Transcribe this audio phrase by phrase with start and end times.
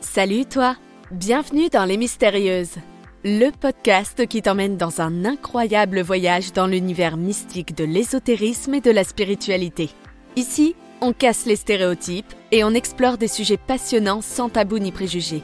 [0.00, 0.76] Salut toi,
[1.10, 2.76] bienvenue dans Les Mystérieuses,
[3.24, 8.92] le podcast qui t'emmène dans un incroyable voyage dans l'univers mystique de l'ésotérisme et de
[8.92, 9.90] la spiritualité.
[10.36, 15.42] Ici, on casse les stéréotypes et on explore des sujets passionnants sans tabou ni préjugés.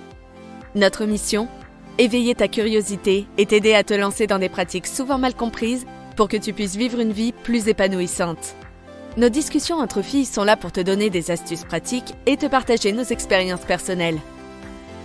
[0.77, 1.49] Notre mission?
[1.99, 5.85] Éveiller ta curiosité et t'aider à te lancer dans des pratiques souvent mal comprises
[6.17, 8.55] pour que tu puisses vivre une vie plus épanouissante.
[9.17, 12.93] Nos discussions entre filles sont là pour te donner des astuces pratiques et te partager
[12.93, 14.21] nos expériences personnelles.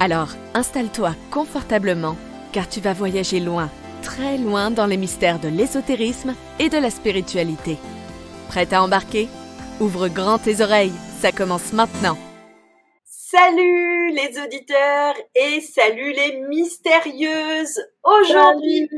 [0.01, 2.15] Alors, installe-toi confortablement
[2.53, 3.69] car tu vas voyager loin,
[4.01, 7.77] très loin dans les mystères de l'ésotérisme et de la spiritualité.
[8.47, 9.27] Prête à embarquer?
[9.81, 12.17] Ouvre grand tes oreilles, ça commence maintenant.
[13.03, 17.79] Salut les auditeurs et salut les mystérieuses.
[18.03, 18.89] Aujourd'hui,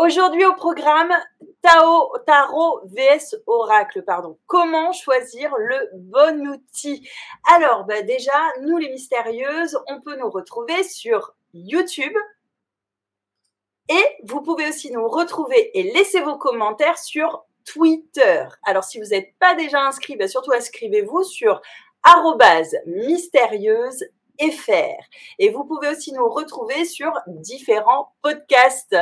[0.00, 1.12] aujourd'hui au programme
[1.64, 4.38] Tao, Tarot vs Oracle, pardon.
[4.46, 7.08] Comment choisir le bon outil?
[7.50, 12.12] Alors, bah déjà, nous les mystérieuses, on peut nous retrouver sur YouTube.
[13.88, 18.44] Et vous pouvez aussi nous retrouver et laisser vos commentaires sur Twitter.
[18.64, 21.62] Alors, si vous n'êtes pas déjà inscrit, bah surtout inscrivez-vous sur
[22.84, 24.04] mystérieuse
[24.40, 25.02] FR.
[25.38, 28.96] Et vous pouvez aussi nous retrouver sur différents podcasts.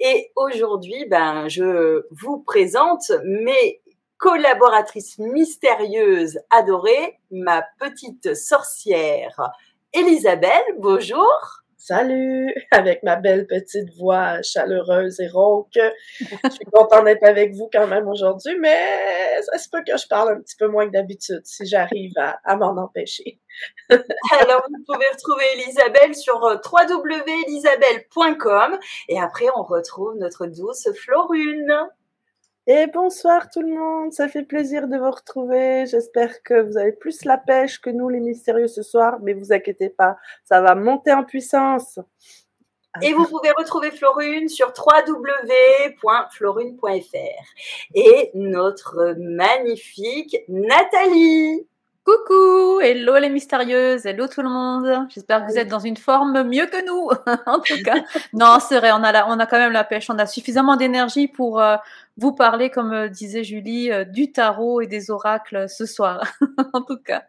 [0.00, 3.80] Et aujourd'hui, ben, je vous présente mes
[4.18, 9.52] collaboratrices mystérieuses adorées, ma petite sorcière
[9.94, 10.64] Elisabeth.
[10.78, 11.57] Bonjour.
[11.88, 15.78] Salut, avec ma belle petite voix chaleureuse et rauque.
[16.20, 20.06] Je suis contente d'être avec vous quand même aujourd'hui, mais ça se peut que je
[20.06, 23.40] parle un petit peu moins que d'habitude si j'arrive à, m'en empêcher.
[23.88, 28.78] Alors, vous pouvez retrouver Elisabeth sur euh, www.elisabeth.com
[29.08, 31.88] et après, on retrouve notre douce Florune.
[32.70, 35.86] Et bonsoir tout le monde, ça fait plaisir de vous retrouver.
[35.86, 39.54] J'espère que vous avez plus la pêche que nous les mystérieux ce soir, mais vous
[39.54, 41.98] inquiétez pas, ça va monter en puissance.
[43.00, 47.44] Et vous pouvez retrouver Florune sur www.florune.fr.
[47.94, 51.66] Et notre magnifique Nathalie.
[52.08, 55.06] Coucou, hello les mystérieuses, hello tout le monde.
[55.10, 57.10] J'espère que vous êtes dans une forme mieux que nous,
[57.46, 57.96] en tout cas.
[58.32, 61.28] non, c'est vrai, on a, on a quand même la pêche, on a suffisamment d'énergie
[61.28, 61.76] pour euh,
[62.18, 66.24] vous parler, comme euh, disait Julie, euh, du tarot et des oracles ce soir,
[66.74, 67.22] en tout cas.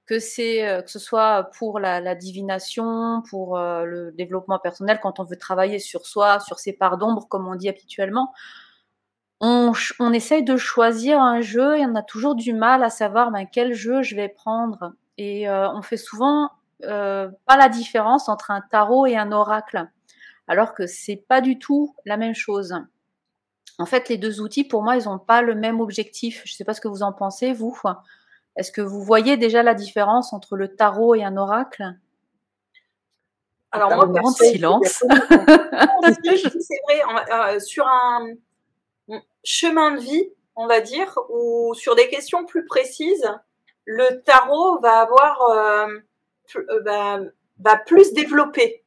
[0.06, 5.38] que c'est que ce soit pour la, divination, pour le développement personnel, quand on veut
[5.38, 8.34] travailler sur soi, sur ses parts d'ombre, comme on dit habituellement,
[9.40, 9.72] on,
[10.12, 13.74] essaye de choisir un jeu et on a toujours du mal à savoir ben, quel
[13.74, 14.92] jeu je vais prendre.
[15.18, 16.50] Et on fait souvent
[16.80, 19.88] pas la différence entre un tarot et un oracle
[20.48, 22.74] alors que c'est pas du tout la même chose.
[23.78, 26.42] En fait, les deux outils, pour moi, ils n'ont pas le même objectif.
[26.44, 27.76] Je ne sais pas ce que vous en pensez, vous.
[28.56, 31.84] Est-ce que vous voyez déjà la différence entre le tarot et un oracle?
[33.70, 35.02] Alors, moi, grand silence.
[36.22, 37.00] c'est vrai,
[37.32, 38.28] euh, sur un
[39.42, 43.26] chemin de vie, on va dire, ou sur des questions plus précises,
[43.86, 45.86] le tarot va avoir euh,
[46.56, 48.81] euh, va plus développer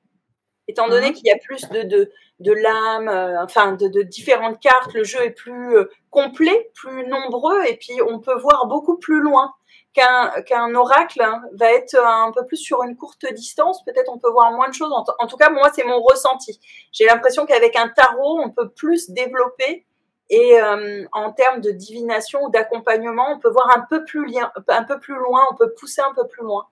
[0.68, 1.14] étant donné mhm.
[1.14, 5.04] qu'il y a plus de, de, de lames, euh, enfin de, de, différentes cartes, le
[5.04, 9.54] jeu est plus euh, complet, plus nombreux, et puis on peut voir beaucoup plus loin
[9.94, 13.84] qu'un qu'un oracle hein, va être un peu plus sur une courte distance.
[13.86, 14.92] Peut-être on peut voir moins de choses.
[14.92, 16.60] En, tout cas, moi, c'est mon ressenti.
[16.92, 19.86] J'ai l'impression qu'avec un tarot, on peut plus développer.
[20.30, 24.52] Et euh, en termes de divination ou d'accompagnement, on peut voir un peu plus lien,
[24.68, 26.68] un peu plus loin, on peut pousser un peu plus loin.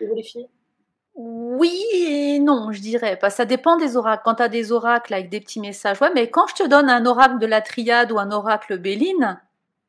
[0.00, 0.48] Et vous les filles
[1.18, 3.16] oui et non, je dirais.
[3.16, 3.28] Pas.
[3.28, 4.22] Ça dépend des oracles.
[4.24, 6.88] Quand tu as des oracles avec des petits messages, ouais, mais quand je te donne
[6.88, 9.40] un oracle de la triade ou un oracle Béline,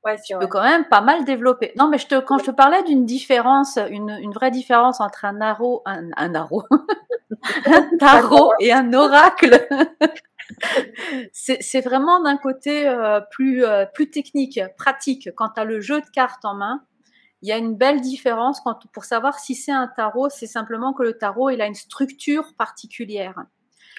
[0.06, 1.72] ouais, tu peux quand même pas mal développer.
[1.78, 5.24] Non, mais je te, quand je te parlais d'une différence, une, une, vraie différence entre
[5.26, 6.64] un arrow, un, un arrow,
[7.68, 9.68] un tarot et un oracle,
[11.32, 15.30] c'est vraiment d'un côté euh, plus, euh, plus technique, pratique.
[15.36, 16.82] Quand tu as le jeu de cartes en main,
[17.42, 18.62] il y a une belle différence
[18.94, 22.54] pour savoir si c'est un tarot, c'est simplement que le tarot, il a une structure
[22.58, 23.36] particulière.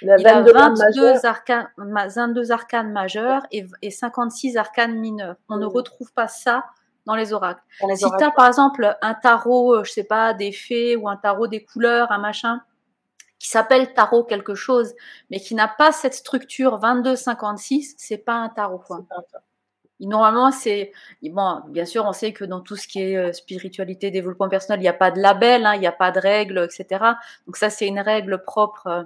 [0.03, 5.37] il a 22 arcanes, 22 arcanes majeurs et, et 56 arcanes mineurs.
[5.49, 6.65] On ne retrouve pas ça
[7.07, 7.63] dans les oracles.
[7.95, 11.17] si tu as par exemple un tarot, euh, je sais pas, des fées ou un
[11.17, 12.61] tarot des couleurs, un machin,
[13.39, 14.95] qui s'appelle tarot quelque chose,
[15.31, 18.79] mais qui n'a pas cette structure 22-56, c'est pas un tarot.
[18.79, 19.07] Quoi.
[20.01, 20.93] Normalement, c'est.
[21.23, 24.83] Bien sûr, on sait que dans tout ce qui est euh, spiritualité, développement personnel, il
[24.83, 27.05] n'y a pas de label, hein, il n'y a pas de règles, etc.
[27.47, 29.03] Donc ça, c'est une règle propre euh,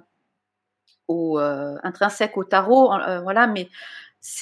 [1.08, 2.90] au intrinsèque au tarot,
[3.22, 3.46] voilà.
[3.46, 3.68] Mais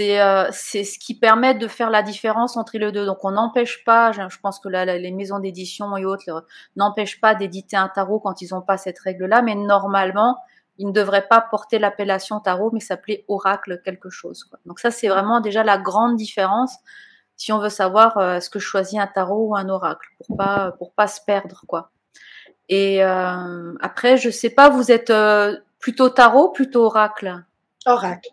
[0.01, 3.05] euh, c'est ce qui permet de faire la différence entre les deux.
[3.05, 6.47] Donc on n'empêche pas, je, pense que les maisons d'édition et autres
[6.77, 10.39] n'empêchent pas d'éditer un tarot quand ils n'ont pas cette règle-là, mais normalement,
[10.79, 14.45] ils ne devraient pas porter l'appellation tarot, mais s'appeler oracle quelque chose.
[14.45, 14.59] Quoi.
[14.67, 16.77] Donc ça, c'est vraiment déjà la grande différence
[17.37, 20.37] si on veut savoir euh, est-ce que je choisis un tarot ou un oracle pour
[20.37, 21.91] pas pour pas se perdre quoi.
[22.69, 25.13] Et euh, après, je sais pas, vous êtes
[25.79, 27.45] plutôt tarot, plutôt oracle?
[27.85, 28.31] Oracle.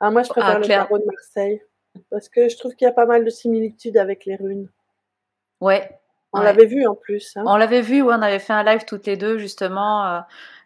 [0.00, 1.62] Ah, moi, je préfère ah, le tarot de Marseille.
[2.10, 4.68] Parce que je trouve qu'il y a pas mal de similitudes avec les runes.
[5.60, 5.98] Ouais.
[6.32, 7.36] On l'avait vu en plus.
[7.36, 7.44] Hein.
[7.46, 10.22] On l'avait vu, ouais, on avait fait un live toutes les deux, justement,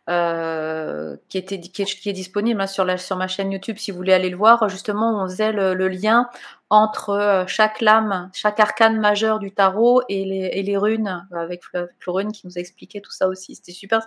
[0.08, 0.72] euh,
[1.12, 3.96] euh, qui, était, qui, est, disponible hein, sur, la, sur ma chaîne YouTube si vous
[3.96, 4.68] voulez aller le voir.
[4.68, 6.28] Justement, on faisait le, lien
[6.70, 11.62] entre euh, chaque lame, chaque arcane majeur du tarot et les, et les runes, avec
[12.00, 13.54] Florine qui nous a expliqué tout ça aussi.
[13.54, 14.00] C'était super,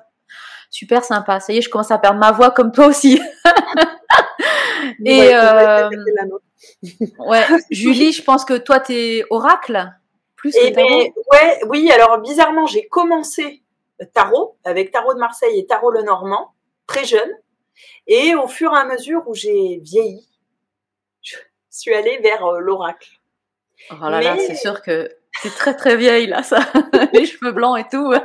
[0.70, 1.40] super sympa.
[1.40, 3.22] Ça y est, je commence à perdre ma voix comme toi aussi.
[5.06, 5.90] Et euh,
[7.20, 9.92] ouais, Julie, je pense que toi, tu es oracle
[10.36, 13.64] plus que eh ben, ouais, Oui, alors bizarrement, j'ai commencé
[14.14, 16.54] tarot avec tarot de Marseille et tarot le Normand,
[16.88, 17.30] très jeune.
[18.08, 20.28] Et au fur et à mesure où j'ai vieilli,
[21.22, 21.36] je
[21.70, 23.10] suis allée vers euh, l'oracle.
[23.92, 25.10] Oh là là, c'est sûr que
[25.42, 26.60] c'est très très vieille là, ça,
[27.14, 28.14] les cheveux blancs et tout.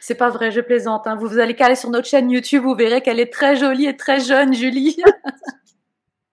[0.00, 1.06] C'est pas vrai, je plaisante.
[1.06, 1.16] Hein.
[1.16, 3.96] Vous, vous allez caler sur notre chaîne YouTube, vous verrez qu'elle est très jolie et
[3.96, 4.96] très jeune, Julie.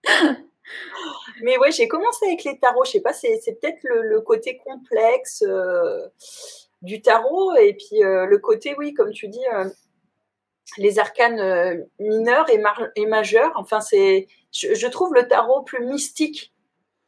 [1.42, 2.84] Mais ouais, j'ai commencé avec les tarots.
[2.84, 6.06] Je sais pas, c'est, peut-être le, côté complexe euh,
[6.82, 9.68] du tarot et puis euh, le côté, oui, comme tu dis, euh,
[10.78, 13.52] les arcanes mineurs et, majeurs.
[13.56, 16.52] Enfin, c'est, je, trouve le tarot plus mystique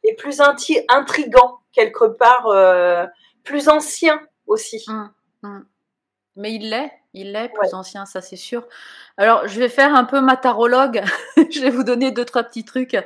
[0.03, 3.09] et plus intrigant quelque part,
[3.43, 4.83] plus ancien aussi.
[4.87, 5.11] Hum,
[5.43, 5.65] hum.
[6.35, 8.67] Mais il l'est, il l'est, plus ancien, ça c'est sûr.
[9.17, 11.01] Alors, je vais faire un peu ma tarologue.
[11.37, 12.97] je vais vous donner deux, trois petits trucs.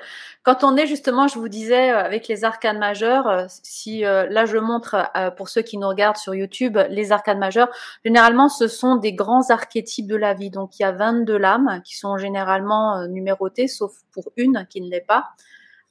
[0.43, 4.25] Quand on est justement, je vous disais, euh, avec les arcanes majeurs, euh, si euh,
[4.29, 7.69] là je montre pour ceux qui nous regardent sur YouTube les arcanes majeurs,
[8.03, 10.49] généralement ce sont des grands archétypes de la vie.
[10.49, 14.89] Donc il y a 22 lames qui sont généralement numérotées, sauf pour une qui ne
[14.89, 15.29] l'est pas.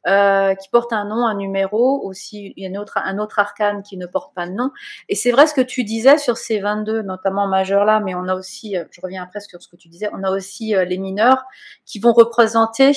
[0.08, 2.02] Euh, qui porte un nom, un numéro.
[2.06, 4.70] Aussi, il y a un autre, un autre arcane qui ne porte pas de nom.
[5.10, 8.26] Et c'est vrai ce que tu disais sur ces 22, notamment majeurs là, mais on
[8.26, 10.84] a aussi, euh, je reviens après sur ce que tu disais, on a aussi euh,
[10.84, 11.44] les mineurs
[11.84, 12.92] qui vont représenter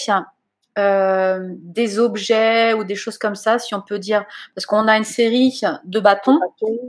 [0.78, 4.26] euh, des objets ou des choses comme ça, si on peut dire,
[4.56, 6.40] parce qu'on a une série de bâtons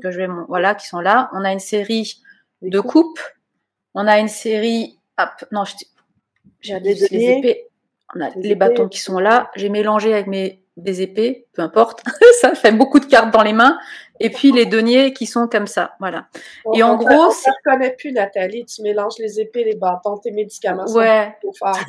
[0.03, 1.31] que je vais, voilà, qui sont là.
[1.33, 2.23] On a une série
[2.61, 3.21] de coupes.
[3.95, 5.65] On a une série, hop, non,
[6.61, 7.72] j'ai des épées
[8.15, 9.51] on a les bâtons qui sont là.
[9.57, 12.03] J'ai mélangé avec mes des épées, peu importe.
[12.41, 13.79] ça fait beaucoup de cartes dans les mains.
[14.21, 16.27] Et puis les deniers qui sont comme ça, voilà.
[16.75, 18.65] et en gros, on ne connaît plus Nathalie.
[18.65, 20.87] Tu mélanges les épées, les bâtons, tes médicaments.
[20.93, 21.37] Ouais.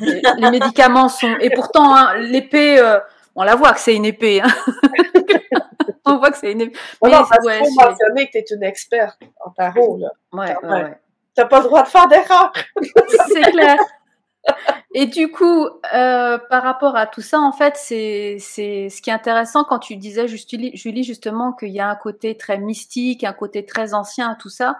[0.38, 1.36] les médicaments sont.
[1.40, 2.98] Et pourtant, hein, l'épée, euh,
[3.36, 4.42] on la voit que c'est une épée.
[4.42, 4.48] Hein.
[6.04, 6.78] on voit que c'est une épée.
[7.02, 10.10] Mais, non, parce ouais, faut mentionner que tu es une experte en tarot là.
[10.32, 10.98] Ouais, ouais, ouais.
[11.36, 12.52] T'as pas le droit de faire d'erreur.
[13.28, 13.76] c'est clair.
[14.94, 19.12] Et du coup, euh, par rapport à tout ça, en fait, c'est ce qui est
[19.12, 23.66] intéressant quand tu disais, Julie, justement, qu'il y a un côté très mystique, un côté
[23.66, 24.78] très ancien à tout ça,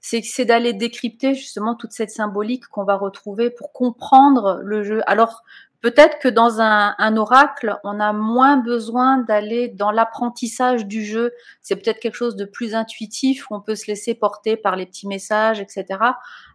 [0.00, 5.02] c'est d'aller décrypter justement toute cette symbolique qu'on va retrouver pour comprendre le jeu.
[5.06, 5.42] Alors,
[5.80, 11.32] Peut-être que dans un, un, oracle, on a moins besoin d'aller dans l'apprentissage du jeu.
[11.62, 15.06] C'est peut-être quelque chose de plus intuitif on peut se laisser porter par les petits
[15.06, 15.86] messages, etc.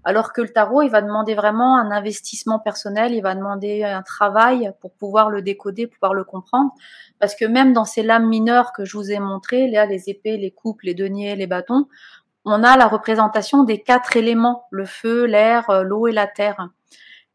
[0.03, 4.01] Alors que le tarot, il va demander vraiment un investissement personnel, il va demander un
[4.01, 6.71] travail pour pouvoir le décoder, pouvoir le comprendre.
[7.19, 10.37] Parce que même dans ces lames mineures que je vous ai montrées, là, les épées,
[10.37, 11.87] les coupes, les deniers, les bâtons,
[12.45, 16.69] on a la représentation des quatre éléments, le feu, l'air, l'eau et la terre,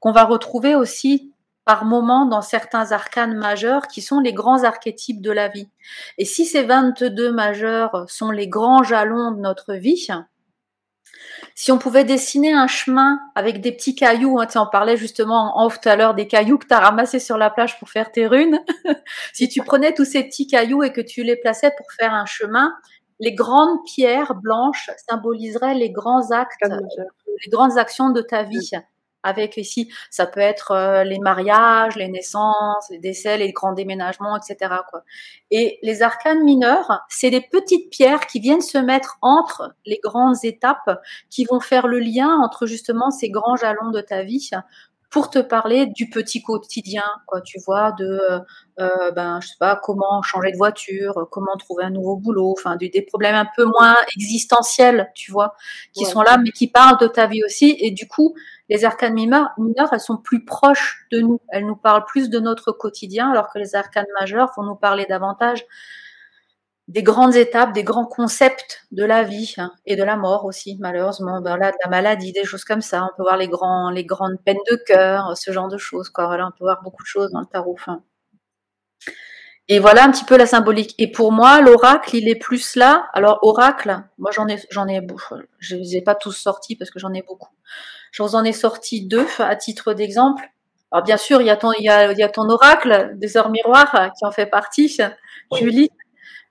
[0.00, 1.32] qu'on va retrouver aussi
[1.68, 5.68] par moment dans certains arcanes majeurs qui sont les grands archétypes de la vie.
[6.16, 10.08] Et si ces 22 majeurs sont les grands jalons de notre vie,
[11.54, 15.66] si on pouvait dessiner un chemin avec des petits cailloux, hein, on parlait justement en
[15.66, 18.10] off tout à l'heure des cailloux que tu as ramassés sur la plage pour faire
[18.12, 18.60] tes runes,
[19.34, 22.24] si tu prenais tous ces petits cailloux et que tu les plaçais pour faire un
[22.24, 22.72] chemin,
[23.20, 28.70] les grandes pierres blanches symboliseraient les grands actes les grandes actions de ta vie
[29.22, 34.36] avec ici, ça peut être euh, les mariages, les naissances, les décès, les grands déménagements,
[34.36, 34.74] etc.
[34.88, 35.02] Quoi.
[35.50, 40.44] Et les arcanes mineurs, c'est des petites pierres qui viennent se mettre entre les grandes
[40.44, 44.40] étapes, qui vont faire le lien entre justement ces grands jalons de ta vie
[45.10, 48.20] pour te parler du petit quotidien, quoi, tu vois, de,
[48.78, 52.76] euh, ben, je sais pas, comment changer de voiture, comment trouver un nouveau boulot, enfin,
[52.76, 55.54] des, problèmes un peu moins existentiels, tu vois,
[55.94, 57.76] qui sont là, mais qui parlent de ta vie aussi.
[57.80, 58.34] Et du coup,
[58.68, 59.48] les arcanes mineures,
[59.92, 61.40] elles sont plus proches de nous.
[61.48, 65.06] Elles nous parlent plus de notre quotidien, alors que les arcanes majeures vont nous parler
[65.08, 65.64] davantage
[66.88, 70.78] des grandes étapes, des grands concepts de la vie hein, et de la mort aussi,
[70.80, 71.40] malheureusement.
[71.42, 73.04] Ben là, de la maladie, des choses comme ça.
[73.04, 76.08] On peut voir les grands, les grandes peines de cœur, ce genre de choses.
[76.08, 76.26] Quoi.
[76.26, 77.76] Voilà, on peut voir beaucoup de choses dans le tarot.
[79.68, 80.94] Et voilà un petit peu la symbolique.
[80.96, 83.10] Et pour moi, l'oracle, il est plus là.
[83.12, 85.06] Alors, oracle, moi j'en ai, j'en ai,
[85.58, 87.50] je les ai pas tous sortis parce que j'en ai beaucoup.
[88.12, 90.50] Je vous en ai sorti deux à titre d'exemple.
[90.90, 93.12] Alors bien sûr, il y a ton, il y a, il y a ton oracle
[93.16, 94.96] des heures miroirs qui en fait partie,
[95.54, 95.90] Julie.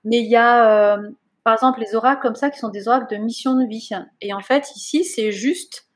[0.08, 1.10] Mais il y a, euh,
[1.44, 3.90] par exemple, les oracles comme ça qui sont des oracles de mission de vie.
[4.22, 5.86] Et en fait, ici, c'est juste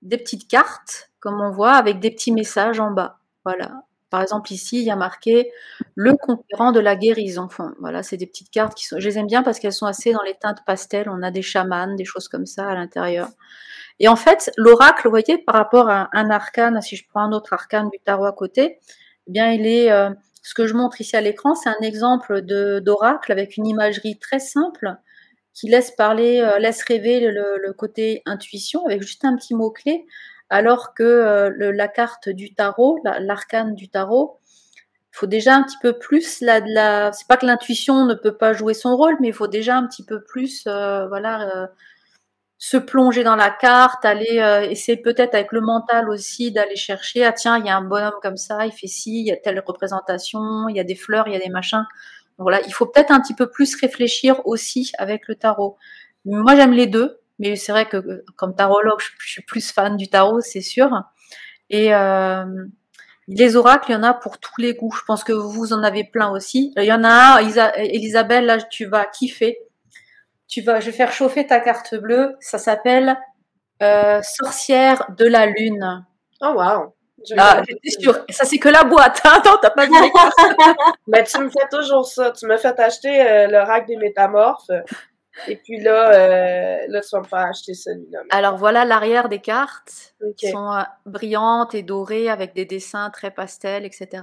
[0.00, 3.18] des petites cartes, comme on voit, avec des petits messages en bas.
[3.44, 3.82] Voilà.
[4.08, 5.52] Par exemple, ici, il y a marqué
[5.94, 7.42] le conquérant de la guérison.
[7.42, 8.98] Enfin, voilà, c'est des petites cartes qui sont.
[8.98, 11.10] Je les aime bien parce qu'elles sont assez dans les teintes pastel.
[11.10, 13.28] On a des chamans, des choses comme ça à l'intérieur.
[14.00, 17.32] Et en fait, l'oracle, vous voyez, par rapport à un arcane, si je prends un
[17.32, 18.78] autre arcane du tarot à côté,
[19.26, 20.08] eh bien, il est euh,
[20.42, 24.38] ce que je montre ici à l'écran, c'est un exemple d'oracle avec une imagerie très
[24.38, 24.96] simple
[25.54, 30.06] qui laisse parler, euh, laisse rêver le, côté intuition avec juste un petit mot-clé,
[30.50, 34.38] alors que euh, la carte du tarot, l'arcane du tarot,
[35.12, 38.52] il faut déjà un petit peu plus la c'est pas que l'intuition ne peut pas
[38.52, 41.70] jouer son rôle, mais il faut déjà un petit peu plus, euh, voilà,
[42.58, 47.24] se plonger dans la carte, aller euh, essayer peut-être avec le mental aussi d'aller chercher
[47.24, 49.36] ah tiens il y a un bonhomme comme ça, il fait ci, il y a
[49.36, 51.86] telle représentation, il y a des fleurs, il y a des machins.
[52.36, 55.76] Voilà, il faut peut-être un petit peu plus réfléchir aussi avec le tarot.
[56.24, 60.08] Moi j'aime les deux, mais c'est vrai que comme tarologue je, suis plus fan du
[60.08, 60.90] tarot, c'est sûr.
[61.70, 62.44] Et euh,
[63.28, 64.92] les oracles, il y en a pour tous les goûts.
[64.92, 66.72] Je pense que vous en avez plein aussi.
[66.76, 69.58] Il y en a Elisabeth, là tu vas kiffer
[70.48, 72.36] tu vas, je vais faire chauffer ta carte bleue.
[72.40, 73.16] Ça s'appelle
[73.82, 76.04] euh, Sorcière de la Lune.
[76.40, 76.94] Oh wow.
[77.36, 78.24] Ah, j'étais sûre.
[78.30, 79.20] Ça, c'est que la boîte.
[79.24, 80.32] Hein non, t'as pas vu les cartes.
[81.06, 82.30] Mais tu me fais toujours ça.
[82.30, 84.70] Tu me fais acheter euh, le rack des métamorphes.
[85.46, 88.20] Et puis là, euh, là, tu vas me faire acheter celui-là.
[88.30, 90.14] Alors voilà l'arrière des cartes.
[90.20, 90.50] Okay.
[90.50, 94.22] sont euh, brillantes et dorées avec des dessins très pastels, etc.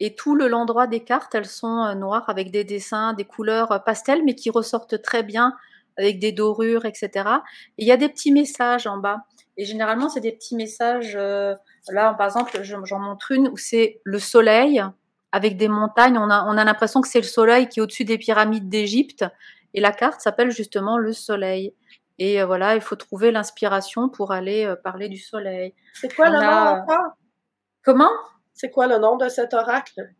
[0.00, 3.84] Et tout le l'endroit des cartes, elles sont euh, noires avec des dessins, des couleurs
[3.84, 5.54] pastels, mais qui ressortent très bien
[5.96, 7.10] avec des dorures, etc.
[7.76, 9.24] Et il y a des petits messages en bas.
[9.56, 11.16] Et généralement, c'est des petits messages.
[11.16, 14.82] là, par exemple, j'en montre une où c'est le soleil
[15.32, 16.18] avec des montagnes.
[16.18, 19.24] On a, on a l'impression que c'est le soleil qui est au-dessus des pyramides d'Égypte
[19.74, 21.74] et la carte s'appelle justement le soleil.
[22.18, 25.74] Et euh, voilà, il faut trouver l'inspiration pour aller euh, parler du soleil.
[25.94, 27.12] C'est quoi le nom encore?
[27.84, 28.10] Comment?
[28.54, 30.10] C'est quoi le nom de cet oracle?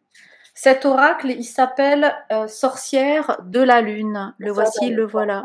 [0.54, 4.34] Cet oracle, il s'appelle euh, Sorcière de la Lune.
[4.38, 5.44] Le voici, le voilà.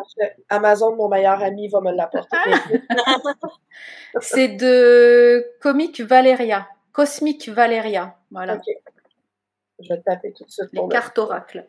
[0.50, 2.38] Amazon, mon meilleur ami, va me l'apporter.
[4.22, 6.68] C'est de Comic Valeria.
[6.94, 8.16] Cosmic Valeria.
[8.32, 8.60] Voilà.
[9.80, 10.70] Je vais taper tout de suite.
[10.74, 11.68] Les cartes oracles.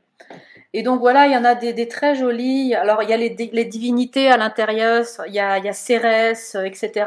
[0.73, 2.75] Et donc voilà, il y en a des, très jolis.
[2.75, 7.07] Alors il y a les, divinités à l'intérieur, il y a, Cérès, etc.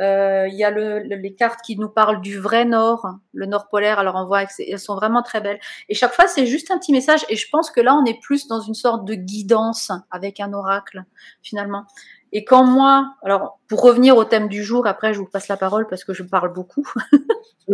[0.00, 3.98] Euh, il y a les cartes qui nous parlent du vrai nord, le nord polaire.
[3.98, 5.58] Alors on voit qu'elles sont vraiment très belles.
[5.88, 7.26] Et chaque fois, c'est juste un petit message.
[7.28, 10.52] Et je pense que là, on est plus dans une sorte de guidance avec un
[10.52, 11.02] oracle,
[11.42, 11.86] finalement.
[12.32, 15.58] Et quand moi, alors pour revenir au thème du jour, après je vous passe la
[15.58, 16.86] parole parce que je parle beaucoup.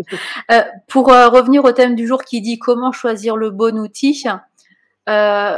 [0.50, 4.14] euh, pour euh, revenir au thème du jour qui dit comment choisir le bon outil,
[5.08, 5.56] euh,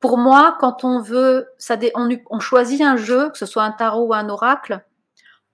[0.00, 3.72] pour moi, quand on veut, ça, on, on choisit un jeu, que ce soit un
[3.72, 4.84] tarot ou un oracle,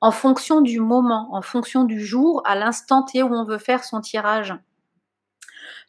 [0.01, 3.85] en fonction du moment, en fonction du jour, à l'instant T où on veut faire
[3.85, 4.55] son tirage.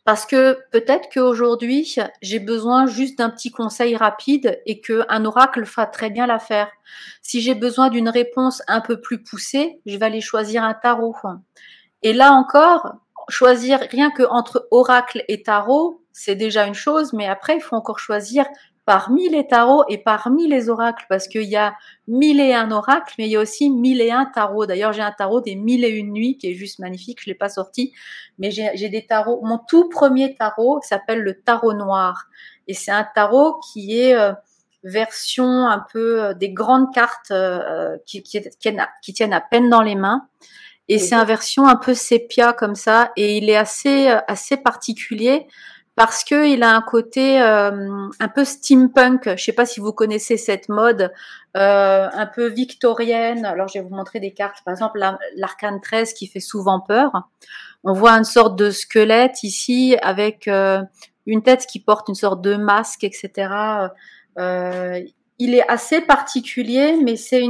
[0.05, 5.88] Parce que peut-être qu'aujourd'hui, j'ai besoin juste d'un petit conseil rapide et qu'un oracle fera
[5.88, 6.69] très bien l'affaire.
[7.24, 11.15] Si j'ai besoin d'une réponse un peu plus poussée, je vais aller choisir un tarot.
[12.03, 12.93] Et là encore,
[13.29, 17.75] choisir rien que entre oracle et tarot, c'est déjà une chose, mais après, il faut
[17.75, 18.45] encore choisir
[18.86, 21.75] parmi les tarots et parmi les oracles, parce qu'il y a
[22.07, 24.65] mille et un oracles, mais il y a aussi mille et un tarots.
[24.65, 27.36] D'ailleurs, j'ai un tarot des mille et une nuits qui est juste magnifique, je l'ai
[27.36, 27.91] pas sorti,
[28.39, 29.41] mais j'ai des tarots.
[29.43, 32.27] Mon tout premier tarot s'appelle le tarot noir,
[32.69, 34.31] et c'est un tarot qui est euh,
[34.84, 37.34] version un peu des grandes cartes
[38.05, 38.39] qui, qui,
[39.01, 40.29] qui, tiennent à peine dans les mains.
[40.88, 45.48] Et c'est une version un peu sépia comme ça, et il est assez assez particulier
[45.96, 47.88] parce que il a un côté euh,
[48.20, 49.30] un peu steampunk.
[49.38, 51.12] Je sais pas si vous connaissez cette mode
[51.56, 53.46] euh, un peu victorienne.
[53.46, 54.58] Alors je vais vous montrer des cartes.
[54.66, 55.00] Par exemple,
[55.36, 57.12] l'arcane 13 qui fait souvent peur.
[57.86, 60.82] On voit une sorte de squelette ici avec euh,
[61.25, 63.50] une tête qui porte une sorte de masque, etc.
[64.38, 65.02] Euh,
[65.40, 67.44] il est assez particulier, mais c'est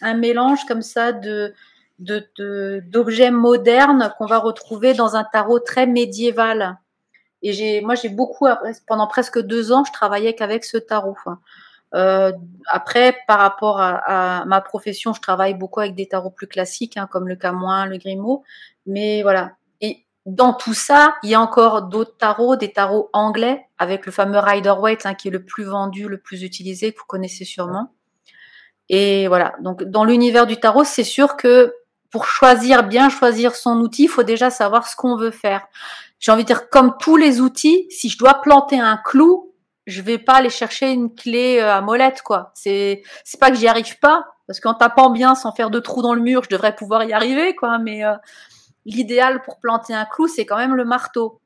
[0.00, 1.52] un mélange comme ça de
[1.98, 6.78] d'objets modernes qu'on va retrouver dans un tarot très médiéval.
[7.42, 8.46] Et j'ai, moi, j'ai beaucoup,
[8.86, 11.16] pendant presque deux ans, je travaillais qu'avec ce tarot.
[11.94, 12.32] Euh,
[12.66, 17.08] après, par rapport à, ma profession, je travaille beaucoup avec des tarots plus classiques, hein,
[17.10, 18.42] comme le Camoin, le Grimaud.
[18.86, 19.52] Mais voilà.
[19.80, 24.12] Et dans tout ça, il y a encore d'autres tarots, des tarots anglais, avec le
[24.12, 27.92] fameux Rider-Waite, hein, qui est le plus vendu, le plus utilisé, que vous connaissez sûrement.
[28.90, 29.54] Et voilà.
[29.60, 31.74] Donc, dans l'univers du tarot, c'est sûr que
[32.10, 35.66] pour choisir, bien choisir son outil, il faut déjà savoir ce qu'on veut faire
[36.20, 39.54] j'ai envie de dire, comme tous les outils, si je dois planter un clou,
[39.86, 42.52] je vais pas aller chercher une clé euh, à molette, quoi.
[42.54, 46.02] C'est, c'est pas que j'y arrive pas, parce qu'en tapant bien, sans faire de trous
[46.02, 47.78] dans le mur, je devrais pouvoir y arriver, quoi.
[47.78, 48.14] Mais euh,
[48.84, 51.40] l'idéal pour planter un clou, c'est quand même le marteau.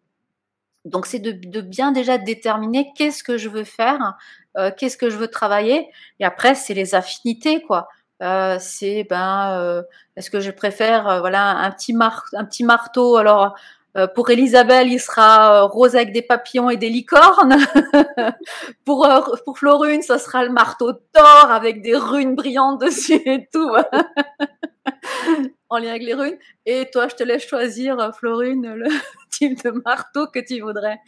[0.84, 4.16] Donc c'est de, de, bien déjà déterminer qu'est-ce que je veux faire,
[4.58, 5.88] euh, qu'est-ce que je veux travailler,
[6.20, 7.88] et après c'est les affinités, quoi.
[8.22, 9.82] Euh, c'est ben,
[10.16, 11.94] est-ce que je préfère voilà un petit
[12.34, 13.56] un petit marteau alors
[13.96, 17.56] euh, pour Elisabeth, il sera euh, rose avec des papillons et des licornes.
[18.84, 19.20] pour euh,
[19.54, 23.70] Florune, ça sera le marteau d'or avec des runes brillantes dessus et tout.
[25.68, 26.36] en lien avec les runes.
[26.66, 28.88] Et toi, je te laisse choisir, Florune, le
[29.30, 30.98] type de marteau que tu voudrais.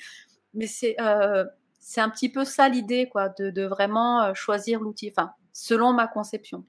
[0.55, 0.97] Mais c'est
[1.79, 5.13] c'est un petit peu ça l'idée, quoi, de, de vraiment choisir l'outil.
[5.17, 6.65] Enfin, selon ma conception.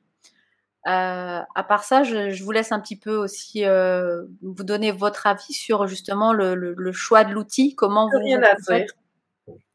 [0.86, 5.28] Euh, à part ça, je, vous laisse un petit peu aussi euh, vous donner votre
[5.28, 8.86] avis sur justement le, choix de l'outil, comment vous, rien à dire.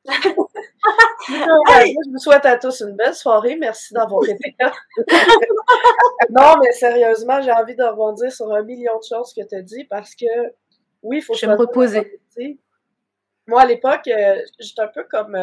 [1.28, 3.56] je vous souhaite à tous une belle soirée.
[3.56, 4.72] Merci d'avoir été là.
[6.30, 9.62] non, mais sérieusement, j'ai envie de rebondir sur un million de choses que tu as
[9.62, 10.26] dit parce que
[11.02, 12.20] oui, il faut je me reposer.
[13.46, 15.36] Moi, à l'époque, euh, j'étais un peu comme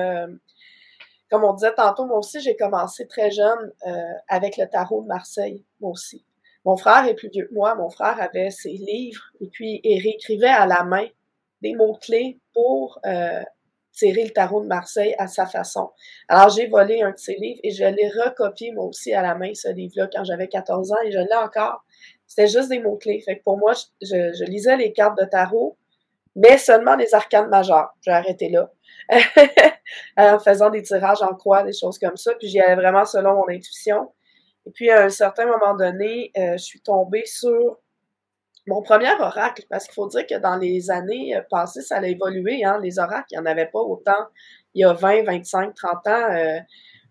[1.29, 5.07] comme on disait tantôt, moi aussi, j'ai commencé très jeune euh, avec le tarot de
[5.07, 6.25] Marseille, moi aussi.
[6.65, 7.75] Mon frère est plus vieux que moi.
[7.75, 11.07] Mon frère avait ses livres et puis il réécrivait à la main
[11.61, 13.41] des mots-clés pour euh,
[13.93, 15.91] tirer le tarot de Marseille à sa façon.
[16.27, 19.35] Alors, j'ai volé un de ses livres et je l'ai recopié moi aussi à la
[19.35, 21.83] main, ce livre-là, quand j'avais 14 ans et je l'ai encore.
[22.27, 23.21] C'était juste des mots-clés.
[23.21, 25.77] Fait que pour moi, je, lisais les cartes de tarot,
[26.35, 27.89] mais seulement les arcanes majeures.
[28.01, 28.71] J'ai arrêté là.
[30.17, 32.33] en faisant des tirages en croix, des choses comme ça.
[32.35, 34.11] Puis j'y allais vraiment selon mon intuition.
[34.65, 37.79] Et puis à un certain moment donné, euh, je suis tombée sur
[38.67, 42.05] mon premier oracle, parce qu'il faut dire que dans les années euh, passées, ça a
[42.05, 42.63] évolué.
[42.63, 44.27] Hein, les oracles, il n'y en avait pas autant
[44.75, 46.31] il y a 20, 25, 30 ans.
[46.31, 46.59] Euh,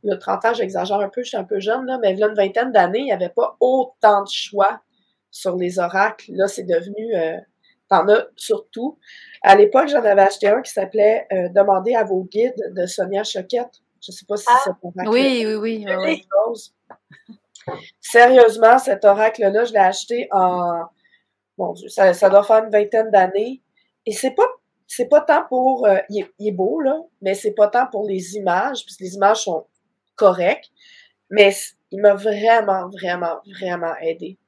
[0.04, 2.34] le 30 ans, j'exagère un peu, je suis un peu jeune, là, mais a une
[2.34, 4.80] vingtaine d'années, il n'y avait pas autant de choix
[5.30, 6.30] sur les oracles.
[6.34, 7.16] Là, c'est devenu
[7.88, 8.98] T'en as surtout.
[9.42, 13.24] À l'époque, j'en avais acheté un qui s'appelait euh, Demandez à vos guides de Sonia
[13.24, 13.80] Choquette.
[14.04, 16.26] Je sais pas si ah, c'est Oui, oui, oui.
[18.00, 20.84] Sérieusement, cet oracle-là, je l'ai acheté en.
[21.56, 23.62] Bon Dieu, ça, ça doit faire une vingtaine d'années.
[24.06, 24.46] Et c'est pas
[24.86, 25.86] c'est pas tant pour.
[25.86, 29.44] Euh, il, est, beau, là, mais c'est pas tant pour les images, puisque les images
[29.44, 29.66] sont
[30.14, 30.70] correctes.
[31.30, 31.54] Mais
[31.90, 34.38] il m'a vraiment, vraiment, vraiment aidé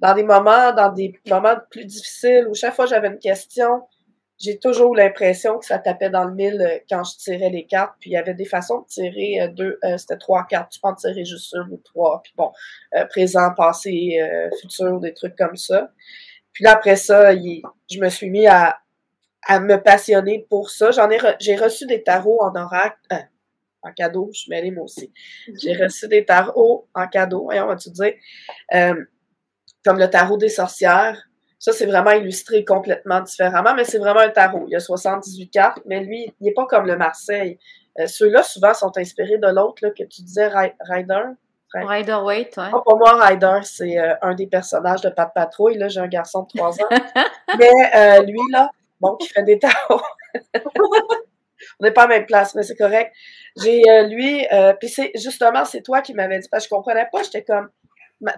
[0.00, 3.82] dans des moments, dans des moments plus difficiles où chaque fois j'avais une question,
[4.40, 7.66] j'ai toujours eu l'impression que ça tapait dans le mille euh, quand je tirais les
[7.66, 7.94] cartes.
[8.00, 10.72] Puis il y avait des façons de tirer euh, deux, euh, c'était trois cartes.
[10.72, 12.22] Tu peux en tirer juste une ou trois.
[12.22, 12.50] Puis bon,
[13.10, 14.18] présent, passé,
[14.60, 15.90] futur, des trucs comme ça.
[16.52, 18.78] Puis là, après ça, je me suis mis à,
[19.46, 20.90] à me passionner pour ça.
[20.90, 22.98] J'en ai, j'ai reçu des tarots en oracle,
[23.82, 24.30] en cadeau.
[24.32, 25.12] Je suis mêlée moi aussi.
[25.62, 27.44] J'ai reçu des tarots en cadeau.
[27.44, 28.14] Voyons, on va tu dire
[29.84, 31.18] comme le tarot des sorcières.
[31.58, 34.64] Ça, c'est vraiment illustré complètement différemment, mais c'est vraiment un tarot.
[34.68, 37.58] Il y a 78 cartes, mais lui, il n'est pas comme le Marseille.
[37.98, 40.48] Euh, Ceux-là, souvent, sont inspirés de l'autre que tu disais,
[40.88, 41.22] Rider.
[41.74, 42.70] Rider Waite, ouais.
[42.70, 45.78] pour moi, Rider, c'est euh, un des personnages de Pat Patrouille.
[45.78, 46.88] Là, j'ai un garçon de 3 ans.
[47.58, 50.02] mais euh, lui, là, bon, qui fait des tarots.
[51.78, 53.12] On n'est pas à la même place, mais c'est correct.
[53.62, 54.46] J'ai euh, lui,
[54.80, 57.68] puis c'est justement, c'est toi qui m'avais dit, parce que je comprenais pas, j'étais comme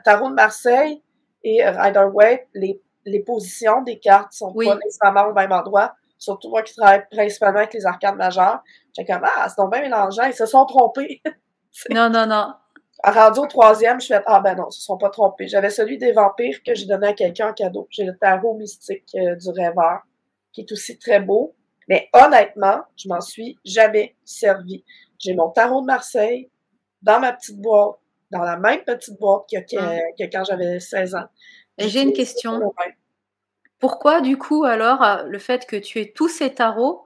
[0.05, 1.03] tarot de Marseille,
[1.45, 5.95] et Rider Waite, les, les positions des cartes sont pas nécessairement au même endroit.
[6.19, 8.63] Surtout moi qui travaille principalement avec les arcades majeures.
[8.97, 10.25] J'ai comme, ah, c'est donc bien mélangeant.
[10.25, 11.23] Ils se sont trompés.
[11.89, 12.53] Non, non, non.
[13.03, 15.49] Rendu au troisième, je fais Ah ben non, ils se sont pas trompés.
[15.49, 17.89] J'avais celui des vampires que j'ai donné à quelqu'un en cadeau.
[17.91, 20.03] J'ai le tarot mystique euh, du rêveur,
[20.53, 21.57] qui est aussi très beau.
[21.89, 24.85] Mais honnêtement, je m'en suis jamais servi.
[25.19, 26.51] J'ai mon tarot de Marseille
[27.03, 27.97] dans ma petite boîte,
[28.33, 31.29] dans la même petite boîte que, que, quand j'avais 16 ans.
[31.79, 32.73] J'ai une question.
[33.79, 37.05] Pourquoi, du coup, alors, euh, le fait que tu aies tous ces tarots,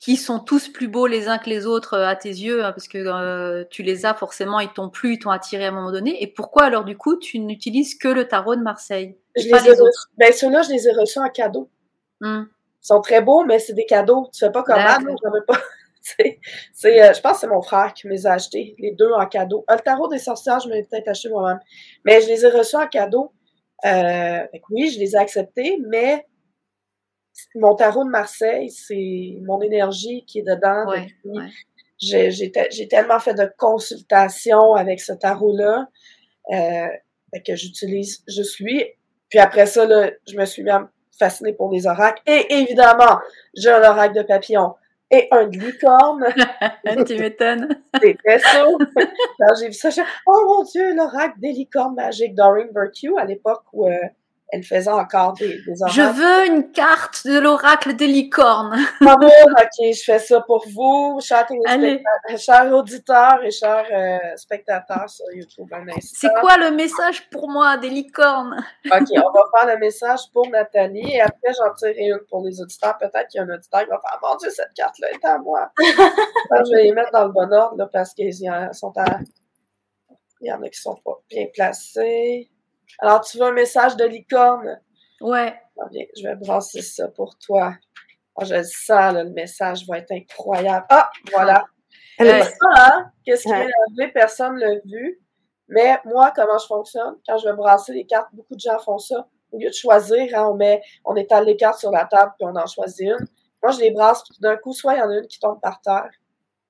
[0.00, 2.72] qui sont tous plus beaux les uns que les autres euh, à tes yeux, hein,
[2.72, 5.72] parce que euh, tu les as forcément, ils t'ont plu, ils t'ont attiré à un
[5.72, 6.22] moment donné.
[6.22, 9.80] Et pourquoi alors du coup tu n'utilises que le tarot de Marseille je les, ai
[9.80, 10.10] autres?
[10.16, 11.68] Ben ceux-là, je les ai reçus en cadeau.
[12.22, 12.48] Hum.
[12.82, 14.30] Ils sont très beaux, mais c'est des cadeaux.
[14.32, 15.60] Tu fais pas comme ah, j'avais pas.
[16.72, 19.10] c'est, euh, je pense que c'est mon frère qui me les a achetés, les deux
[19.12, 19.64] en cadeau.
[19.68, 21.60] le tarot des sorcières, je m'ai peut-être acheté moi-même.
[22.04, 23.32] Mais je les ai reçus en cadeau.
[23.84, 26.26] oui, je les ai acceptés, mais
[27.54, 30.86] mon tarot de Marseille, c'est mon énergie qui est dedans.
[31.98, 35.88] J'ai tellement fait de consultations avec ce tarot-là
[36.52, 36.88] euh,
[37.46, 38.84] que j'utilise juste lui.
[39.28, 42.22] Puis après ça, là, je me suis même fascinée pour les oracles.
[42.26, 43.18] Et évidemment,
[43.56, 44.74] j'ai un oracle de papillon
[45.10, 46.24] et un de licorne.
[47.06, 47.68] tu m'étonnes.
[47.92, 48.64] Ça.
[49.38, 53.24] Quand j'ai vu ça, j'ai oh mon Dieu, l'oracle des licornes magiques Doreen Virtue à
[53.24, 53.96] l'époque où euh,
[54.52, 58.76] elle faisait encore des, des Je veux une carte de l'oracle des licornes.
[59.06, 61.46] Ah ok, je fais ça pour vous, chers,
[62.36, 65.66] chers auditeurs et chers euh, spectateurs sur YouTube.
[66.00, 68.64] C'est quoi le message pour moi des licornes?
[68.86, 72.60] ok, on va faire le message pour Nathalie et après j'en tirerai une pour les
[72.60, 72.96] auditeurs.
[72.98, 75.38] Peut-être qu'il y a un auditeur qui va faire Mon Dieu, cette carte-là est à
[75.38, 75.70] moi.
[75.78, 78.34] je vais les mettre dans le bon ordre là, parce qu'ils
[78.72, 79.18] sont à.
[80.42, 82.50] Il y en a qui sont pas bien placés.
[82.98, 84.80] Alors, tu veux un message de licorne?
[85.20, 85.54] Ouais.
[85.92, 87.74] je vais brasser ça pour toi.
[88.36, 90.86] Oh, je le sens, le message va être incroyable.
[90.88, 91.64] Ah, voilà.
[92.18, 92.24] Ça,
[92.76, 93.10] hein?
[93.24, 94.12] Qu'est-ce qui est arrivé?
[94.12, 95.20] Personne ne l'a vu.
[95.68, 97.16] Mais moi, comment je fonctionne?
[97.26, 99.26] Quand je vais brasser les cartes, beaucoup de gens font ça.
[99.52, 102.46] Au lieu de choisir, hein, on met, on étale les cartes sur la table puis
[102.48, 103.26] on en choisit une.
[103.62, 105.60] Moi, je les brasse, puis d'un coup, soit il y en a une qui tombe
[105.60, 106.10] par terre,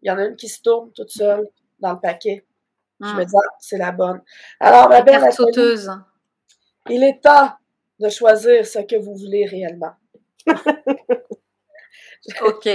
[0.02, 1.46] il y en a une qui se tourne toute seule
[1.78, 2.44] dans le paquet.
[3.00, 3.24] Je me ah.
[3.24, 4.22] dis, ah, c'est la bonne.
[4.58, 5.32] Alors, ma belle.
[5.32, 5.90] sauteuse.
[6.88, 7.52] Il est temps
[7.98, 9.92] de choisir ce que vous voulez réellement.
[12.42, 12.68] OK.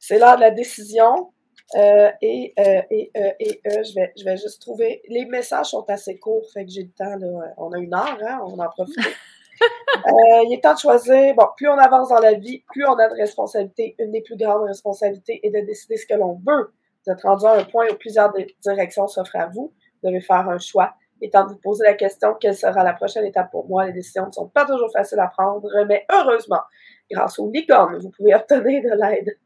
[0.00, 1.32] C'est l'heure de la décision.
[1.76, 5.02] Euh, et euh, et, euh, et je, vais, je vais juste trouver.
[5.08, 7.16] Les messages sont assez courts, fait que j'ai le temps.
[7.16, 8.98] Là, on a une heure, hein, on en profite.
[10.44, 11.34] il est temps de choisir.
[11.34, 13.96] Bon, plus on avance dans la vie, plus on a de responsabilités.
[13.98, 16.72] Une des plus grandes responsabilités est de décider ce que l'on veut.
[17.06, 19.72] Vous êtes rendu à un point où plusieurs directions s'offrent à vous.
[20.02, 20.94] Vous devez faire un choix
[21.30, 23.86] temps de vous poser la question quelle sera la prochaine étape pour moi?
[23.86, 26.62] Les décisions ne sont pas toujours faciles à prendre, mais heureusement,
[27.10, 29.38] grâce au licorne, vous pouvez obtenir de l'aide.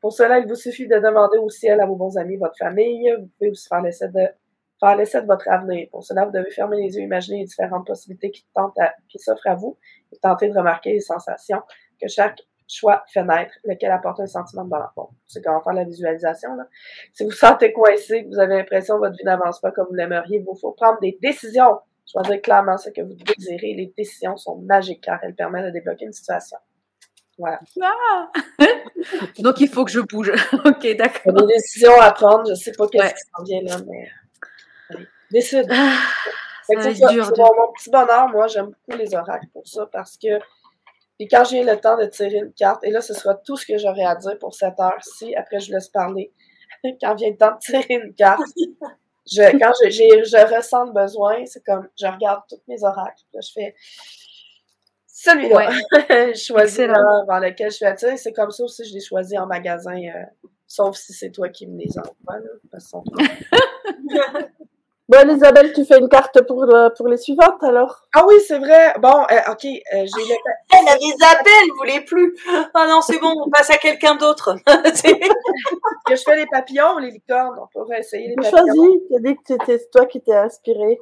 [0.00, 3.14] Pour cela, il vous suffit de demander au ciel à vos bons amis, votre famille.
[3.18, 5.88] Vous pouvez aussi faire l'essai de votre avenir.
[5.90, 9.78] Pour cela, vous devez fermer les yeux, imaginer les différentes possibilités qui s'offrent à vous
[10.12, 11.62] et tenter de remarquer les sensations
[12.00, 14.92] que chaque choix fenêtre, lequel apporte un sentiment de bonheur.
[15.26, 16.54] C'est quand on faire la visualisation.
[16.56, 16.64] Là.
[17.12, 19.94] Si vous sentez coincé, que vous avez l'impression que votre vie n'avance pas comme vous
[19.94, 21.78] l'aimeriez, il vous faut prendre des décisions.
[22.10, 23.74] Choisir clairement ce que vous désirez.
[23.74, 26.58] Les décisions sont magiques car elles permettent de débloquer une situation.
[27.38, 27.60] Voilà.
[27.82, 28.30] Ah!
[29.38, 30.30] Donc il faut que je bouge.
[30.64, 31.32] ok, d'accord.
[31.32, 32.48] Des décisions à prendre.
[32.48, 34.08] Je sais pas qu'est-ce qui s'en vient là, mais
[34.90, 35.66] allez, décide.
[35.70, 35.98] Ah,
[36.68, 40.38] ça dur, mon petit bonheur, moi, j'aime beaucoup les oracles pour ça parce que
[41.18, 43.66] puis quand j'ai le temps de tirer une carte, et là, ce sera tout ce
[43.66, 45.34] que j'aurai à dire pour cette heure-ci.
[45.34, 46.32] Après, je laisse parler.
[47.00, 48.42] quand vient le temps de tirer une carte,
[49.26, 53.24] je, quand je, je ressens le besoin, c'est comme je regarde tous mes oracles.
[53.32, 53.74] Là, je fais
[55.06, 55.70] celui-là.
[56.34, 58.18] je choisis l'heure dans lequel je suis attirée.
[58.18, 59.96] C'est comme ça aussi, je l'ai choisi en magasin.
[59.96, 60.24] Euh,
[60.66, 62.40] sauf si c'est toi qui me les envoies.
[62.40, 62.92] Là, parce
[65.08, 68.08] Bon, Isabelle, tu fais une carte pour, euh, pour les suivantes alors?
[68.12, 68.92] Ah oui, c'est vrai.
[68.98, 69.64] Bon, euh, ok.
[69.64, 70.34] Euh, j'ai le...
[70.72, 72.36] Elle a Isabelle, vous voulez plus?
[72.74, 74.56] Ah non, c'est bon, on passe à quelqu'un d'autre.
[74.64, 77.56] que je fais les papillons ou les licornes?
[77.62, 78.56] On pourrait essayer les papillons.
[78.56, 79.00] Choisis.
[79.08, 80.98] Tu as dit que c'était toi qui t'es inspiré.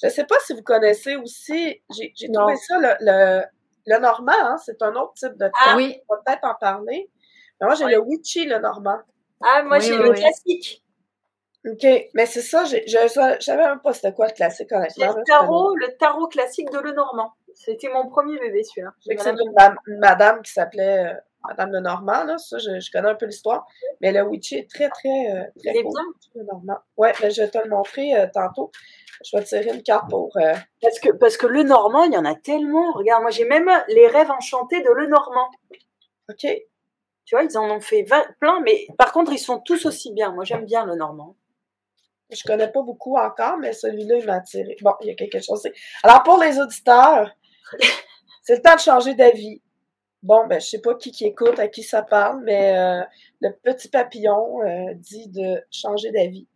[0.00, 1.82] Je sais pas si vous connaissez aussi.
[1.90, 3.42] J'ai trouvé ça le, le,
[3.86, 4.32] le normand.
[4.40, 5.54] Hein, c'est un autre type de carte.
[5.66, 6.00] Ah oui.
[6.08, 7.10] On va peut-être en parler.
[7.60, 9.00] Mais moi, j'ai le witchy, le normand.
[9.42, 10.84] Ah, moi, j'ai le classique.
[11.66, 11.86] OK.
[12.14, 15.16] Mais c'est ça, je savais même pas c'était quoi le classique, honnêtement.
[15.16, 17.32] Le tarot, le tarot classique de Lenormand.
[17.54, 18.92] C'était mon premier bébé, celui-là.
[19.00, 21.14] C'est une, madame qui s'appelait euh,
[21.48, 22.38] Madame Lenormand, là.
[22.38, 23.66] Ça, je, connais un peu l'histoire.
[24.00, 25.92] Mais le witchy est très, très, euh, très cool.
[25.92, 26.42] bien.
[26.42, 26.78] Lenormand.
[26.96, 28.70] Ouais, mais je vais te le montrer euh, tantôt.
[29.24, 30.30] Je vais tirer une carte pour.
[30.80, 32.92] Parce que, parce que le Normand, il y en a tellement.
[32.92, 35.50] Regarde, moi, j'ai même les rêves enchantés de Le Normand.
[36.30, 36.46] OK.
[37.24, 38.06] Tu vois, ils en ont fait
[38.40, 40.30] plein, mais par contre, ils sont tous aussi bien.
[40.30, 41.34] Moi, j'aime bien le Normand.
[42.30, 44.76] Je connais pas beaucoup encore, mais celui-là, il m'a attiré.
[44.82, 45.66] Bon, il y a quelque chose.
[46.02, 47.30] Alors, pour les auditeurs,
[48.42, 49.62] c'est le temps de changer d'avis.
[50.22, 53.02] Bon, ben, je sais pas qui qui écoute, à qui ça parle, mais euh,
[53.40, 56.46] le petit papillon euh, dit de changer d'avis.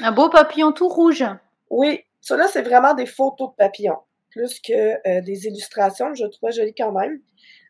[0.00, 1.24] Un beau papillon tout rouge.
[1.70, 3.98] Oui, ça là, c'est vraiment des photos de papillons,
[4.30, 6.14] plus que euh, des illustrations.
[6.14, 7.20] Je trouve joli quand même.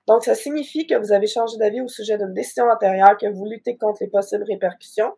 [0.06, 3.44] Donc, ça signifie que vous avez changé d'avis au sujet d'une décision antérieure, que vous
[3.44, 5.12] luttez contre les possibles répercussions.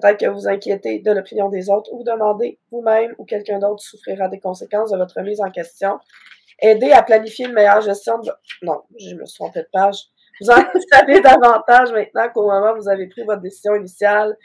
[0.00, 3.82] Peut-être que vous inquiétez de l'opinion des autres ou vous demandez vous-même ou quelqu'un d'autre
[3.82, 5.98] souffrira des conséquences de votre mise en question.
[6.60, 8.30] Aider à planifier une meilleure gestion de...
[8.62, 10.04] Non, je me suis trompée de page.
[10.40, 10.56] Vous en
[10.92, 14.36] savez davantage maintenant qu'au moment où vous avez pris votre décision initiale.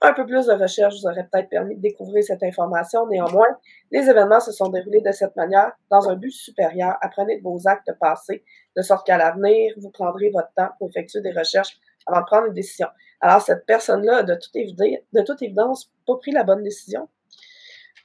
[0.00, 3.06] Un peu plus de recherche vous aurait peut-être permis de découvrir cette information.
[3.08, 3.48] Néanmoins,
[3.90, 6.96] les événements se sont déroulés de cette manière dans un but supérieur.
[7.00, 8.44] Apprenez de vos actes passés,
[8.76, 12.46] de sorte qu'à l'avenir, vous prendrez votre temps pour effectuer des recherches avant de prendre
[12.46, 12.86] une décision.
[13.20, 17.08] Alors, cette personne-là, de toute, évidence, de toute évidence, pas pris la bonne décision.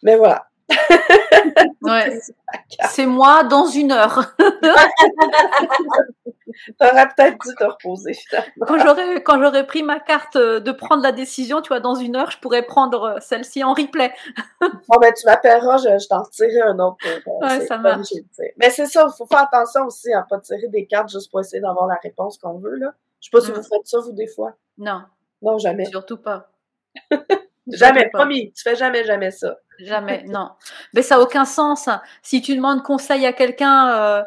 [0.01, 0.47] Mais voilà.
[1.81, 2.19] ouais.
[2.89, 4.33] C'est moi dans une heure.
[6.79, 8.17] T'aurais peut-être dû te reposer
[8.67, 11.95] Quand j'aurais, quand j'aurais pris ma carte euh, de prendre la décision, tu vois, dans
[11.95, 14.13] une heure, je pourrais prendre euh, celle-ci en replay.
[14.61, 16.97] bon, ben, tu m'appelleras, je, t'en retirerai un autre.
[17.07, 18.09] Euh, ouais, ça marche.
[18.57, 21.31] Mais c'est ça, il faut faire attention aussi à ne pas tirer des cartes juste
[21.31, 22.93] pour essayer d'avoir la réponse qu'on veut, là.
[23.19, 23.55] Je sais pas si mm.
[23.55, 24.53] vous faites ça, vous, des fois.
[24.77, 25.03] Non.
[25.41, 25.85] Non, jamais.
[25.85, 26.49] Surtout pas.
[27.67, 29.57] jamais, promis, tu fais jamais, jamais ça.
[29.79, 30.51] Jamais, non.
[30.93, 31.89] Mais ça n'a aucun sens.
[32.21, 34.25] Si tu demandes conseil à quelqu'un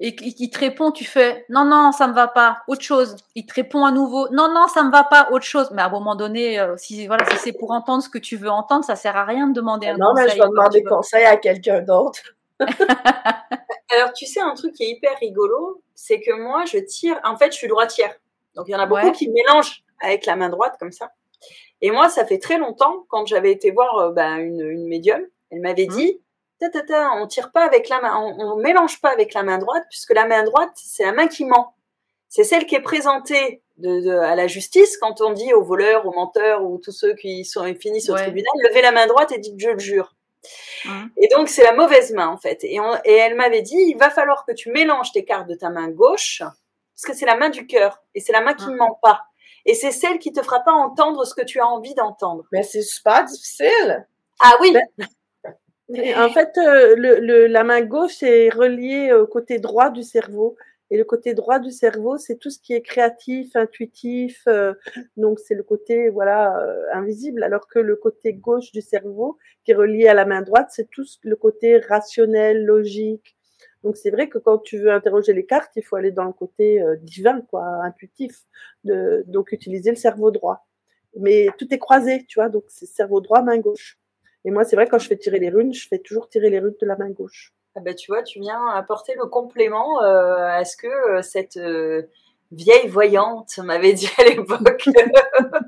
[0.00, 3.16] et qu'il te répond, tu fais non, non, ça me va pas, autre chose.
[3.34, 5.70] Il te répond à nouveau, non, non, ça me va pas, autre chose.
[5.72, 8.36] Mais à un moment donné, euh, si voilà, si c'est pour entendre ce que tu
[8.36, 10.24] veux entendre, ça sert à rien de demander un non, conseil.
[10.24, 12.20] Non, mais je vais demander conseil à quelqu'un d'autre.
[12.60, 17.36] Alors, tu sais, un truc qui est hyper rigolo, c'est que moi, je tire, en
[17.36, 18.14] fait, je suis droitière.
[18.56, 21.12] Donc, il y en a beaucoup qui mélangent avec la main droite comme ça.
[21.80, 25.20] Et moi, ça fait très longtemps, quand j'avais été voir euh, bah, une, une médium,
[25.50, 25.96] elle m'avait mmh.
[25.96, 26.20] dit,
[26.90, 30.26] on tire pas avec la main, on, mélange pas avec la main droite, puisque la
[30.26, 31.74] main droite, c'est la main qui ment.
[32.28, 36.64] C'est celle qui est présentée à la justice quand on dit aux voleurs, aux menteurs
[36.64, 39.70] ou tous ceux qui sont finissent au tribunal, levez la main droite et dites je
[39.70, 40.14] le jure.
[40.84, 41.06] Mmh.
[41.16, 42.64] Et donc c'est la mauvaise main en fait.
[42.64, 45.88] Et, elle m'avait dit, il va falloir que tu mélanges tes cartes de ta main
[45.88, 48.78] gauche, parce que c'est la main du cœur et c'est la main qui ne mmh.
[48.78, 49.22] ment pas.
[49.66, 52.44] Et c'est celle qui te fera pas entendre ce que tu as envie d'entendre.
[52.52, 54.06] Mais c'est super difficile.
[54.40, 54.74] Ah oui.
[55.88, 60.56] Ben, en fait, euh, le, la main gauche est reliée au côté droit du cerveau.
[60.90, 64.42] Et le côté droit du cerveau, c'est tout ce qui est créatif, intuitif.
[64.46, 64.74] Euh,
[65.16, 67.42] donc, c'est le côté voilà euh, invisible.
[67.42, 70.88] Alors que le côté gauche du cerveau, qui est relié à la main droite, c'est
[70.90, 73.33] tout le côté rationnel, logique.
[73.84, 76.32] Donc, c'est vrai que quand tu veux interroger les cartes, il faut aller dans le
[76.32, 78.42] côté divin, quoi, intuitif.
[78.82, 80.66] De, donc, utiliser le cerveau droit.
[81.16, 82.48] Mais tout est croisé, tu vois.
[82.48, 83.98] Donc, c'est cerveau droit, main gauche.
[84.44, 86.58] Et moi, c'est vrai, quand je fais tirer les runes, je fais toujours tirer les
[86.58, 87.54] runes de la main gauche.
[87.76, 91.56] Ah bah, tu vois, tu viens apporter le complément euh, à ce que euh, cette
[91.56, 92.02] euh,
[92.52, 94.88] vieille voyante m'avait dit à l'époque.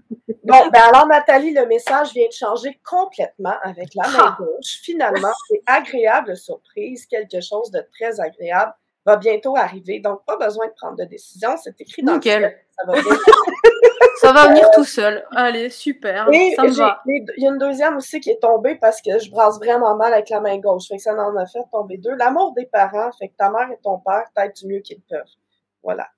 [0.46, 4.36] bon, ben alors Nathalie, le message vient de changer complètement avec la main ah.
[4.38, 4.80] gauche.
[4.82, 8.72] Finalement, c'est agréable surprise, quelque chose de très agréable
[9.06, 10.00] va bientôt arriver.
[10.00, 11.50] Donc, pas besoin de prendre de décision.
[11.62, 12.42] C'est écrit dans Nickel.
[12.42, 13.16] le Ça va
[14.20, 15.24] Ça va venir tout seul.
[15.30, 16.26] Allez, super.
[16.56, 17.02] ça me va.
[17.06, 20.12] Il y a une deuxième aussi qui est tombée parce que je brasse vraiment mal
[20.12, 20.88] avec la main gauche.
[20.88, 22.14] Fait que ça en a fait tomber deux.
[22.14, 25.22] L'amour des parents, fait que ta mère et ton père t'aident du mieux qu'ils peuvent.
[25.82, 26.08] Voilà.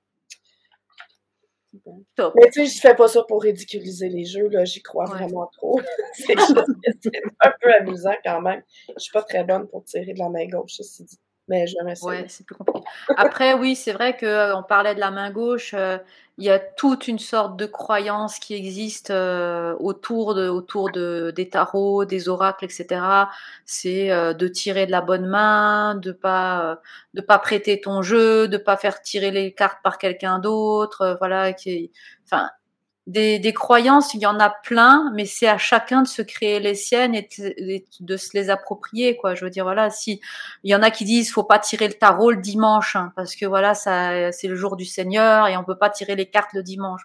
[2.37, 5.47] Mais tu sais, je fais pas ça pour ridiculiser les jeux, là, j'y crois vraiment
[5.53, 5.81] trop.
[6.15, 8.63] c'est un peu amusant quand même.
[8.89, 11.95] Je suis pas très bonne pour tirer de la main gauche, ceci dit mais jamais
[12.03, 12.87] Ouais, c'est plus compliqué.
[13.17, 15.75] Après, oui, c'est vrai qu'on euh, parlait de la main gauche.
[15.75, 15.99] Euh,
[16.37, 21.33] il y a toute une sorte de croyance qui existe euh, autour de autour de
[21.35, 23.27] des tarots, des oracles, etc.
[23.65, 26.81] C'est de tirer de la bonne main, de pas
[27.15, 31.17] de pas prêter ton jeu, de pas faire tirer les cartes par quelqu'un d'autre.
[31.19, 31.91] voilà, qui,
[32.25, 32.51] enfin,
[33.09, 36.61] des, des, croyances, il y en a plein, mais c'est à chacun de se créer
[36.61, 37.27] les siennes et
[38.01, 39.35] de, se les approprier, quoi.
[39.35, 40.21] Je veux dire, voilà, si
[40.63, 43.35] il y en a qui disent, faut pas tirer le tarot le dimanche, hein, parce
[43.35, 46.53] que voilà, ça, c'est le jour du Seigneur et on peut pas tirer les cartes
[46.53, 47.01] le dimanche.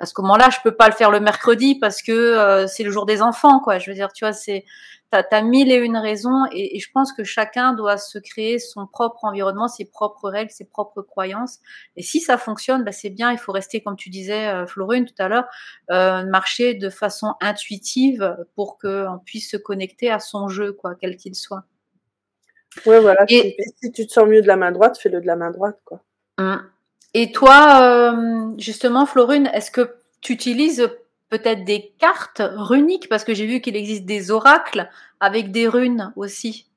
[0.00, 2.90] À ce moment-là, je peux pas le faire le mercredi parce que euh, c'est le
[2.90, 3.78] jour des enfants, quoi.
[3.78, 4.64] Je veux dire, tu vois, c'est
[5.10, 8.58] T'as as mille et une raisons et, et, je pense que chacun doit se créer
[8.58, 11.60] son propre environnement, ses propres règles, ses propres croyances.
[11.96, 13.32] Et si ça fonctionne, bah c'est bien.
[13.32, 15.46] Il faut rester, comme tu disais, euh, Florine, tout à l'heure,
[15.90, 21.16] euh, marcher de façon intuitive pour qu'on puisse se connecter à son jeu, quoi, quel
[21.16, 21.64] qu'il soit.
[22.84, 23.24] Ouais, voilà.
[23.28, 25.80] Et, si, tu te sens mieux de la main droite, fais-le de la main droite,
[25.84, 26.02] quoi.
[26.38, 26.62] Hum.
[27.14, 30.88] Et toi, euh, justement, Florine, est-ce que tu utilises
[31.28, 34.88] peut-être des cartes runiques parce que j'ai vu qu'il existe des oracles
[35.20, 36.68] avec des runes aussi.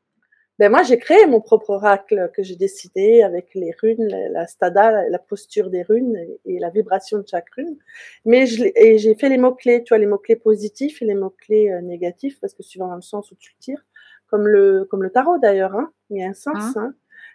[0.59, 5.09] Ben moi, j'ai créé mon propre oracle que j'ai décidé avec les runes, la, stada,
[5.09, 7.77] la posture des runes et, la vibration de chaque rune.
[8.25, 12.39] Mais j'ai fait les mots-clés, tu vois, les mots-clés positifs et les mots-clés euh, négatifs
[12.39, 13.83] parce que suivant le sens où tu le tires,
[14.27, 16.77] comme le, comme le tarot d'ailleurs, hein, il y a un sens.
[16.77, 16.93] Hein.
[16.93, 16.93] hein.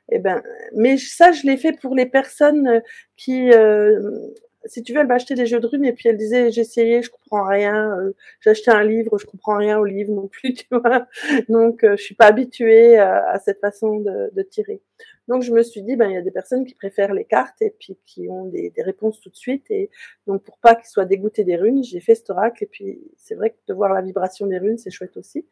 [0.09, 0.41] Et eh ben,
[0.73, 2.81] mais ça, je l'ai fait pour les personnes
[3.17, 4.01] qui, euh,
[4.69, 6.63] si tu veux, elle m'a acheté des jeux de runes et puis elle disait j'ai
[6.63, 7.99] essayé, je comprends rien.
[7.99, 11.07] Euh, j'ai acheté un livre, je comprends rien au livre non plus, tu vois.
[11.49, 14.81] Donc euh, je suis pas habituée à, cette façon de, de, tirer.
[15.29, 17.61] Donc je me suis dit ben il y a des personnes qui préfèrent les cartes
[17.63, 19.91] et puis qui ont des, des réponses tout de suite et
[20.27, 23.35] donc pour pas qu'ils soient dégoûtés des runes, j'ai fait cet oracle et puis c'est
[23.35, 25.47] vrai que de voir la vibration des runes c'est chouette aussi.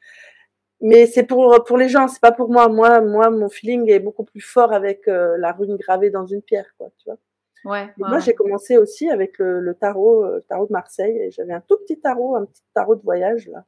[0.81, 2.69] Mais c'est pour pour les gens, c'est pas pour moi.
[2.69, 6.43] Moi moi mon feeling est beaucoup plus fort avec euh, la rune gravée dans une
[6.43, 7.19] pierre quoi, tu vois.
[7.65, 11.17] Ouais, Moi, j'ai commencé aussi avec le, tarot, euh, tarot de Marseille.
[11.19, 13.65] Et j'avais un tout petit tarot, un petit tarot de voyage là.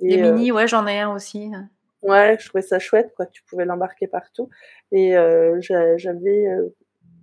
[0.00, 1.50] Et, euh, mini, ouais, j'en ai un aussi.
[2.02, 3.26] Ouais, je trouvais ça chouette, quoi.
[3.26, 4.48] Tu pouvais l'embarquer partout.
[4.92, 6.46] Et euh, j'avais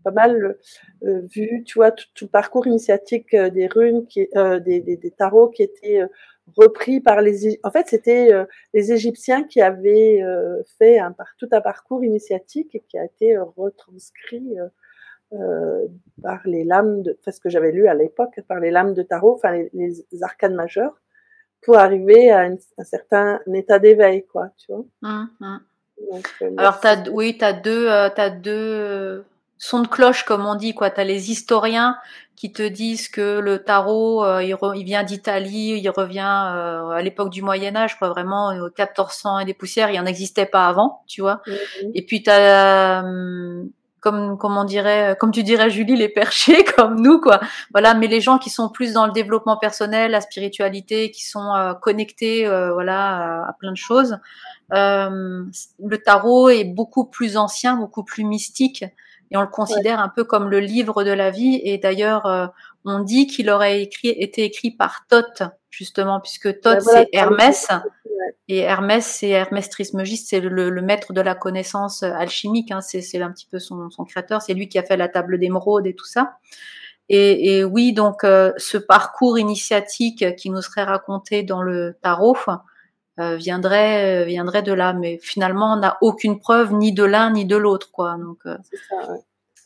[0.04, 0.58] pas mal
[1.02, 5.64] vu, tu vois, tout, le parcours initiatique des runes, qui, des, des, des, tarots qui
[5.64, 6.02] étaient
[6.56, 7.60] repris par les.
[7.64, 8.30] En fait, c'était
[8.74, 10.22] les Égyptiens qui avaient
[10.78, 14.58] fait un, tout un parcours initiatique et qui a été retranscrit
[15.34, 15.86] euh,
[16.22, 19.34] par les lames de, parce que j'avais lu à l'époque, par les lames de tarot,
[19.36, 21.02] enfin les, les arcanes majeures,
[21.62, 24.86] pour arriver à un certain état d'éveil, quoi, tu vois.
[25.04, 25.60] Hum, hum.
[26.14, 29.26] Euh, Alors, as, oui, tu as deux, euh, as deux
[29.58, 30.92] sons de cloche, comme on dit, quoi.
[30.92, 31.98] Tu as les historiens
[32.38, 37.42] qui te disent que le tarot, il, il, vient d'Italie, il revient à l'époque du
[37.42, 41.22] Moyen Âge, quoi, vraiment, au 1400 et des poussières, il en existait pas avant, tu
[41.22, 41.42] vois.
[41.96, 43.04] Et puis tu as
[44.08, 47.42] comme comme on dirait comme tu dirais Julie les perchés comme nous quoi.
[47.72, 51.54] Voilà mais les gens qui sont plus dans le développement personnel la spiritualité qui sont
[51.54, 54.18] euh, connectés euh, voilà à, plein de choses.
[54.74, 55.44] Euh,
[55.84, 58.86] le tarot est beaucoup plus ancien beaucoup plus mystique
[59.30, 61.60] et on le considère un peu comme le livre de la vie.
[61.64, 62.54] Et d'ailleurs
[62.86, 67.68] on dit qu'il aurait écrit, été écrit par Thoth justement puisque Thoth c'est Hermès
[68.48, 72.72] et Hermès, c'est Hermès Trismegiste, c'est le, maître de la connaissance euh, alchimique.
[72.72, 74.42] Hein, c'est un petit peu son, créateur.
[74.42, 76.38] C'est lui qui a fait la table d'émeraude et tout ça.
[77.10, 82.36] Et, oui, donc euh, ce parcours initiatique qui nous serait raconté dans le tarot
[83.20, 84.94] euh, viendrait viendrait de là.
[84.94, 88.18] Mais finalement, on n'a aucune preuve ni de l'un ni de l'autre, quoi.
[88.18, 88.40] Donc,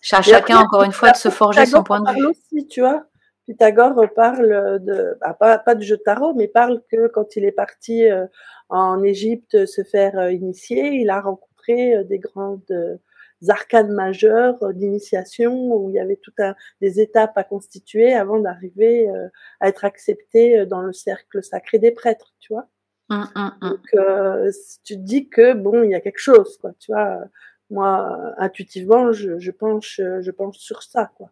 [0.01, 2.25] ça, chacun encore une fois de se forger son point de vue.
[2.27, 3.05] Aussi, tu vois.
[3.47, 7.45] Pythagore parle de, bah, pas, pas, du jeu de tarot, mais parle que quand il
[7.45, 8.25] est parti euh,
[8.69, 12.99] en Égypte se faire euh, initier, il a rencontré euh, des grandes
[13.49, 16.35] arcanes majeures d'initiation où il y avait toutes
[16.79, 19.09] des étapes à constituer avant d'arriver
[19.59, 22.67] à être accepté dans le cercle sacré des prêtres, tu vois.
[23.09, 23.69] Hum, hum, hum.
[23.71, 27.23] Donc, tu te dis que bon, il y a quelque chose, quoi, tu vois.
[27.71, 31.31] Moi, intuitivement, je, je penche, je penche sur ça, quoi.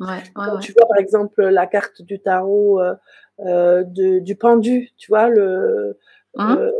[0.00, 2.94] Ouais, Quand tu vois par exemple la carte du tarot euh,
[3.40, 5.98] euh de, du pendu, tu vois, le,
[6.36, 6.58] hein?
[6.58, 6.72] euh,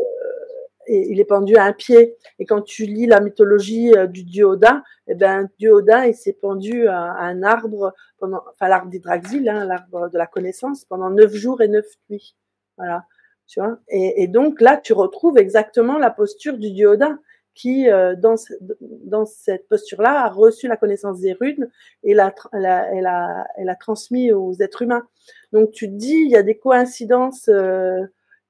[0.87, 2.17] et il est pendu à un pied.
[2.39, 6.35] Et quand tu lis la mythologie du dieu Odin, eh ben, dieu Odin, il s'est
[6.35, 11.33] pendu à, un arbre pendant, enfin, l'arbre d'Hydraxile, hein, l'arbre de la connaissance, pendant neuf
[11.35, 12.37] jours et neuf nuits.
[12.77, 13.05] Voilà.
[13.47, 13.79] Tu vois?
[13.89, 17.19] Et, et, donc, là, tu retrouves exactement la posture du dieu Odin
[17.55, 18.35] qui, euh, dans,
[18.81, 21.71] dans cette posture-là, a reçu la connaissance des runes
[22.03, 25.07] et l'a, elle, a, elle, a, elle a transmis aux êtres humains.
[25.53, 28.01] Donc tu te dis, il y a des coïncidences euh,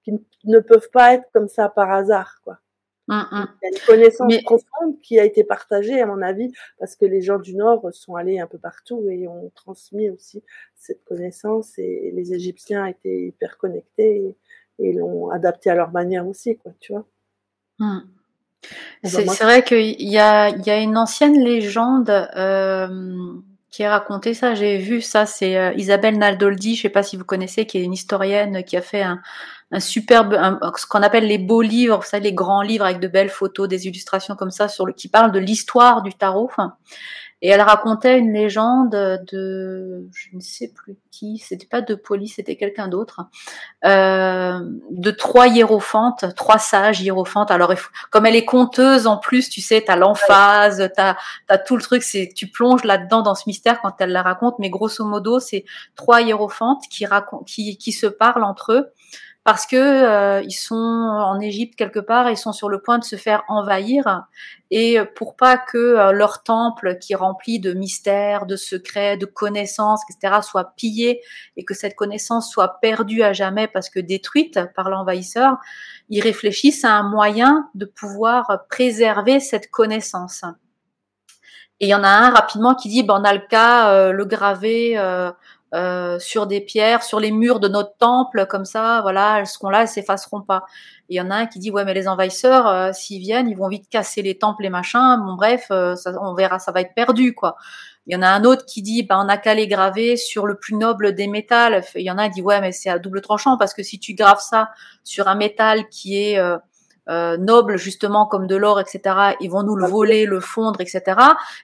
[0.03, 0.13] qui
[0.45, 2.59] ne peuvent pas être comme ça par hasard, quoi.
[3.09, 3.47] Hum, hum.
[3.63, 7.05] Il y a une connaissance profonde qui a été partagée, à mon avis, parce que
[7.05, 10.43] les gens du Nord sont allés un peu partout et ont transmis aussi
[10.75, 14.35] cette connaissance et les Égyptiens étaient hyper connectés
[14.79, 17.07] et, l'ont adapté à leur manière aussi, quoi, tu vois.
[17.79, 18.09] Hum.
[19.03, 22.89] C'est vrai qu'il y a, y a une ancienne légende euh,
[23.71, 24.55] qui est racontée ça.
[24.55, 25.27] J'ai vu ça.
[25.27, 28.77] C'est euh, Isabelle Naldoldi, je sais pas si vous connaissez, qui est une historienne qui
[28.77, 29.21] a fait un,
[29.75, 30.39] un superbe,
[30.77, 33.69] ce qu'on appelle les beaux livres, vous savez, les grands livres avec de belles photos,
[33.69, 36.49] des illustrations comme ça, sur le, qui parlent de l'histoire du tarot.
[37.43, 42.29] Et elle racontait une légende de, je ne sais plus qui, c'était pas de Poly,
[42.29, 43.23] c'était quelqu'un d'autre,
[43.85, 44.61] euh,
[44.91, 47.51] de trois hiérophantes, trois sages hiérophantes.
[47.51, 47.75] Alors,
[48.11, 51.17] comme elle est conteuse en plus, tu sais, t'as l'emphase, t'as
[51.49, 54.59] as tout le truc, c'est tu plonges là-dedans dans ce mystère quand elle la raconte.
[54.61, 55.65] Mais grosso modo, c'est
[55.97, 57.07] trois hiérophantes qui,
[57.45, 58.93] qui, qui se parlent entre eux
[59.45, 63.05] parce que euh, ils sont en Égypte quelque part, ils sont sur le point de
[63.05, 64.25] se faire envahir,
[64.71, 69.27] et pour pas que euh, leur temple, qui est rempli de mystères, de secrets, de
[69.27, 71.21] connaissances, etc., soit pillé
[71.57, 75.59] et que cette connaissance soit perdue à jamais parce que détruite par l'envahisseur,
[76.09, 80.43] ils réfléchissent à un moyen de pouvoir préserver cette connaissance.
[81.81, 84.13] Et il y en a un rapidement qui dit, ben, on a le cas, euh,
[84.13, 84.97] le graver
[85.75, 89.47] euh, euh, sur des pierres, sur les murs de notre temple, comme ça, voilà, elles
[89.47, 90.65] seront là, elles s'effaceront pas.
[91.09, 93.69] Il y en a un qui dit, ouais, mais les envahisseurs, s'ils viennent, ils vont
[93.69, 95.19] vite casser les temples et machin.
[95.19, 97.57] Bon, bref, ça, on verra, ça va être perdu, quoi.
[98.07, 100.47] Il y en a un autre qui dit, ben, on a qu'à les graver sur
[100.47, 101.83] le plus noble des métals.
[101.95, 103.99] Il y en a qui dit, ouais, mais c'est à double tranchant parce que si
[103.99, 104.71] tu graves ça
[105.05, 106.39] sur un métal qui est
[107.09, 109.35] euh, nobles justement comme de l'or, etc.
[109.41, 111.03] Ils vont nous le voler, le fondre, etc.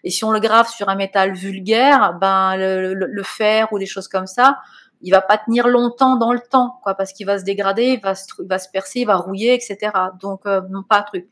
[0.05, 4.09] Et si on le grave sur un métal vulgaire, ben le, fer ou des choses
[4.09, 4.59] comme ça,
[5.03, 8.01] il va pas tenir longtemps dans le temps, quoi, parce qu'il va se dégrader, il
[8.01, 9.93] va se, il va se percer, il va rouiller, etc.
[10.21, 11.27] Donc euh, non pas truc.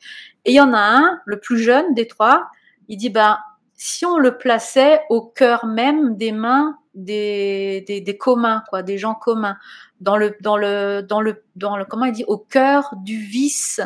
[0.46, 2.46] Et il y en a un, le plus jeune des trois,
[2.88, 3.38] il dit ben
[3.74, 8.98] si on le plaçait au cœur même des mains des, des, des communs, quoi, des
[8.98, 9.56] gens communs,
[10.00, 13.80] dans le dans le dans le dans le comment il dit au cœur du vice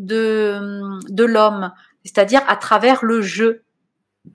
[0.00, 1.72] de, de l'homme,
[2.04, 3.62] c'est-à-dire à travers le jeu.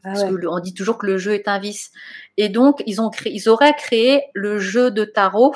[0.04, 1.92] Ah Parce que on dit toujours que le jeu est un vice.
[2.38, 5.54] Et donc, ils, ont créé, ils auraient créé le jeu de tarot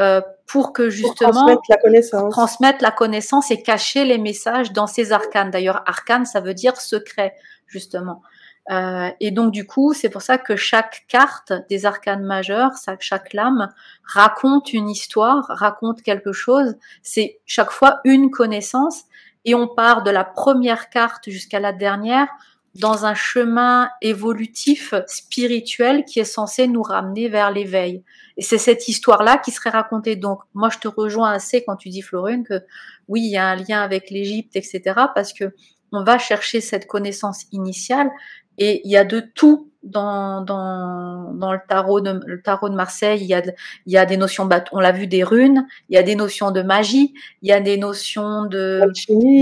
[0.00, 2.32] euh, pour que justement transmettre la connaissance.
[2.32, 5.50] transmettre la connaissance et cacher les messages dans ces arcanes.
[5.50, 7.34] D'ailleurs, arcane, ça veut dire secret,
[7.66, 8.22] justement.
[8.70, 13.32] Euh, et donc du coup, c'est pour ça que chaque carte des arcanes majeures, chaque
[13.32, 13.68] lame
[14.02, 16.74] raconte une histoire, raconte quelque chose.
[17.02, 19.04] C'est chaque fois une connaissance
[19.46, 22.28] et on part de la première carte jusqu'à la dernière
[22.74, 28.02] dans un chemin évolutif spirituel qui est censé nous ramener vers l'éveil.
[28.36, 30.16] Et c'est cette histoire-là qui serait racontée.
[30.16, 32.62] Donc, moi, je te rejoins assez quand tu dis, Florine, que
[33.08, 34.82] oui, il y a un lien avec l'Égypte, etc.,
[35.14, 35.54] parce que
[35.92, 38.10] on va chercher cette connaissance initiale
[38.58, 42.74] et il y a de tout dans, dans, dans le tarot de le tarot de
[42.74, 43.42] Marseille, il y a
[43.86, 46.50] il y a des notions on l'a vu des runes, il y a des notions
[46.50, 48.80] de magie, il y a des notions de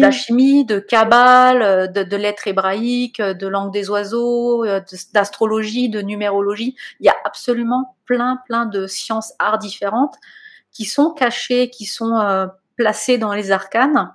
[0.01, 4.65] d'alchimie, de cabale, de, de lettres hébraïques, de langue des oiseaux,
[5.12, 6.77] d'astrologie, de numérologie.
[7.01, 10.17] Il y a absolument plein plein de sciences arts différentes
[10.73, 12.47] qui sont cachées, qui sont euh,
[12.77, 14.15] placées dans les arcanes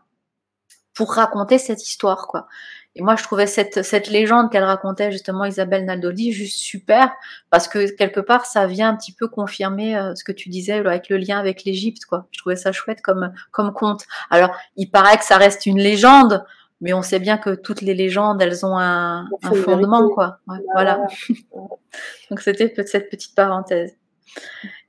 [0.94, 2.48] pour raconter cette histoire quoi.
[2.96, 7.14] Et moi, je trouvais cette, cette légende qu'elle racontait justement Isabelle Naldoli juste super
[7.50, 10.74] parce que quelque part, ça vient un petit peu confirmer euh, ce que tu disais
[10.74, 12.28] avec le lien avec l'Égypte, quoi.
[12.32, 14.06] Je trouvais ça chouette comme comme conte.
[14.32, 16.44] Alors, il paraît que ça reste une légende,
[16.82, 20.40] mais on sait bien que toutes les légendes, elles ont un, un fondement, quoi.
[20.74, 21.00] voilà.
[22.30, 23.96] donc, c'était cette petite parenthèse.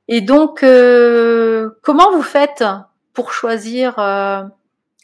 [0.08, 2.64] Et donc, euh, comment vous faites
[3.12, 4.42] pour choisir euh,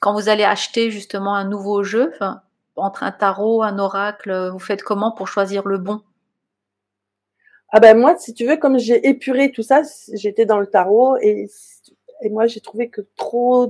[0.00, 2.12] quand vous allez acheter justement un nouveau jeu
[2.76, 6.02] entre un tarot, un oracle, vous faites comment pour choisir le bon?
[7.70, 9.82] Ah ben moi, si tu veux, comme j'ai épuré tout ça,
[10.14, 11.48] j'étais dans le tarot et,
[12.22, 13.66] et moi j'ai trouvé que trop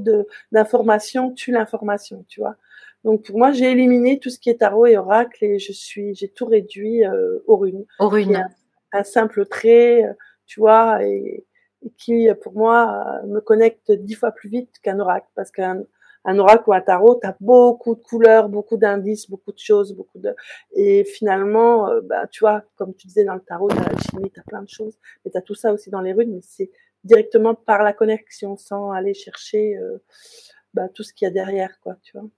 [0.53, 2.57] d'informations tue l'information, tu vois.
[3.05, 6.15] Donc pour moi, j'ai éliminé tout ce qui est tarot et oracle et je suis,
[6.15, 7.85] j'ai tout réduit euh, aux runes.
[8.01, 8.45] Aux runes.
[8.93, 10.13] Un, simple trait, euh,
[10.47, 11.47] tu vois, et,
[11.83, 15.83] et, qui pour moi me connecte dix fois plus vite qu'un oracle parce qu'un
[16.27, 19.95] un oracle ou un tarot, tu as beaucoup de couleurs, beaucoup d'indices, beaucoup de choses,
[19.95, 20.35] beaucoup de
[20.75, 24.31] et finalement, euh, bah, tu vois, comme tu disais dans le tarot, tu as l'alchimie,
[24.31, 26.43] tu as plein de choses, mais tu as tout ça aussi dans les runes, mais
[26.43, 26.71] c'est
[27.05, 29.99] directement par la connexion, sans aller chercher euh,
[30.75, 32.29] bah, tout ce qu'il y a derrière, quoi, tu vois.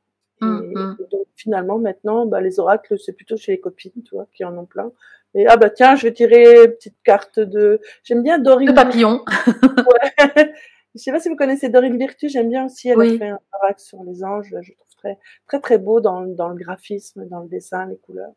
[0.41, 0.97] Et, mmh, mmh.
[1.11, 4.57] donc finalement, maintenant, bah, les oracles, c'est plutôt chez les copines, tu vois, qui en
[4.57, 4.93] ont plein.
[5.35, 7.81] Et ah bah tiens, je vais tirer une petite carte de.
[8.03, 8.71] J'aime bien Dorine.
[8.71, 9.25] De papillon.
[9.47, 10.53] ouais.
[10.95, 12.89] Je sais pas si vous connaissez Dorine Virtu, j'aime bien aussi.
[12.89, 14.55] Elle a fait un travail sur les anges.
[14.63, 18.33] Je trouve très, très, très beau dans, dans le graphisme, dans le dessin, les couleurs.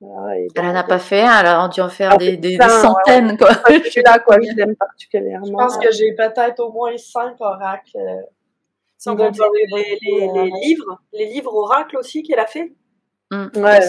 [0.00, 3.36] Voilà, elle n'en a pas fait elle a dû en faire ah, des, des, centaines,
[3.36, 3.48] quoi.
[3.68, 5.44] je suis là, quoi, je l'aime particulièrement.
[5.44, 7.96] Je pense que j'ai peut-être au moins cinq oracles.
[7.96, 8.22] Euh,
[8.96, 12.72] Sans compter les, les, les, livres, les livres oracles aussi qu'elle a fait.
[13.30, 13.80] Mmh, ouais,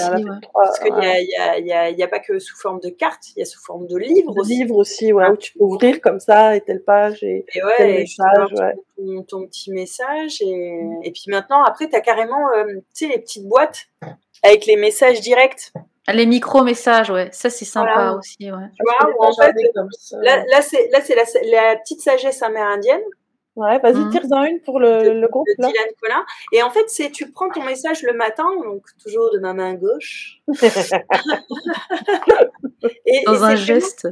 [0.53, 2.89] Parce qu'il n'y a, y a, y a, y a, pas que sous forme de
[2.89, 4.57] carte, il y a sous forme de livre aussi.
[4.57, 7.73] livre aussi, ouais, où tu peux ouvrir comme ça et telle page et, et ouais,
[7.77, 8.53] tel message.
[8.59, 8.73] Ouais.
[8.97, 10.41] Ton, ton, petit message.
[10.41, 13.85] Et, et puis maintenant, après, tu as carrément euh, tu sais, les petites boîtes
[14.43, 15.71] avec les messages directs.
[16.11, 18.15] Les micro-messages, ouais, ça c'est sympa voilà.
[18.15, 18.51] aussi.
[18.51, 18.67] Ouais.
[18.75, 19.53] Tu vois, en fait,
[20.21, 23.03] là, là c'est la, la petite sagesse amérindienne
[23.59, 24.09] Ouais, vas-y, mmh.
[24.11, 25.45] tire-en une pour le, le groupe.
[25.47, 26.25] De Dylan Colin.
[26.53, 29.73] Et en fait, c'est tu prends ton message le matin, donc toujours de ma main
[29.73, 30.41] gauche.
[33.05, 34.07] et, Dans et un geste.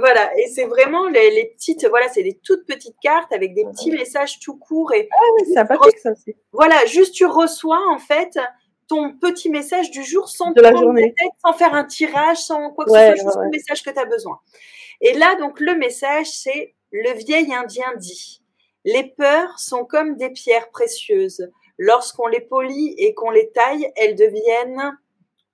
[0.00, 3.64] Voilà, et c'est vraiment les, les, petites, voilà, c'est des toutes petites cartes avec des
[3.64, 5.08] petits messages tout courts et.
[5.10, 6.34] Ah oui, c'est sympathique ça aussi.
[6.52, 8.36] Voilà, juste tu reçois en fait
[8.88, 12.70] ton petit message du jour sans de la journée, tête, sans faire un tirage, sans
[12.70, 14.40] quoi que ce soit, juste le message que tu as besoin.
[15.00, 18.42] Et là, donc, le message, c'est le vieil Indien dit.
[18.84, 21.50] Les peurs sont comme des pierres précieuses.
[21.78, 24.98] Lorsqu'on les polit et qu'on les taille, elles deviennent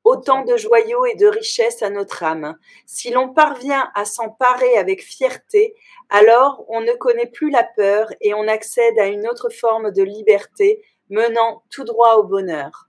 [0.04, 2.56] autant de joyaux et de richesses à notre âme.
[2.86, 5.74] Si l'on parvient à s'emparer avec fierté,
[6.10, 10.02] alors on ne connaît plus la peur et on accède à une autre forme de
[10.02, 12.88] liberté menant tout droit au bonheur.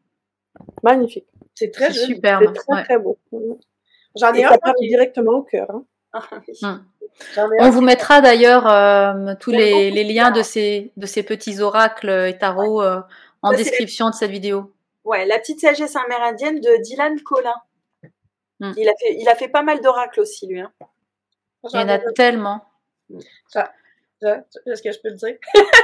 [0.84, 1.28] Magnifique.
[1.54, 2.42] C'est très super.
[2.42, 3.18] C'est très, très beau.
[4.18, 4.88] J'en ai un qui...
[4.88, 5.72] directement au cœur.
[5.72, 5.86] Hein.
[6.64, 6.80] Ah,
[7.38, 12.10] on vous mettra d'ailleurs euh, tous les, les, liens de ces, de ces petits oracles
[12.10, 13.02] et tarots euh,
[13.42, 14.74] en description de cette vidéo.
[15.04, 17.56] Ouais, la petite sagesse amérindienne de Dylan Collin.
[18.60, 18.72] Hmm.
[18.78, 20.62] Il, a fait, il a fait pas mal d'oracles aussi, lui.
[20.62, 20.72] Hein.
[21.72, 22.66] Il y en a tellement.
[24.26, 25.36] Est-ce que je peux le dire?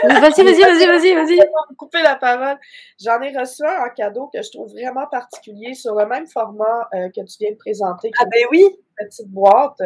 [0.04, 1.76] vas-y, vas-y, vas-y, vas-y, vas-y.
[1.78, 2.58] couper la parole.
[3.00, 6.90] J'en ai reçu un en cadeau que je trouve vraiment particulier sur le même format
[6.94, 8.12] euh, que tu viens de présenter.
[8.20, 8.66] Ah ben oui!
[8.98, 9.82] Petite boîte.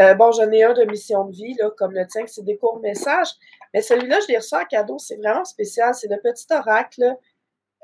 [0.00, 2.56] Euh, bon, j'en ai un de mission de vie, là, comme le tien, c'est des
[2.56, 3.30] courts messages.
[3.72, 4.98] Mais celui-là, je l'ai reçu en cadeau.
[4.98, 5.94] C'est vraiment spécial.
[5.94, 7.16] C'est le petit oracle,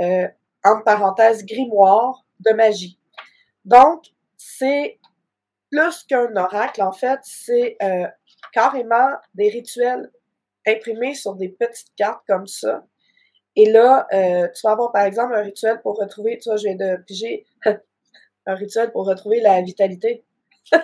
[0.00, 0.28] euh,
[0.64, 2.98] entre parenthèses, grimoire de magie.
[3.64, 4.04] Donc,
[4.36, 4.98] c'est
[5.70, 8.06] plus qu'un oracle, en fait, c'est euh,
[8.52, 10.10] carrément des rituels
[10.66, 12.84] imprimés sur des petites cartes comme ça.
[13.56, 16.64] Et là, euh, tu vas avoir par exemple un rituel pour retrouver, tu vois, je
[16.64, 17.46] viens de piger
[18.46, 20.24] un rituel pour retrouver la vitalité.
[20.72, 20.80] ah,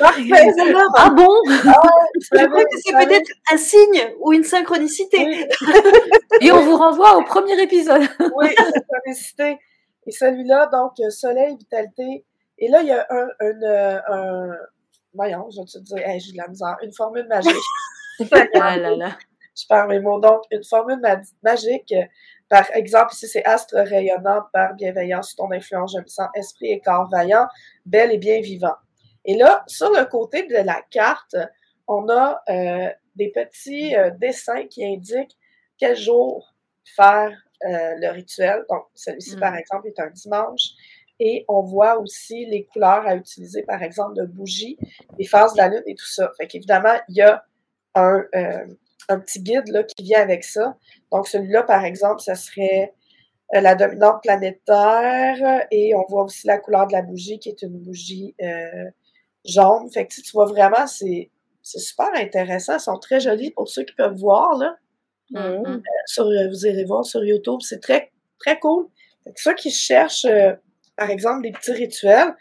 [0.00, 1.28] ah bon?
[1.64, 1.80] Ah,
[2.20, 5.46] Je crois que c'est peut-être un signe ou une synchronicité.
[6.40, 8.02] Et on vous renvoie au premier épisode.
[8.36, 9.58] oui, synchronicité.
[10.06, 12.24] Et celui-là, donc, soleil, vitalité.
[12.58, 14.56] Et là, il y a un, un, un,
[15.14, 17.52] voyons, je vais te dire, j'ai de la misère, une formule magique.
[18.54, 19.18] ah là là.
[19.54, 20.18] Je parle mes mots.
[20.18, 21.00] Donc, une formule
[21.42, 21.94] magique,
[22.48, 26.80] par exemple, ici, c'est astre rayonnant par bienveillance ton influence, je me sens esprit et
[26.80, 27.46] corps vaillant,
[27.84, 28.76] bel et bien vivant.
[29.24, 31.36] Et là, sur le côté de la carte,
[31.86, 35.36] on a euh, des petits euh, dessins qui indiquent
[35.78, 36.54] quel jour
[36.84, 37.30] faire
[37.64, 38.64] euh, le rituel.
[38.68, 39.56] Donc, celui-ci, par mm.
[39.56, 40.70] exemple, est un dimanche
[41.20, 44.76] et on voit aussi les couleurs à utiliser, par exemple, de bougies,
[45.18, 46.30] les phases de la lune et tout ça.
[46.36, 47.44] Fait qu'évidemment, il y a
[47.94, 48.66] un, euh,
[49.08, 50.76] un petit guide là, qui vient avec ça.
[51.10, 52.92] Donc, celui-là, par exemple, ça serait
[53.54, 57.62] euh, la dominante planétaire et on voit aussi la couleur de la bougie qui est
[57.62, 58.90] une bougie euh,
[59.44, 59.90] jaune.
[59.92, 61.30] Fait que tu vois vraiment, c'est
[61.62, 62.74] super intéressant.
[62.74, 64.56] Ils sont très jolis pour ceux qui peuvent voir.
[64.56, 64.76] Là.
[65.32, 65.82] Mm-hmm.
[66.06, 67.60] sur, vous irez voir sur YouTube.
[67.60, 68.88] C'est très, très cool.
[69.24, 70.26] Fait que ceux qui cherchent
[70.96, 72.34] par exemple, des petits rituels.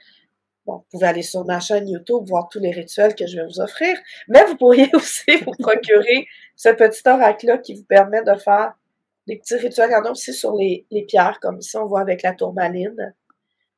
[0.66, 3.46] Bon, vous pouvez aller sur ma chaîne YouTube, voir tous les rituels que je vais
[3.46, 3.98] vous offrir,
[4.28, 8.74] mais vous pourriez aussi vous procurer ce petit oracle-là qui vous permet de faire
[9.28, 9.90] des petits rituels.
[9.90, 13.14] Il y en a aussi sur les, pierres, comme ici, on voit avec la tourmaline.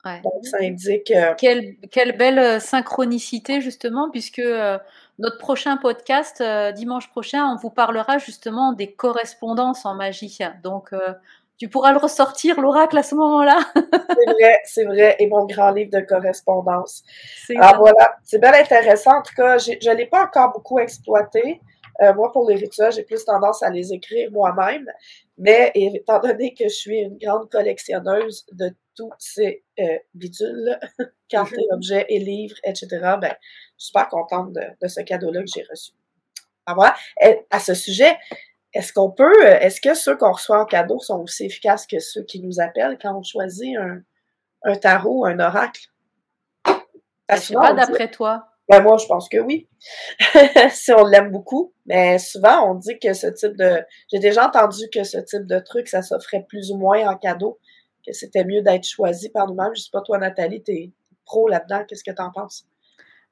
[0.05, 0.19] Ouais.
[0.21, 1.11] Donc, ça indique.
[1.11, 4.77] Euh, quelle, quelle, belle euh, synchronicité, justement, puisque euh,
[5.19, 6.43] notre prochain podcast,
[6.75, 10.37] dimanche prochain, on vous parlera justement des correspondances en magie.
[10.61, 10.91] Donc,
[11.63, 13.57] tu pourras le ressortir, l'oracle, à ce moment-là.
[13.75, 15.15] c'est vrai, c'est vrai.
[15.19, 17.05] Et mon grand livre de correspondance.
[17.55, 19.19] Alors voilà, c'est bien intéressant.
[19.19, 21.61] En tout cas, je ne l'ai pas encore beaucoup exploité.
[22.01, 24.91] Euh, moi, pour les rituels, j'ai plus tendance à les écrire moi-même.
[25.37, 30.77] Mais étant donné que je suis une grande collectionneuse de tous ces euh, bidules,
[31.29, 31.77] cartes et mhm.
[31.77, 32.87] objets et livres, etc.,
[33.21, 33.33] ben,
[33.77, 35.93] je suis super contente de, ce cadeau-là que j'ai reçu.
[36.65, 36.95] Alors voilà.
[37.51, 38.17] à ce sujet,
[38.73, 41.99] est-ce qu'on peut, euh, est-ce que ceux qu'on reçoit en cadeau sont aussi efficaces que
[41.99, 44.01] ceux qui nous appellent quand on choisit un,
[44.63, 45.81] un tarot, un oracle?
[47.29, 48.47] Je sais pas d'après toi.
[48.69, 49.67] Ben moi, je pense que oui.
[50.71, 51.73] si on l'aime beaucoup.
[51.85, 53.81] Mais souvent, on dit que ce type de.
[54.11, 57.59] J'ai déjà entendu que ce type de truc, ça s'offrait plus ou moins en cadeau,
[58.05, 59.75] que c'était mieux d'être choisi par nous-mêmes.
[59.75, 60.91] Je sais pas, toi, Nathalie, t'es
[61.25, 61.83] pro là-dedans.
[61.87, 62.65] Qu'est-ce que tu en penses?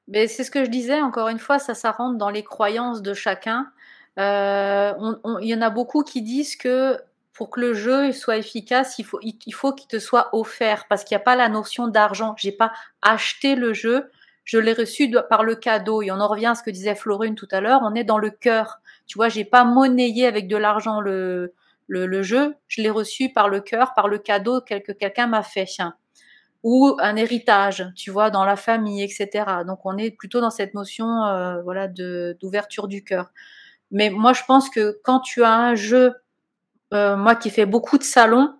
[0.08, 3.02] Mais c'est ce que je disais, encore une fois, ça, ça rentre dans les croyances
[3.02, 3.70] de chacun.
[4.18, 4.92] Euh,
[5.40, 6.98] il y en a beaucoup qui disent que
[7.32, 11.02] pour que le jeu soit efficace, il faut, il, faut qu'il te soit offert parce
[11.02, 12.34] qu'il n'y a pas la notion d'argent.
[12.36, 14.10] J'ai pas acheté le jeu,
[14.44, 16.02] je l'ai reçu par le cadeau.
[16.02, 17.80] Et on en revient à ce que disait Florine tout à l'heure.
[17.82, 18.80] On est dans le cœur.
[19.06, 21.52] Tu vois, j'ai pas monnayé avec de l'argent le,
[22.22, 22.54] jeu.
[22.68, 25.66] Je l'ai reçu par le cœur, par le cadeau que quelqu'un m'a fait.
[26.62, 29.44] Ou un héritage, tu vois, dans la famille, etc.
[29.66, 33.32] Donc on est plutôt dans cette notion, euh, voilà, d'ouverture du cœur.
[33.92, 36.14] Mais moi, je pense que quand tu as un jeu,
[36.94, 38.54] euh, moi qui fais beaucoup de salons,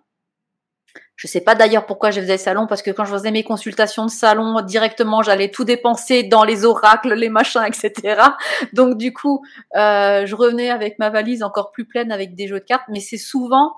[1.15, 4.05] Je sais pas d'ailleurs pourquoi je faisais salon, parce que quand je faisais mes consultations
[4.05, 8.21] de salon, directement, j'allais tout dépenser dans les oracles, les machins, etc.
[8.73, 9.43] Donc du coup,
[9.75, 12.87] euh, je revenais avec ma valise encore plus pleine avec des jeux de cartes.
[12.89, 13.73] Mais c'est souvent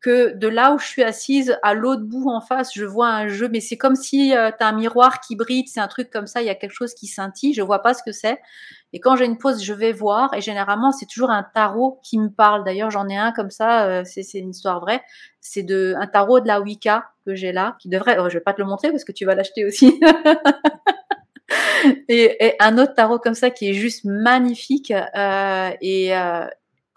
[0.00, 3.28] que de là où je suis assise, à l'autre bout en face, je vois un
[3.28, 6.40] jeu, mais c'est comme si euh, un miroir qui brille, c'est un truc comme ça,
[6.40, 8.40] il y a quelque chose qui scintille, je vois pas ce que c'est.
[8.92, 12.18] Et quand j'ai une pause, je vais voir, et généralement, c'est toujours un tarot qui
[12.18, 12.64] me parle.
[12.64, 15.02] D'ailleurs, j'en ai un comme ça, euh, c'est une histoire vraie.
[15.40, 18.40] C'est de un tarot de la Wicca que j'ai là, qui devrait, oh, je vais
[18.40, 20.00] pas te le montrer parce que tu vas l'acheter aussi.
[22.08, 26.46] et, un autre tarot comme ça qui est juste magnifique euh, et, euh,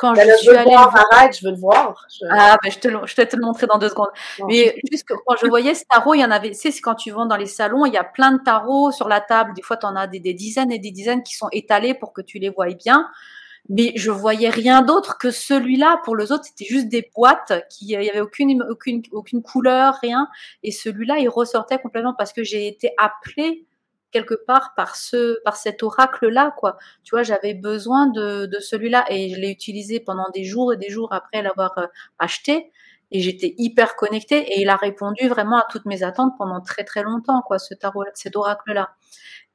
[0.04, 2.06] quand ben, je, suis allée voir, arrête, je veux le voir.
[2.30, 4.10] Ah, ben, je, te, je vais te le montrer dans deux secondes.
[4.50, 6.82] Mais juste que quand je voyais ce tarot, il y en avait, tu sais, c'est
[6.82, 9.54] quand tu vas dans les salons, il y a plein de tarots sur la table.
[9.56, 12.12] Des fois, tu en as des, des, dizaines et des dizaines qui sont étalés pour
[12.12, 13.08] que tu les voies bien.
[13.70, 16.02] Mais je voyais rien d'autre que celui-là.
[16.04, 20.00] Pour les autres, c'était juste des boîtes qui, il y avait aucune, aucune, aucune couleur,
[20.02, 20.28] rien.
[20.64, 23.66] Et celui-là, il ressortait complètement parce que j'ai été appelée
[24.14, 26.78] quelque part par ce par cet oracle là quoi.
[27.04, 30.78] Tu vois j'avais besoin de, de celui-là et je l'ai utilisé pendant des jours et
[30.78, 31.88] des jours après l'avoir euh,
[32.20, 32.72] acheté.
[33.12, 36.84] Et j'étais hyper connectée et il a répondu vraiment à toutes mes attentes pendant très
[36.84, 38.90] très longtemps quoi ce tarot cet oracle là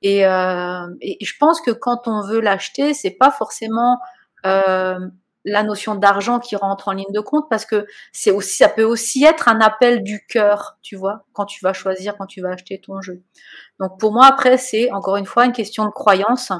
[0.00, 3.98] et, euh, et je pense que quand on veut l'acheter c'est pas forcément
[4.46, 5.00] euh,
[5.49, 8.84] la notion d'argent qui rentre en ligne de compte parce que c'est aussi ça peut
[8.84, 12.51] aussi être un appel du cœur, tu vois, quand tu vas choisir, quand tu vas
[12.51, 13.22] acheter ton jeu.
[13.80, 16.53] Donc pour moi après c'est encore une fois une question de croyance.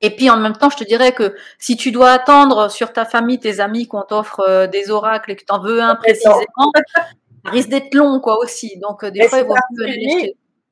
[0.00, 3.06] Et puis en même temps, je te dirais que si tu dois attendre sur ta
[3.06, 6.72] famille, tes amis qu'on t'offre euh, des oracles et que tu en veux un précisément,
[7.44, 8.78] risque d'être long quoi aussi.
[8.80, 9.54] Donc euh, des fois il vaut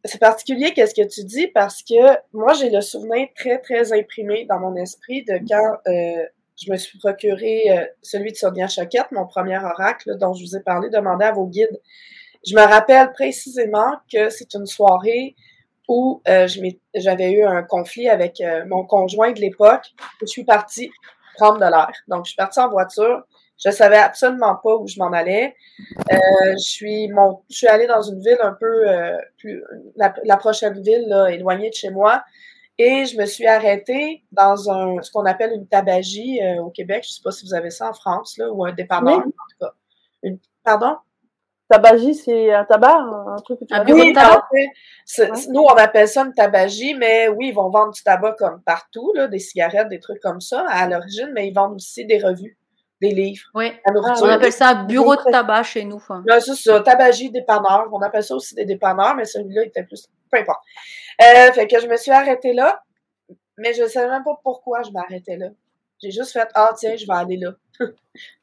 [0.04, 1.46] c'est particulier qu'est-ce que tu dis?
[1.48, 6.26] Parce que moi j'ai le souvenir très très imprimé dans mon esprit de quand euh,
[6.64, 10.56] je me suis procuré euh, celui de Sonia Choquette, mon premier oracle dont je vous
[10.56, 11.80] ai parlé, demandé à vos guides.
[12.46, 15.34] Je me rappelle précisément que c'est une soirée
[15.88, 16.46] où euh,
[16.94, 19.92] j'avais eu un conflit avec euh, mon conjoint de l'époque.
[20.20, 20.90] Je suis partie
[21.36, 21.90] prendre de l'air.
[22.08, 23.22] Donc, je suis partie en voiture.
[23.64, 25.54] Je savais absolument pas où je m'en allais.
[26.10, 28.84] je suis allée dans une ville un peu
[29.38, 29.62] plus
[29.96, 32.24] la, prochaine ville éloignée de chez moi.
[32.78, 37.04] Et je me suis arrêtée dans un, ce qu'on appelle une tabagie euh, au Québec.
[37.04, 39.22] Je ne sais pas si vous avez ça en France, là, ou un dépanneur, en
[39.22, 39.72] tout cas.
[40.22, 40.96] Une, pardon?
[41.68, 44.48] Tabagie, c'est un tabac, un truc que tu un tabac?
[45.48, 49.12] Nous, on appelle ça une tabagie, mais oui, ils vont vendre du tabac comme partout,
[49.14, 52.58] là, des cigarettes, des trucs comme ça à l'origine, mais ils vendent aussi des revues,
[53.02, 53.44] des livres.
[53.54, 56.00] Oui, on appelle ça un bureau de tabac chez nous.
[56.40, 57.88] c'est ça, tabagie, dépanneur.
[57.92, 60.64] On appelle ça aussi des dépanneurs, mais celui-là était plus peu importe.
[61.20, 62.82] Euh, fait que je me suis arrêtée là,
[63.58, 65.48] mais je ne savais même pas pourquoi je m'arrêtais là.
[66.02, 67.52] J'ai juste fait Ah, tiens, je vais aller là.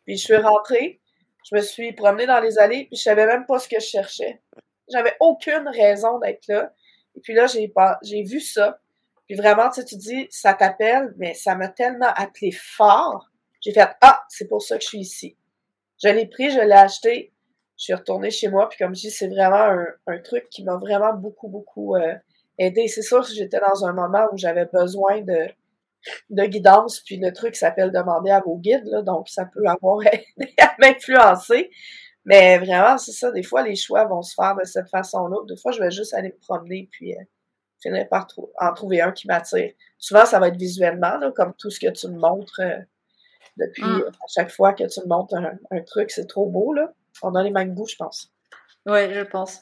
[0.06, 1.02] puis je suis rentrée,
[1.50, 3.86] je me suis promenée dans les allées, puis je savais même pas ce que je
[3.86, 4.42] cherchais.
[4.92, 6.72] J'avais aucune raison d'être là.
[7.16, 8.80] Et puis là, j'ai pas, j'ai vu ça.
[9.28, 13.29] Puis vraiment, tu sais, tu dis, ça t'appelle, mais ça m'a tellement appelé fort.
[13.62, 15.38] J'ai fait Ah, c'est pour ça que je suis ici.
[16.02, 17.34] Je l'ai pris, je l'ai acheté,
[17.78, 19.76] je suis retournée chez moi, puis comme je dis, c'est vraiment
[20.08, 22.16] un, truc qui m'a vraiment beaucoup, beaucoup euh,
[22.58, 22.88] aidé.
[22.88, 25.48] C'est sûr que j'étais dans un moment où j'avais besoin de,
[26.30, 30.02] de guidance, puis le truc s'appelle demander à vos guides, là, donc ça peut avoir
[30.12, 31.70] aidé à m'influencer.
[32.26, 35.38] Mais vraiment, c'est ça, des fois, les choix vont se faire de cette façon-là.
[35.48, 37.24] Des fois, je vais juste aller me promener, puis euh,
[37.82, 38.28] finir par
[38.60, 39.72] en trouver un qui m'attire.
[39.98, 42.78] Souvent, ça va être visuellement, là, comme tout ce que tu me montres euh,
[43.58, 44.04] depuis mm.
[44.08, 46.92] à chaque fois que tu me montres un, un truc, c'est trop beau, là.
[47.22, 48.32] On a les mêmes goûts, je pense.
[48.86, 49.62] Oui, je pense.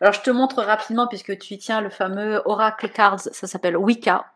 [0.00, 3.76] Alors, je te montre rapidement, puisque tu y tiens le fameux Oracle Cards, ça s'appelle
[3.76, 4.26] Wicca.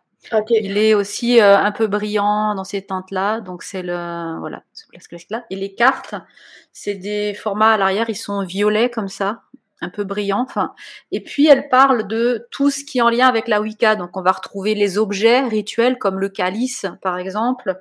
[0.51, 5.17] Il est aussi euh, un peu brillant dans ces teintes-là, donc c'est le voilà, ce
[5.31, 5.45] là.
[5.51, 6.15] Et les cartes,
[6.73, 9.43] c'est des formats à l'arrière, ils sont violets comme ça,
[9.81, 10.45] un peu brillants.
[10.49, 10.75] Enfin,
[11.11, 13.97] et puis elle parle de tout ce qui est en lien avec la Wicca.
[13.97, 17.75] Donc on va retrouver les objets rituels comme le calice, par exemple, euh,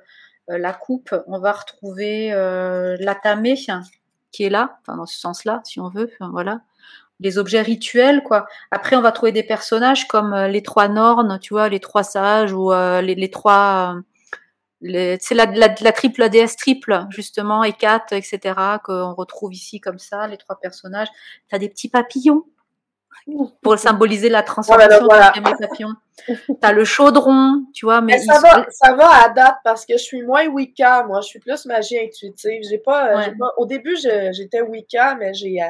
[0.48, 1.14] la coupe.
[1.26, 3.56] On va retrouver euh, la tamée,
[4.32, 6.62] qui est là, enfin dans ce sens-là, si on veut, voilà.
[7.20, 8.46] Les objets rituels, quoi.
[8.72, 12.02] Après, on va trouver des personnages comme euh, les trois Nornes, tu vois, les trois
[12.02, 13.94] sages ou euh, les, trois.
[14.82, 19.80] Euh, c'est la, la, la, triple déesse triple, justement, et quatre, etc., qu'on retrouve ici
[19.80, 21.08] comme ça, les trois personnages.
[21.48, 22.44] Tu as des petits papillons
[23.62, 25.56] pour symboliser la transformation voilà, voilà.
[25.58, 25.94] papillons.
[26.60, 30.02] T'as le chaudron, tu vois, mais, ça, va, ça va à date parce que je
[30.02, 31.20] suis moins Wicca, moi.
[31.20, 32.62] Je suis plus magie intuitive.
[32.68, 35.66] J'ai pas, pas, au début, j'étais Wicca, mais j'ai euh,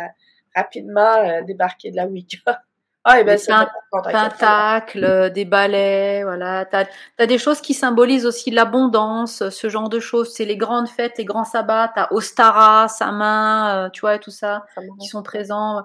[0.54, 2.38] rapidement euh, débarqué de la Wicca.
[3.04, 3.52] Ah, et ben, des
[3.90, 6.64] pentacles, des balais, voilà.
[6.64, 6.84] T'as
[7.18, 10.32] as des choses qui symbolisent aussi l'abondance, ce genre de choses.
[10.32, 11.90] C'est les grandes fêtes, les grands sabbats.
[11.92, 14.64] T'as Ostara, sa main, tu vois, tout ça,
[15.00, 15.82] qui sont présents.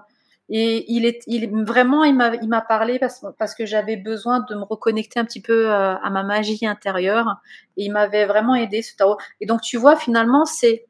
[0.50, 4.40] Et il est, il vraiment, il m'a, il m'a parlé parce, parce que j'avais besoin
[4.40, 7.36] de me reconnecter un petit peu euh, à ma magie intérieure.
[7.76, 9.18] Et il m'avait vraiment aidé ce tarot.
[9.40, 10.86] Et donc tu vois, finalement, c'est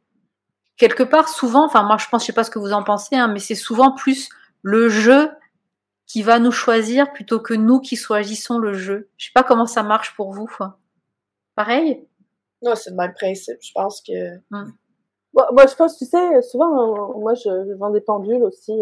[0.77, 3.17] quelque part souvent, enfin moi je pense, je sais pas ce que vous en pensez,
[3.17, 4.29] hein, mais c'est souvent plus
[4.63, 5.31] le jeu
[6.07, 9.11] qui va nous choisir plutôt que nous qui choisissons le jeu.
[9.17, 10.49] Je sais pas comment ça marche pour vous.
[11.57, 12.07] Pareil?
[12.63, 13.59] Non, c'est le même principe.
[13.61, 14.39] Je pense que.
[14.53, 14.73] Hum
[15.35, 18.73] moi, je pense, tu sais, souvent, euh, moi, je, vends des pendules aussi.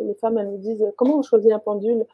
[0.00, 2.06] les femmes, elles me disent comment on choisit un pendule?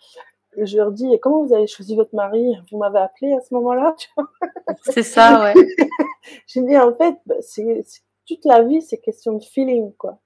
[0.57, 2.57] Je leur dis comment vous avez choisi votre mari?
[2.71, 3.95] Vous m'avez appelé à ce moment-là
[4.83, 5.55] C'est ça, ouais.
[6.47, 7.85] je dis en fait, bah, c'est
[8.27, 10.19] toute la vie, c'est question de feeling, quoi.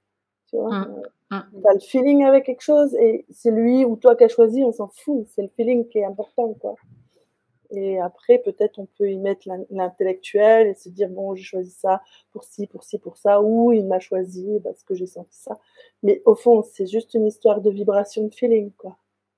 [0.48, 1.02] Tu vois mmh.
[1.32, 1.62] Euh, mmh.
[1.62, 4.72] T'as le feeling avec quelque chose et c'est lui ou toi qui as choisi, on
[4.72, 5.26] s'en fout.
[5.34, 6.74] C'est le feeling qui est important, quoi.
[7.70, 12.02] Et après, peut-être on peut y mettre l'intellectuel et se dire, bon, j'ai choisi ça
[12.32, 15.58] pour ci, pour ci, pour ça, ou il m'a choisi parce que j'ai senti ça.
[16.02, 18.96] Mais au fond, c'est juste une histoire de vibration, de feeling, quoi.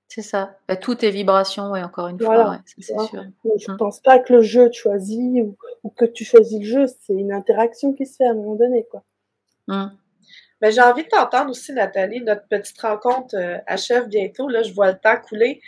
[0.09, 0.57] C'est ça.
[0.69, 3.25] Bah, tout est vibration, et encore une fois, c'est sûr.
[3.45, 3.77] Je ne mmh.
[3.77, 7.33] pense pas que le jeu choisit ou, ou, que tu choisis le jeu, c'est une
[7.33, 9.03] interaction qui se fait à un moment donné, quoi.
[9.67, 9.87] Mmh.
[10.63, 12.23] Mais j'ai envie de t'entendre aussi, Nathalie.
[12.23, 14.49] Notre petite rencontre euh, achève bientôt.
[14.49, 15.61] Là, je vois le temps couler.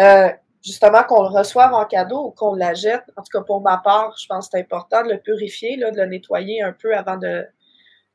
[0.00, 0.28] Euh,
[0.64, 3.04] justement qu'on le reçoive en cadeau ou qu'on la jette.
[3.16, 5.90] En tout cas, pour ma part, je pense que c'est important de le purifier, là,
[5.90, 7.44] de le nettoyer un peu avant de,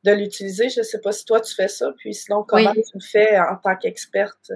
[0.04, 0.70] de l'utiliser.
[0.70, 3.40] Je ne sais pas si toi tu fais ça, puis sinon, comment tu le fais
[3.40, 4.52] en tant qu'experte?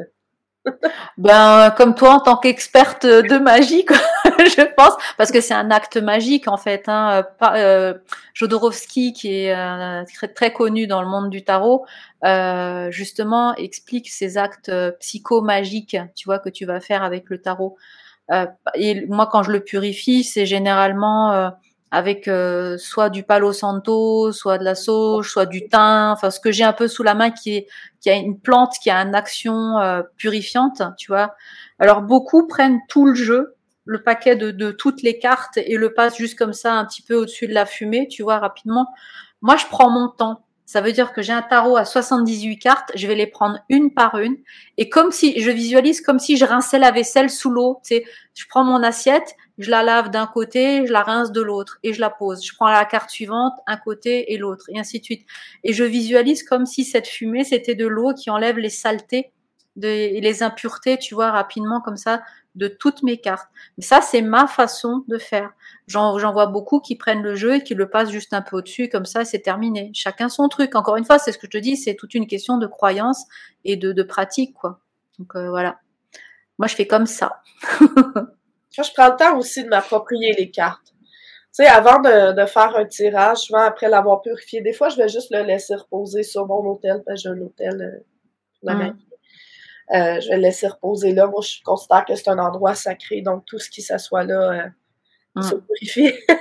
[1.17, 3.85] ben, comme toi en tant qu'experte de magie,
[4.39, 6.83] je pense, parce que c'est un acte magique en fait.
[6.87, 7.23] Hein.
[7.41, 7.93] Euh,
[8.33, 11.85] Jodorowsky, qui est euh, très, très, connu dans le monde du tarot,
[12.23, 17.41] euh, justement explique ces actes euh, psychomagiques, tu vois, que tu vas faire avec le
[17.41, 17.77] tarot.
[18.31, 21.51] Euh, et moi, quand je le purifie, c'est généralement
[21.91, 22.29] avec
[22.77, 26.63] soit du palo santo, soit de la sauge, soit du thym, enfin ce que j'ai
[26.63, 27.67] un peu sous la main qui est
[28.01, 29.75] qui a une plante qui a une action
[30.17, 31.35] purifiante, tu vois.
[31.77, 33.52] Alors beaucoup prennent tout le jeu,
[33.85, 37.01] le paquet de, de toutes les cartes et le passent juste comme ça un petit
[37.01, 38.87] peu au-dessus de la fumée, tu vois rapidement.
[39.41, 40.45] Moi, je prends mon temps.
[40.65, 43.93] Ça veut dire que j'ai un tarot à 78 cartes, je vais les prendre une
[43.93, 44.37] par une
[44.77, 48.05] et comme si je visualise comme si je rinçais la vaisselle sous l'eau, tu sais,
[48.33, 51.93] je prends mon assiette, je la lave d'un côté, je la rince de l'autre et
[51.93, 52.43] je la pose.
[52.43, 55.27] Je prends la carte suivante, un côté et l'autre et ainsi de suite.
[55.63, 59.31] Et je visualise comme si cette fumée c'était de l'eau qui enlève les saletés
[59.81, 62.21] et les impuretés, tu vois, rapidement comme ça
[62.55, 63.49] de toutes mes cartes.
[63.77, 65.51] Mais ça, c'est ma façon de faire.
[65.87, 68.89] J'en vois beaucoup qui prennent le jeu et qui le passent juste un peu au-dessus,
[68.89, 69.91] comme ça, c'est terminé.
[69.93, 70.75] Chacun son truc.
[70.75, 73.25] Encore une fois, c'est ce que je te dis, c'est toute une question de croyance
[73.65, 74.79] et de, de pratique, quoi.
[75.19, 75.79] Donc euh, voilà.
[76.59, 77.41] Moi, je fais comme ça.
[77.71, 80.93] je prends le temps aussi de m'approprier les cartes.
[81.55, 84.97] Tu sais, avant de, de, faire un tirage, souvent après l'avoir purifié, des fois, je
[84.97, 88.03] vais juste le laisser reposer sur mon hôtel, parce que j'ai un hôtel
[88.63, 88.97] euh, mmh.
[89.91, 91.27] Euh, je vais le laisser reposer là.
[91.27, 94.71] Moi, je considère que c'est un endroit sacré, donc tout ce qui s'assoit là
[95.37, 96.13] euh, se purifie.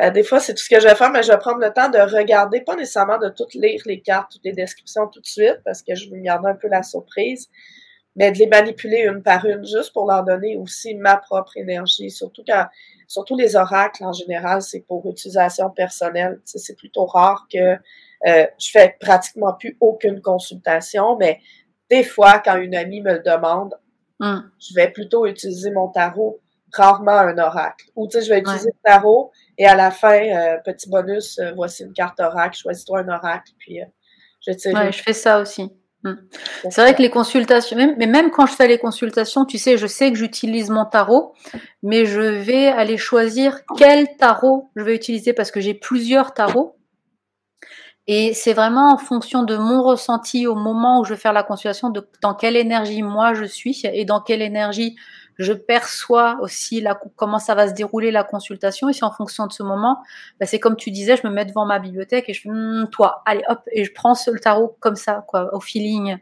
[0.00, 1.72] Euh, des fois, c'est tout ce que je vais faire, mais je vais prendre le
[1.72, 5.26] temps de regarder, pas nécessairement de toutes lire les cartes, toutes les descriptions tout de
[5.26, 7.48] suite, parce que je veux garder un peu la surprise,
[8.16, 12.10] mais de les manipuler une par une, juste pour leur donner aussi ma propre énergie.
[12.10, 12.66] Surtout quand,
[13.06, 16.40] surtout les oracles en général, c'est pour utilisation personnelle.
[16.44, 17.76] c'est plutôt rare que
[18.26, 21.40] euh, je fais pratiquement plus aucune consultation, mais
[21.94, 23.74] des fois, quand une amie me le demande,
[24.18, 24.40] hmm.
[24.58, 26.40] je vais plutôt utiliser mon tarot,
[26.72, 27.86] rarement un oracle.
[27.94, 31.38] Ou tu sais, je vais utiliser le tarot et à la fin, euh, petit bonus,
[31.38, 33.84] euh, voici une carte oracle, choisis-toi un oracle, puis euh,
[34.44, 34.74] je tire.
[34.74, 35.70] Ouais, je fais ça aussi.
[36.02, 36.16] Hmm.
[36.68, 39.78] C'est vrai que les consultations, même, mais même quand je fais les consultations, tu sais,
[39.78, 41.32] je sais que j'utilise mon tarot,
[41.82, 46.76] mais je vais aller choisir quel tarot je vais utiliser parce que j'ai plusieurs tarots.
[48.06, 51.42] Et c'est vraiment en fonction de mon ressenti au moment où je vais faire la
[51.42, 54.96] consultation, de dans quelle énergie moi je suis et dans quelle énergie
[55.38, 58.88] je perçois aussi la, comment ça va se dérouler la consultation.
[58.88, 60.02] Et c'est en fonction de ce moment,
[60.38, 62.88] bah c'est comme tu disais, je me mets devant ma bibliothèque et je fais hm,
[62.90, 66.18] toi, allez hop, et je prends le tarot comme ça, quoi, au feeling.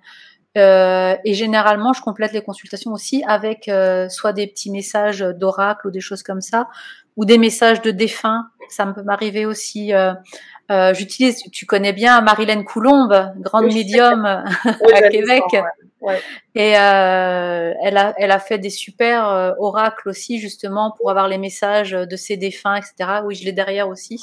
[0.59, 5.87] Euh, et généralement, je complète les consultations aussi avec euh, soit des petits messages d'oracle
[5.87, 6.69] ou des choses comme ça,
[7.17, 8.49] ou des messages de défunts.
[8.69, 9.95] Ça me peut m'arriver aussi.
[9.95, 10.13] Euh,
[10.71, 14.25] euh, j'utilise, tu connais bien Marilène Coulombe, grande médium
[14.95, 15.43] à Québec.
[16.55, 21.29] Et euh, elle, a, elle a fait des super euh, oracles aussi, justement, pour avoir
[21.29, 23.21] les messages de ses défunts, etc.
[23.25, 24.21] Oui, je l'ai derrière aussi.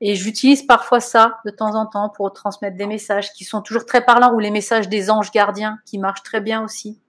[0.00, 3.84] Et j'utilise parfois ça de temps en temps pour transmettre des messages qui sont toujours
[3.84, 7.00] très parlants, ou les messages des anges gardiens qui marchent très bien aussi.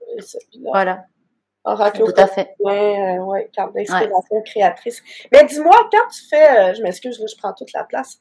[0.64, 1.06] Voilà.
[1.64, 2.56] Oracle Tout à fait.
[2.66, 5.02] Euh, ouais, carte d'inspiration créatrice.
[5.32, 8.18] Mais dis-moi, quand tu fais, euh, je m'excuse, je prends toute la place,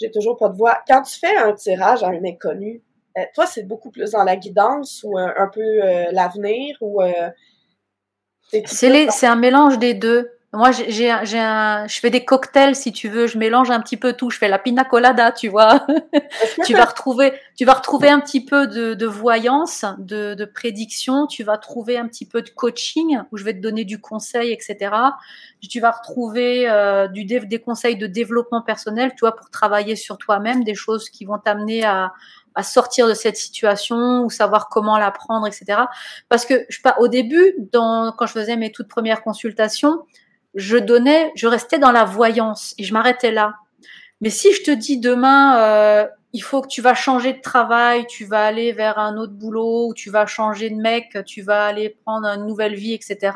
[0.00, 0.78] j'ai toujours pas de voix.
[0.88, 2.82] Quand tu fais un tirage à un inconnu,
[3.18, 5.80] euh, toi, c'est beaucoup plus dans la guidance ou un peu
[6.12, 7.02] l'avenir ou.
[8.50, 10.30] c'est un mélange des deux.
[10.52, 13.28] Moi, j'ai un, un, je fais des cocktails si tu veux.
[13.28, 14.30] Je mélange un petit peu tout.
[14.30, 15.86] Je fais la pina colada, tu vois.
[16.66, 21.28] tu vas retrouver, tu vas retrouver un petit peu de, de voyance, de, de, prédiction.
[21.28, 24.50] Tu vas trouver un petit peu de coaching où je vais te donner du conseil,
[24.52, 24.92] etc.
[25.70, 30.18] Tu vas retrouver euh, du des conseils de développement personnel, tu vois, pour travailler sur
[30.18, 32.12] toi-même, des choses qui vont t'amener à,
[32.56, 35.82] à sortir de cette situation ou savoir comment la prendre, etc.
[36.28, 40.02] Parce que je pas au début, dans, quand je faisais mes toutes premières consultations
[40.54, 43.54] je donnais, je restais dans la voyance et je m'arrêtais là.
[44.20, 48.06] Mais si je te dis demain, euh, il faut que tu vas changer de travail,
[48.06, 51.64] tu vas aller vers un autre boulot, ou tu vas changer de mec, tu vas
[51.64, 53.32] aller prendre une nouvelle vie, etc.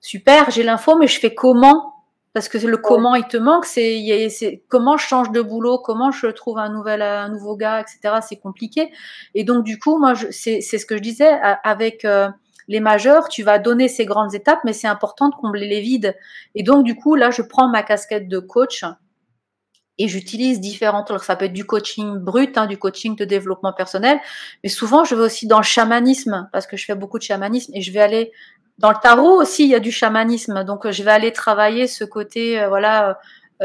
[0.00, 1.94] Super, j'ai l'info, mais je fais comment?
[2.32, 6.28] Parce que le comment il te manque, c'est comment je change de boulot, comment je
[6.28, 8.20] trouve un nouvel, un nouveau gars, etc.
[8.26, 8.92] C'est compliqué.
[9.34, 11.32] Et donc du coup, moi, c'est ce que je disais
[11.64, 12.28] avec euh,
[12.70, 16.16] les majeurs, tu vas donner ces grandes étapes, mais c'est important de combler les vides.
[16.54, 18.84] Et donc, du coup, là, je prends ma casquette de coach
[19.98, 21.10] et j'utilise différentes.
[21.10, 24.20] Alors, ça peut être du coaching brut, hein, du coaching de développement personnel,
[24.62, 27.72] mais souvent, je vais aussi dans le chamanisme parce que je fais beaucoup de chamanisme
[27.74, 28.30] et je vais aller
[28.78, 29.64] dans le tarot aussi.
[29.64, 33.18] Il y a du chamanisme, donc je vais aller travailler ce côté, euh, voilà.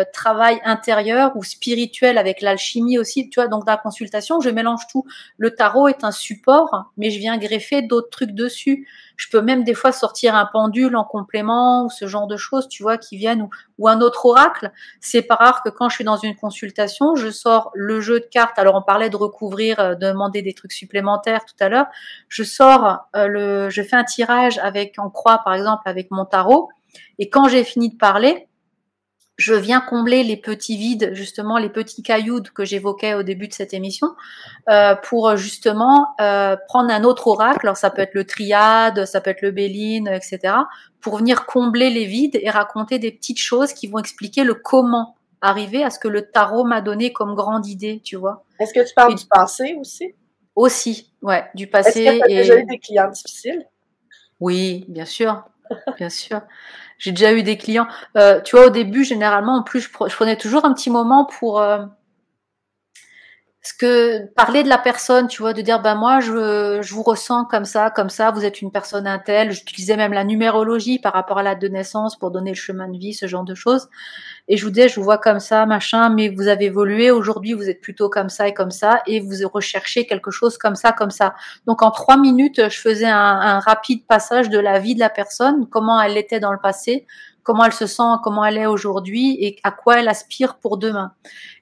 [0.03, 3.47] Travail intérieur ou spirituel avec l'alchimie aussi, tu vois.
[3.47, 5.05] Donc dans la consultation, je mélange tout.
[5.37, 8.87] Le tarot est un support, mais je viens greffer d'autres trucs dessus.
[9.17, 12.67] Je peux même des fois sortir un pendule en complément ou ce genre de choses,
[12.67, 14.71] tu vois, qui viennent ou, un autre oracle.
[14.99, 18.25] C'est pas rare que quand je suis dans une consultation, je sors le jeu de
[18.25, 18.57] cartes.
[18.59, 21.87] Alors on parlait de recouvrir, euh, de demander des trucs supplémentaires tout à l'heure.
[22.27, 26.25] Je sors euh, le, je fais un tirage avec en croix par exemple avec mon
[26.25, 26.69] tarot.
[27.19, 28.47] Et quand j'ai fini de parler,
[29.37, 33.53] je viens combler les petits vides, justement les petits cailloux que j'évoquais au début de
[33.53, 34.15] cette émission,
[34.69, 37.65] euh, pour justement euh, prendre un autre oracle.
[37.65, 40.53] Alors ça peut être le triade, ça peut être le béline, etc.
[41.01, 45.15] Pour venir combler les vides et raconter des petites choses qui vont expliquer le comment
[45.41, 48.45] arriver à ce que le tarot m'a donné comme grande idée, tu vois.
[48.59, 50.15] Est-ce que tu parles du passé aussi?
[50.55, 52.03] Aussi, ouais, du passé.
[52.03, 53.65] Est-ce que tu as déjà eu des clients difficiles?
[54.39, 55.43] Oui, bien sûr,
[55.97, 56.41] bien sûr.
[56.97, 57.87] J'ai déjà eu des clients.
[58.17, 61.61] Euh, tu vois, au début, généralement, en plus, je, prenais toujours un petit moment pour
[61.61, 61.85] euh,
[63.73, 67.45] que parler de la personne, tu vois, de dire ben moi je, je vous ressens
[67.45, 69.51] comme ça, comme ça, vous êtes une personne intelle.
[69.51, 72.97] J'utilisais même la numérologie par rapport à la de naissance pour donner le chemin de
[72.97, 73.89] vie, ce genre de choses.
[74.47, 77.11] Et je vous disais, je vous vois comme ça, machin, mais vous avez évolué.
[77.11, 80.75] Aujourd'hui, vous êtes plutôt comme ça et comme ça, et vous recherchez quelque chose comme
[80.75, 81.33] ça, comme ça.
[81.65, 85.09] Donc en trois minutes, je faisais un, un rapide passage de la vie de la
[85.09, 87.07] personne, comment elle était dans le passé,
[87.45, 91.13] comment elle se sent, comment elle est aujourd'hui et à quoi elle aspire pour demain.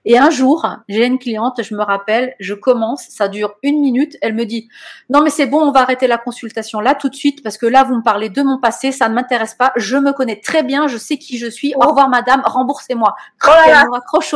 [0.05, 4.17] Et un jour, j'ai une cliente, je me rappelle, je commence, ça dure une minute,
[4.21, 4.69] elle me dit
[5.09, 7.65] non mais c'est bon, on va arrêter la consultation là tout de suite parce que
[7.65, 10.63] là vous me parlez de mon passé, ça ne m'intéresse pas, je me connais très
[10.63, 11.75] bien, je sais qui je suis.
[11.75, 13.15] Au revoir madame, remboursez-moi.
[13.45, 14.33] Oh elle me raccroche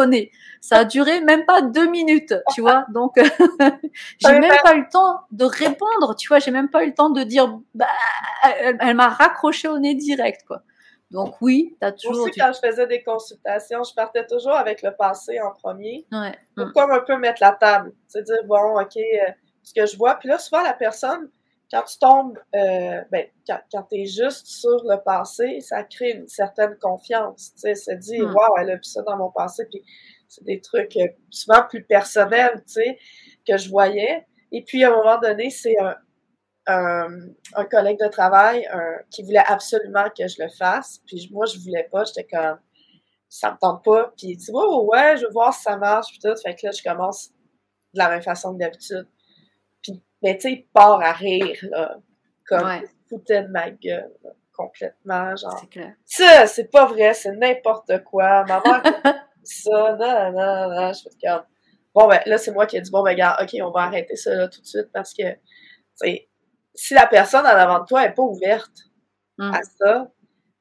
[0.60, 2.86] Ça a duré même pas deux minutes, tu vois.
[2.94, 3.16] Donc
[4.20, 6.40] j'ai même pas eu le temps de répondre, tu vois.
[6.40, 7.58] J'ai même pas eu le temps de dire.
[7.74, 7.88] Bah,
[8.44, 10.62] elle m'a raccroché au nez direct, quoi.
[11.12, 12.26] Donc oui, tu as toujours...
[12.26, 16.06] Aussi, quand je faisais des consultations, je partais toujours avec le passé en premier.
[16.12, 16.38] Ouais.
[16.56, 17.94] Pour comme un peu mettre la table.
[18.08, 19.32] C'est dire, bon, OK, euh,
[19.64, 20.16] ce que je vois.
[20.16, 21.30] Puis là, souvent, la personne,
[21.72, 26.12] quand tu tombes, euh, ben, quand, quand tu es juste sur le passé, ça crée
[26.12, 27.54] une certaine confiance.
[27.54, 28.34] Tu sais, se dit, mm.
[28.34, 29.66] waouh, elle a vu ça dans mon passé.
[29.70, 29.84] Puis
[30.28, 33.00] c'est des trucs euh, souvent plus personnels, tu sais,
[33.48, 34.26] que je voyais.
[34.52, 35.96] Et puis, à un moment donné, c'est un,
[36.68, 38.68] un, collègue de travail
[39.10, 41.00] qui voulait absolument que je le fasse.
[41.06, 42.04] Puis moi, je voulais pas.
[42.04, 42.60] J'étais comme,
[43.30, 44.14] ça me tente pas.
[44.18, 46.08] Puis il dit, ouais, ouais, je veux voir si ça marche.
[46.10, 46.36] Puis tout.
[46.42, 47.30] Fait que là, je commence
[47.94, 49.08] de la même façon que d'habitude.
[49.82, 51.98] Puis, mais tu sais, il part à rire, là.
[52.48, 52.84] Comme, ouais.
[53.10, 54.12] foutait de ma gueule,
[54.54, 55.36] complètement.
[55.36, 55.94] Genre, clair.
[56.06, 58.46] Ça, c'est pas vrai, c'est n'importe quoi.
[58.46, 58.82] Maman,
[59.44, 60.94] ça, non, non, non.
[60.94, 61.44] Je fais comme,
[61.94, 64.16] bon, ben là, c'est moi qui ai dit, bon, ben, regarde, OK, on va arrêter
[64.16, 65.34] ça là tout de suite parce que,
[66.02, 66.27] tu
[66.78, 68.72] si la personne en avant de toi n'est pas ouverte
[69.38, 69.52] mm.
[69.52, 70.12] à ça,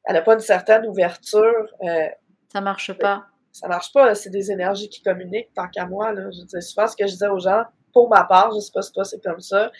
[0.05, 1.69] elle n'a pas une certaine ouverture.
[1.83, 2.09] Euh,
[2.53, 3.27] ça marche pas.
[3.53, 4.15] Ça marche pas.
[4.15, 6.13] C'est des énergies qui communiquent tant qu'à moi.
[6.13, 6.31] Là.
[6.31, 8.83] Je dis souvent ce que je disais aux gens, pour ma part, je sais pas
[8.83, 9.71] si toi c'est comme ça.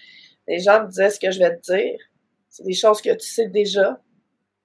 [0.47, 1.99] Les gens me disaient ce que je vais te dire.
[2.49, 4.01] C'est des choses que tu sais déjà,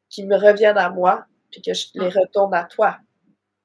[0.10, 2.20] qui me reviennent à moi, puis que je les mm.
[2.20, 2.98] retourne à toi.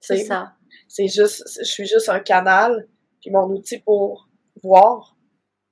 [0.00, 0.52] C'est ça.
[0.88, 2.86] C'est juste, je suis juste un canal,
[3.20, 4.28] puis mon outil pour
[4.62, 5.15] voir,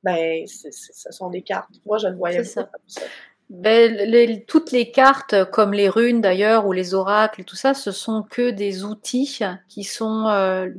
[0.05, 1.71] ben, ce sont des cartes.
[1.87, 2.65] Moi, je le voyais ça.
[2.65, 3.03] comme ça.
[3.51, 7.93] Ben, toutes les cartes, comme les runes d'ailleurs, ou les oracles et tout ça, ce
[7.93, 9.39] sont que des outils
[9.69, 10.71] qui sont euh,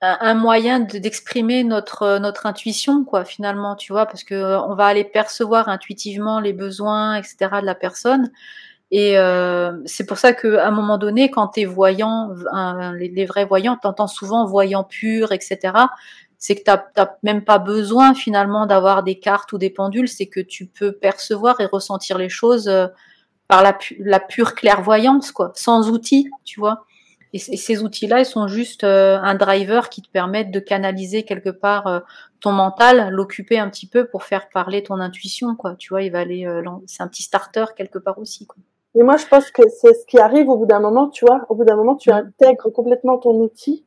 [0.00, 4.86] un, moyen d'exprimer notre notre intuition, quoi, finalement, tu vois, parce que euh, on va
[4.86, 7.36] aller percevoir intuitivement les besoins, etc.
[7.60, 8.30] de la personne.
[8.90, 12.30] Et euh, c'est pour ça qu'à un moment donné, quand tu es voyant,
[12.94, 15.72] les, les, vrais voyants, t'entends souvent voyant pur, etc
[16.38, 20.26] c'est que tu n'as même pas besoin finalement d'avoir des cartes ou des pendules, c'est
[20.26, 22.86] que tu peux percevoir et ressentir les choses euh,
[23.48, 26.84] par la, la pure clairvoyance, quoi, sans outils, tu vois.
[27.34, 31.50] Et, ces outils-là, ils sont juste euh, un driver qui te permettent de canaliser quelque
[31.50, 32.00] part euh,
[32.40, 35.74] ton mental, l'occuper un petit peu pour faire parler ton intuition, quoi.
[35.76, 36.48] Tu vois, il va aller,
[36.86, 38.62] c'est un petit starter quelque part aussi, quoi.
[38.94, 41.44] Mais moi, je pense que c'est ce qui arrive au bout d'un moment, tu vois.
[41.48, 42.14] Au bout d'un moment, tu mm.
[42.14, 43.84] intègres complètement ton outil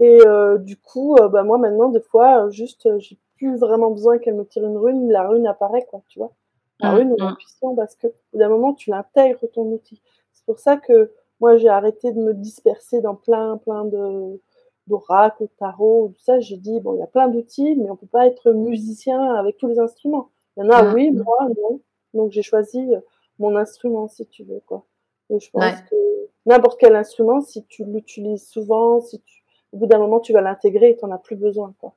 [0.00, 3.90] et euh, du coup, euh, bah, moi maintenant, des fois, euh, juste, j'ai plus vraiment
[3.90, 6.32] besoin qu'elle me tire une rune, la rune apparaît, quoi, tu vois.
[6.80, 10.02] La mmh, rune ou l'intuition, parce que au d'un moment, tu l'intègres ton outil.
[10.32, 14.40] C'est pour ça que moi, j'ai arrêté de me disperser dans plein, plein de
[14.86, 16.40] d'oracles, tarot, tout ça.
[16.40, 19.56] J'ai dit, bon, il y a plein d'outils, mais on peut pas être musicien avec
[19.56, 20.30] tous les instruments.
[20.56, 21.22] Il y en a, mmh, oui, mmh.
[21.22, 21.80] moi, non.
[22.12, 22.92] Donc, j'ai choisi
[23.38, 24.84] mon instrument, si tu veux, quoi.
[25.30, 25.96] Et je pense que
[26.44, 29.43] n'importe quel instrument, si tu l'utilises souvent, si tu
[29.74, 31.74] au bout d'un moment, tu vas l'intégrer et tu n'en as plus besoin.
[31.80, 31.94] Quoi.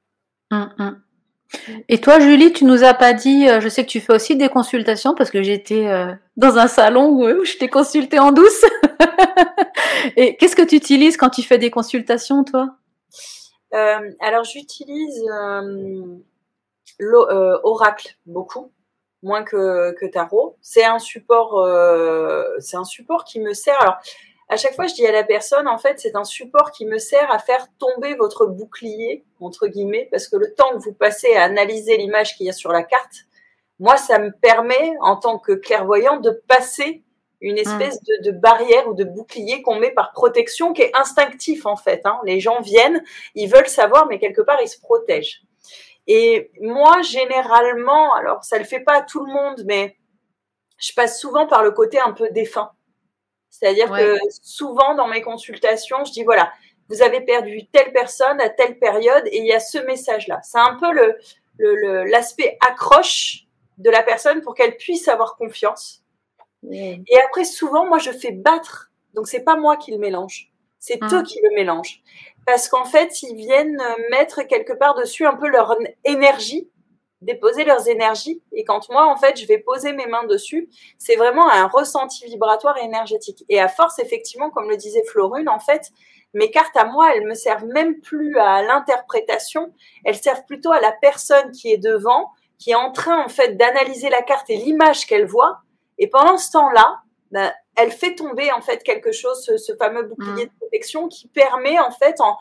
[0.51, 1.01] Hum, hum.
[1.87, 4.35] Et toi, Julie, tu nous as pas dit, euh, je sais que tu fais aussi
[4.35, 8.65] des consultations parce que j'étais euh, dans un salon où, je t'ai consulté en douce.
[10.17, 12.75] et qu'est-ce que tu utilises quand tu fais des consultations, toi?
[13.73, 15.23] Euh, Alors, j'utilise
[16.99, 18.71] l'oracle beaucoup,
[19.21, 20.57] moins que, que tarot.
[20.61, 21.65] C'est un support,
[22.59, 23.79] c'est un support qui me sert.
[23.81, 23.97] Alors,
[24.49, 26.99] à chaque fois, je dis à la personne, en fait, c'est un support qui me
[26.99, 31.33] sert à faire tomber votre bouclier, entre guillemets, parce que le temps que vous passez
[31.35, 33.25] à analyser l'image qu'il y a sur la carte,
[33.79, 37.03] moi, ça me permet, en tant que clairvoyant, de passer
[37.41, 41.75] une espèce de, barrière ou de bouclier qu'on met par protection, qui est instinctif, en
[41.75, 42.01] fait.
[42.05, 42.19] Hein.
[42.23, 43.03] Les gens viennent,
[43.35, 45.43] ils veulent savoir, mais quelque part, ils se protègent.
[46.07, 49.97] Et moi, généralement, alors ça le fait pas à tout le monde, mais
[50.79, 52.71] je passe souvent par le côté un peu défunt.
[53.59, 56.51] C'est-à-dire que souvent dans mes consultations, je dis voilà,
[56.89, 60.39] vous avez perdu telle personne à telle période et il y a ce message-là.
[60.43, 61.17] C'est un peu le
[62.03, 63.47] l'aspect accroche
[63.77, 66.03] de la personne pour qu'elle puisse avoir confiance.
[66.71, 68.91] Et après, souvent, moi, je fais battre.
[69.13, 70.51] Donc, c'est pas moi qui le mélange.
[70.79, 71.23] C'est eux mmh.
[71.23, 72.01] qui le mélangent.
[72.45, 73.81] Parce qu'en fait, ils viennent
[74.11, 76.69] mettre quelque part dessus un peu leur énergie
[77.21, 78.41] déposer leurs énergies.
[78.51, 82.25] Et quand moi, en fait, je vais poser mes mains dessus, c'est vraiment un ressenti
[82.25, 83.43] vibratoire et énergétique.
[83.49, 85.91] Et à force, effectivement, comme le disait Florune, en fait,
[86.33, 90.79] mes cartes à moi, elles me servent même plus à l'interprétation, elles servent plutôt à
[90.79, 94.57] la personne qui est devant, qui est en train, en fait, d'analyser la carte et
[94.57, 95.59] l'image qu'elle voit.
[95.97, 97.01] Et pendant ce temps-là,
[97.31, 100.49] ben, elle fait tomber, en fait, quelque chose, ce, ce fameux bouclier mmh.
[100.49, 102.37] de protection qui permet, en fait, en,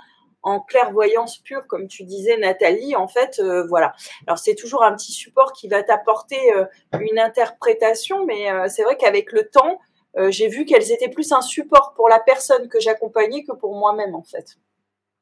[0.47, 3.93] en clairvoyance pure, comme tu disais, Nathalie, en fait, euh, voilà.
[4.29, 6.65] Alors c'est toujours un petit support qui va t'apporter euh,
[7.01, 9.79] une interprétation, mais euh, c'est vrai qu'avec le temps,
[10.29, 14.15] j'ai vu qu'elles étaient plus un support pour la personne que j'accompagnais que pour moi-même,
[14.15, 14.57] en fait.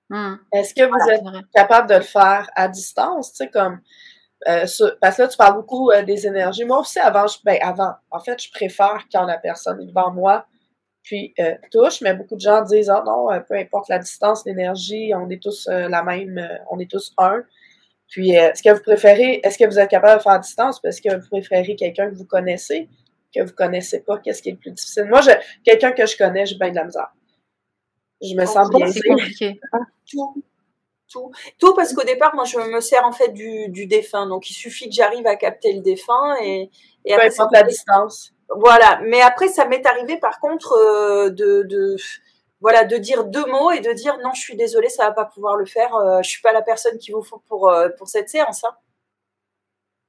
[0.09, 0.37] Hmm.
[0.53, 3.81] Est-ce que vous êtes capable de le faire à distance, tu sais, comme
[4.47, 6.65] parce que là, tu parles beaucoup des énergies.
[6.65, 10.13] Moi aussi, avant, je, ben, avant, en fait, je préfère quand la personne est devant
[10.13, 10.47] moi,
[11.05, 14.45] puis euh, touche, mais beaucoup de gens disent ah non, euh, peu importe la distance,
[14.47, 16.41] l'énergie, on est tous euh, la même,
[16.71, 17.45] on est tous un.
[18.09, 21.01] Puis est-ce que vous préférez, est-ce que vous êtes capable de faire à distance, parce
[21.01, 22.89] que vous préférez quelqu'un que vous connaissez,
[23.35, 25.05] que vous connaissez pas, qu'est-ce qui est le plus difficile?
[25.05, 25.31] Moi, je,
[25.63, 27.13] quelqu'un que je connais, j'ai bien de la misère.
[28.23, 28.87] Je me sens bien.
[28.91, 29.61] C'est compliqué.
[30.11, 30.43] Tout.
[31.11, 31.31] Tout.
[31.59, 34.27] Tout parce qu'au départ, moi, je me sers en fait du, du défunt.
[34.27, 36.71] Donc, il suffit que j'arrive à capter le défunt et,
[37.05, 38.34] et peu importe la distance.
[38.57, 41.97] Voilà, mais après ça m'est arrivé par contre euh, de, de,
[42.61, 45.25] voilà de dire deux mots et de dire non, je suis désolée, ça va pas
[45.25, 45.95] pouvoir le faire.
[45.97, 48.65] Euh, je suis pas la personne qu'il vous faut pour euh, pour cette séance.
[48.65, 48.77] Hein.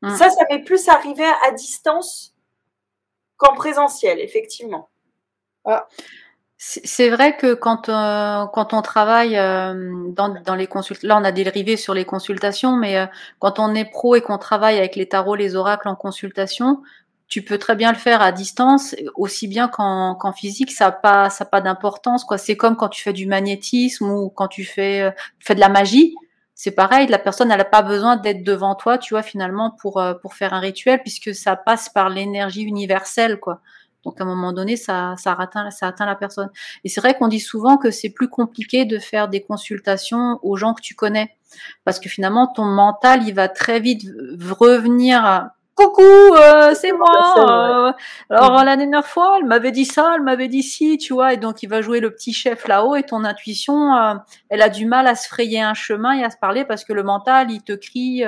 [0.03, 0.15] Hum.
[0.15, 2.33] Ça, ça m'est plus arrivé à distance
[3.37, 4.89] qu'en présentiel, effectivement.
[5.65, 5.87] Ah.
[6.57, 11.75] C'est vrai que quand, quand on travaille dans, dans, les consultations, là on a dérivé
[11.75, 13.07] sur les consultations, mais
[13.39, 16.81] quand on est pro et qu'on travaille avec les tarots, les oracles en consultation,
[17.27, 21.29] tu peux très bien le faire à distance, aussi bien qu'en physique, ça n'a pas,
[21.29, 22.23] ça pas d'importance.
[22.23, 22.37] quoi.
[22.37, 25.69] C'est comme quand tu fais du magnétisme ou quand tu fais, euh, fais de la
[25.69, 26.15] magie.
[26.53, 29.99] C'est pareil, la personne elle n'a pas besoin d'être devant toi, tu vois, finalement, pour,
[29.99, 33.61] euh, pour faire un rituel, puisque ça passe par l'énergie universelle, quoi.
[34.05, 36.49] Donc à un moment donné, ça, ça, atteint, ça atteint la personne.
[36.83, 40.55] Et c'est vrai qu'on dit souvent que c'est plus compliqué de faire des consultations aux
[40.55, 41.35] gens que tu connais.
[41.85, 44.05] Parce que finalement, ton mental, il va très vite
[44.59, 47.95] revenir à coucou, euh, c'est moi.
[48.31, 51.33] Euh, alors la dernière fois, elle m'avait dit ça, elle m'avait dit ci, tu vois,
[51.33, 54.15] et donc il va jouer le petit chef là-haut, et ton intuition, euh,
[54.49, 56.93] elle a du mal à se frayer un chemin et à se parler parce que
[56.93, 58.23] le mental, il te crie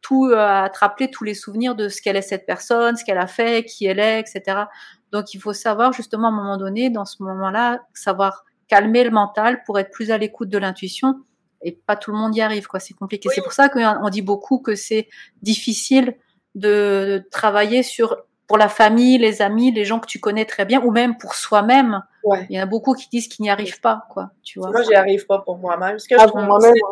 [0.00, 3.18] tout, à te rappeler tous les souvenirs de ce qu'elle est cette personne, ce qu'elle
[3.18, 4.64] a fait, qui elle est, etc.
[5.10, 9.10] Donc il faut savoir justement à un moment donné, dans ce moment-là, savoir calmer le
[9.10, 11.20] mental pour être plus à l'écoute de l'intuition.
[11.62, 12.80] Et pas tout le monde y arrive, quoi.
[12.80, 13.28] C'est compliqué.
[13.32, 15.08] C'est pour ça qu'on dit beaucoup que c'est
[15.42, 16.16] difficile
[16.54, 18.16] de travailler sur
[18.52, 21.34] pour la famille, les amis, les gens que tu connais très bien, ou même pour
[21.34, 22.02] soi-même.
[22.50, 24.30] Il y en a beaucoup qui disent qu'ils n'y arrivent pas, quoi.
[24.42, 24.70] Tu vois.
[24.70, 25.98] Moi, j'y arrive pas pour moi-même.
[25.98, 26.42] Ce que je ah, trouve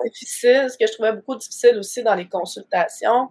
[0.04, 3.28] difficile, ce que je trouvais beaucoup difficile aussi dans les consultations,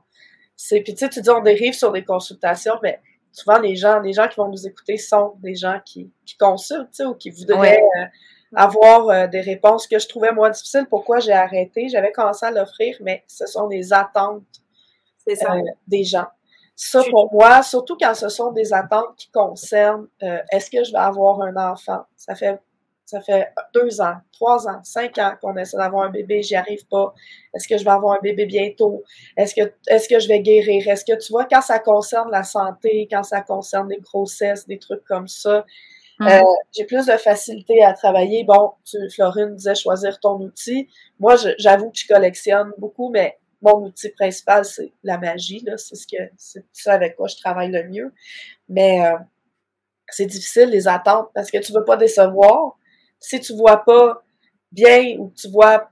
[0.56, 3.00] c'est puis tu sais, tu dis on dérive sur des consultations, mais
[3.32, 6.92] souvent les gens, les gens qui vont nous écouter sont des gens qui, qui consultent,
[6.92, 8.06] tu sais, ou qui voudraient euh,
[8.56, 10.86] avoir euh, des réponses que je trouvais moins difficiles.
[10.90, 14.44] Pourquoi j'ai arrêté J'avais commencé à l'offrir, mais ce sont des attentes
[15.34, 16.28] euh, des gens.
[16.76, 20.92] Ça, pour moi, surtout quand ce sont des attentes qui concernent euh, est-ce que je
[20.92, 22.04] vais avoir un enfant?
[22.16, 22.60] Ça fait
[23.10, 26.86] ça fait deux ans, trois ans, cinq ans qu'on essaie d'avoir un bébé, j'y arrive
[26.88, 27.12] pas.
[27.56, 29.04] Est-ce que je vais avoir un bébé bientôt?
[29.36, 30.88] Est-ce que, est-ce que je vais guérir?
[30.88, 34.78] Est-ce que tu vois, quand ça concerne la santé, quand ça concerne des grossesses, des
[34.78, 35.66] trucs comme ça,
[36.22, 36.56] euh, mm-hmm.
[36.78, 38.44] j'ai plus de facilité à travailler.
[38.44, 40.88] Bon, tu, Florine disait choisir ton outil.
[41.20, 45.66] Moi, j'avoue que je collectionne beaucoup, mais mon outil principal, c'est la magie.
[45.78, 48.14] C'est ce que c'est ça avec quoi je travaille le mieux.
[48.68, 49.18] Mais euh,
[50.10, 52.78] c'est difficile les attentes parce que tu veux pas décevoir.
[53.20, 54.24] Si tu vois pas
[54.72, 55.90] bien ou tu vois,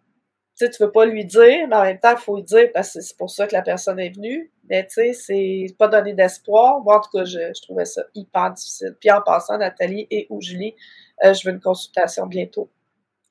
[0.57, 2.69] tu sais, tu veux pas lui dire, mais en même temps, il faut lui dire
[2.73, 4.51] parce que c'est pour ça que la personne est venue.
[4.69, 6.81] Mais tu sais, c'est pas donner d'espoir.
[6.81, 8.95] Moi, en tout cas, je, je, trouvais ça hyper difficile.
[8.99, 10.75] Puis en passant, Nathalie et ou Julie,
[11.23, 12.69] euh, je veux une consultation bientôt.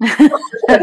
[0.01, 0.79] Ça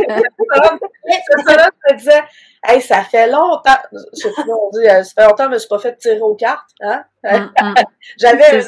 [1.92, 2.24] me disait,
[2.66, 5.54] hey, ça fait longtemps, je sais pas, on dit, euh, ça fait longtemps que je
[5.54, 7.06] me suis pas fait tirer aux cartes, hein?
[7.24, 7.74] Mm, mm.
[8.20, 8.64] J'avais,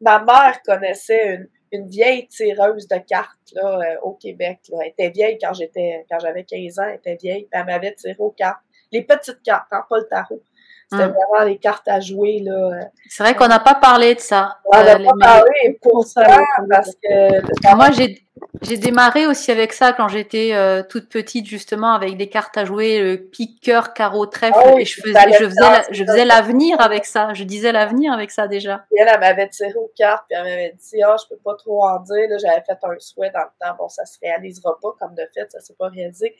[0.00, 4.78] ma mère connaissait une, une, vieille tireuse de cartes, là, euh, au Québec, là.
[4.82, 7.94] Elle était vieille quand j'étais, quand j'avais 15 ans, elle était vieille, puis elle m'avait
[7.94, 8.62] tiré aux cartes.
[8.92, 10.42] Les petites cartes, hein, pas le tarot.
[10.90, 11.12] C'était mm.
[11.12, 12.40] vraiment les cartes à jouer.
[12.42, 12.52] là.
[12.52, 12.80] Euh.
[13.08, 14.58] C'est vrai qu'on n'a pas parlé de ça.
[14.64, 16.22] On n'a pas parlé pour ça,
[16.68, 17.74] parce que...
[17.76, 18.22] Moi, j'ai
[18.62, 22.64] j'ai démarré aussi avec ça quand j'étais euh, toute petite, justement, avec des cartes à
[22.64, 26.80] jouer, le pique, cœur, carreau, trèfle, ah et je faisais, je faisais, je faisais l'avenir
[26.80, 27.34] avec ça.
[27.34, 28.84] Je disais l'avenir avec ça déjà.
[28.96, 31.40] Et elle, elle m'avait tiré aux cartes, puis elle m'avait dit, ah, oh, je peux
[31.42, 32.28] pas trop en dire.
[32.40, 33.74] J'avais fait un souhait dans le temps.
[33.78, 36.36] Bon, ça se réalisera pas, comme de fait, ça s'est pas réalisé.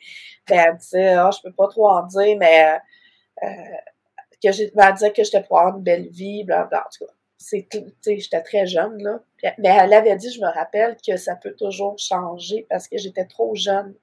[0.49, 2.79] Mais elle me disait, ah, oh, je peux pas trop en dire, mais
[3.43, 3.47] euh,
[4.43, 7.05] que j'ai, elle disait que j'étais pour avoir une belle vie, bla, bla, en tout
[7.05, 7.13] cas.
[7.37, 7.67] C'est
[8.05, 9.21] j'étais très jeune là.
[9.59, 13.25] Mais elle avait dit je me rappelle que ça peut toujours changer parce que j'étais
[13.25, 13.95] trop jeune.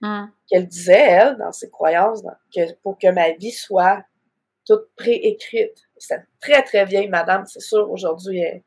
[0.00, 0.26] Hmm.
[0.50, 2.22] qu'elle disait elle dans ses croyances
[2.54, 4.04] que pour que ma vie soit
[4.66, 5.78] toute préécrite.
[5.96, 8.62] C'est très très vieille madame c'est sûr aujourd'hui elle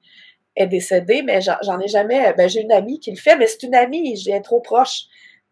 [0.55, 3.63] est décédée mais j'en ai jamais ben j'ai une amie qui le fait mais c'est
[3.63, 5.03] une amie viens trop proche.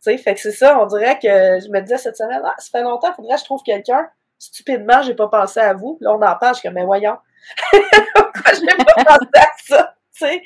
[0.02, 2.56] Tu sais fait que c'est ça on dirait que je me disais cette semaine ah,
[2.58, 6.14] ça fait longtemps faudrait que je trouve quelqu'un stupidement j'ai pas pensé à vous là
[6.14, 7.18] on en parle je suis comme mais voyons
[7.74, 9.96] je n'ai pas pensé à ça.
[10.14, 10.42] Tu sais.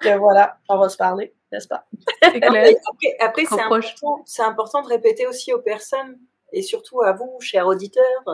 [0.00, 1.86] que voilà, on va se parler, n'est-ce pas?
[3.20, 6.18] Après, c'est important, important de répéter aussi aux personnes
[6.52, 8.24] et surtout à vous, chers auditeurs,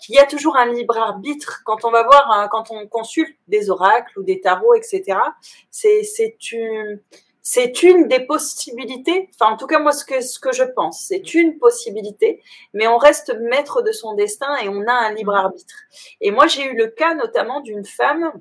[0.00, 3.68] qu'il y a toujours un libre arbitre quand on va voir, quand on consulte des
[3.68, 5.18] oracles ou des tarots, etc.
[5.70, 7.00] C'est, c'est une,
[7.50, 9.30] c'est une des possibilités.
[9.34, 12.42] Enfin, en tout cas, moi, ce que, ce que je pense, c'est une possibilité,
[12.74, 15.74] mais on reste maître de son destin et on a un libre arbitre.
[16.20, 18.32] Et moi, j'ai eu le cas notamment d'une femme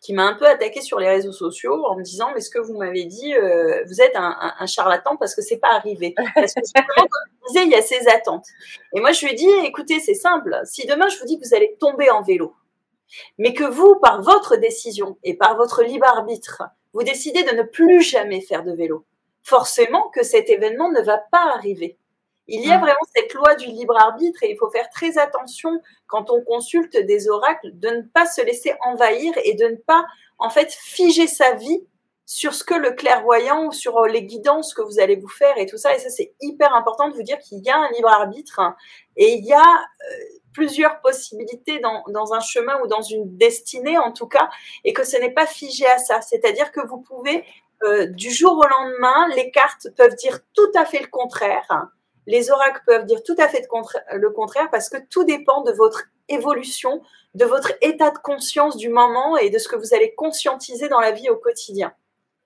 [0.00, 2.60] qui m'a un peu attaqué sur les réseaux sociaux en me disant mais ce que
[2.60, 6.60] vous m'avez dit euh, vous êtes un, charlatan parce que c'est pas arrivé parce que
[6.60, 7.08] comme
[7.42, 8.44] je disais il y a ces attentes
[8.94, 11.48] et moi je lui ai dit écoutez c'est simple si demain je vous dis que
[11.48, 12.54] vous allez tomber en vélo
[13.38, 16.64] mais que vous par votre décision et par votre libre arbitre
[16.94, 19.04] vous décidez de ne plus jamais faire de vélo
[19.42, 21.98] forcément que cet événement ne va pas arriver
[22.46, 22.80] il y a mm.
[22.80, 26.96] vraiment cette loi du libre arbitre et il faut faire très attention quand on consulte
[26.96, 30.04] des oracles de ne pas se laisser envahir et de ne pas
[30.38, 31.86] en fait figer sa vie
[32.26, 35.66] sur ce que le clairvoyant ou sur les guidances que vous allez vous faire et
[35.66, 35.94] tout ça.
[35.94, 38.60] Et ça, c'est hyper important de vous dire qu'il y a un libre arbitre
[39.16, 40.24] et il y a euh,
[40.54, 44.48] plusieurs possibilités dans, dans, un chemin ou dans une destinée en tout cas
[44.84, 46.22] et que ce n'est pas figé à ça.
[46.22, 47.44] C'est-à-dire que vous pouvez,
[47.82, 51.88] euh, du jour au lendemain, les cartes peuvent dire tout à fait le contraire
[52.26, 53.66] les oracles peuvent dire tout à fait
[54.12, 57.02] le contraire parce que tout dépend de votre évolution,
[57.34, 61.00] de votre état de conscience du moment et de ce que vous allez conscientiser dans
[61.00, 61.92] la vie au quotidien.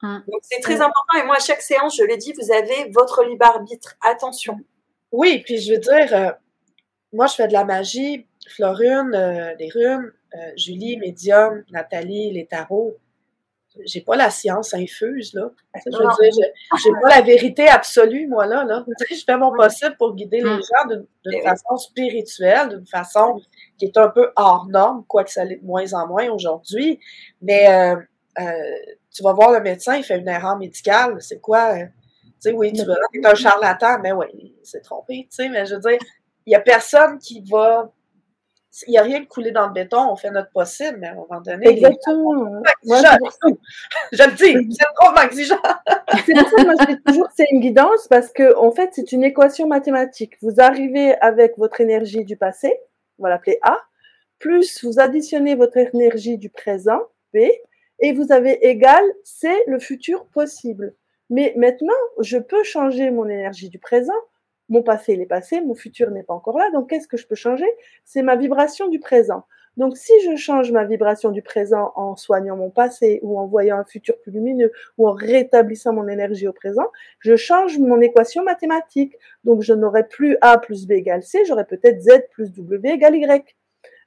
[0.02, 0.22] Hum.
[0.28, 3.24] Donc c'est très important et moi à chaque séance, je le dis, vous avez votre
[3.24, 3.96] libre arbitre.
[4.00, 4.58] Attention.
[5.12, 6.30] Oui, puis je veux dire, euh,
[7.12, 12.46] moi je fais de la magie, Florune, euh, les runes, euh, Julie, médium, Nathalie, les
[12.46, 12.96] tarots
[13.84, 15.50] j'ai pas la science infuse, là.
[15.74, 16.46] Je veux dire,
[16.82, 18.84] j'ai pas la vérité absolue, moi, là, là.
[19.10, 23.40] Je fais mon possible pour guider les gens d'une façon spirituelle, d'une façon
[23.78, 26.98] qui est un peu hors norme, quoique ça l'est de moins en moins aujourd'hui.
[27.42, 27.96] Mais euh,
[28.40, 28.52] euh,
[29.12, 31.16] tu vas voir le médecin, il fait une erreur médicale.
[31.20, 31.74] C'est quoi?
[31.74, 31.84] Euh,
[32.40, 35.66] tu sais, oui, tu es un charlatan, mais oui, il s'est trompé, tu sais, mais
[35.66, 35.98] je veux dire,
[36.48, 37.92] il y a personne qui va
[38.86, 41.12] il n'y a rien de coulé dans le béton, on fait notre possible, mais à
[41.12, 41.68] un moment donné.
[41.68, 42.34] Exactement.
[42.34, 42.62] Moi,
[44.12, 45.58] je le dis, c'est trop exigeant.
[46.24, 48.70] c'est pour ça que moi je dis toujours que c'est une guidance parce que, en
[48.70, 50.34] fait, c'est une équation mathématique.
[50.42, 52.72] Vous arrivez avec votre énergie du passé,
[53.18, 53.78] on va l'appeler A,
[54.38, 57.00] plus vous additionnez votre énergie du présent,
[57.34, 57.38] B,
[58.00, 60.94] et vous avez égal, c'est le futur possible.
[61.30, 64.12] Mais maintenant, je peux changer mon énergie du présent
[64.68, 66.70] mon passé, il est passé, mon futur n'est pas encore là.
[66.72, 67.66] Donc, qu'est-ce que je peux changer?
[68.04, 69.44] C'est ma vibration du présent.
[69.76, 73.78] Donc, si je change ma vibration du présent en soignant mon passé ou en voyant
[73.78, 76.86] un futur plus lumineux ou en rétablissant mon énergie au présent,
[77.20, 79.14] je change mon équation mathématique.
[79.44, 83.16] Donc, je n'aurai plus A plus B égale C, j'aurai peut-être Z plus W égale
[83.16, 83.56] Y.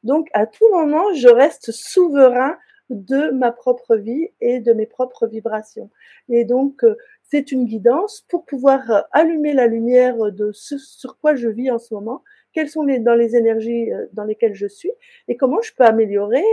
[0.03, 2.57] Donc, à tout moment, je reste souverain
[2.89, 5.89] de ma propre vie et de mes propres vibrations.
[6.27, 6.97] Et donc, euh,
[7.31, 11.71] c'est une guidance pour pouvoir euh, allumer la lumière de ce sur quoi je vis
[11.71, 14.91] en ce moment, quelles sont les énergies euh, dans lesquelles je suis
[15.29, 16.43] et comment je peux améliorer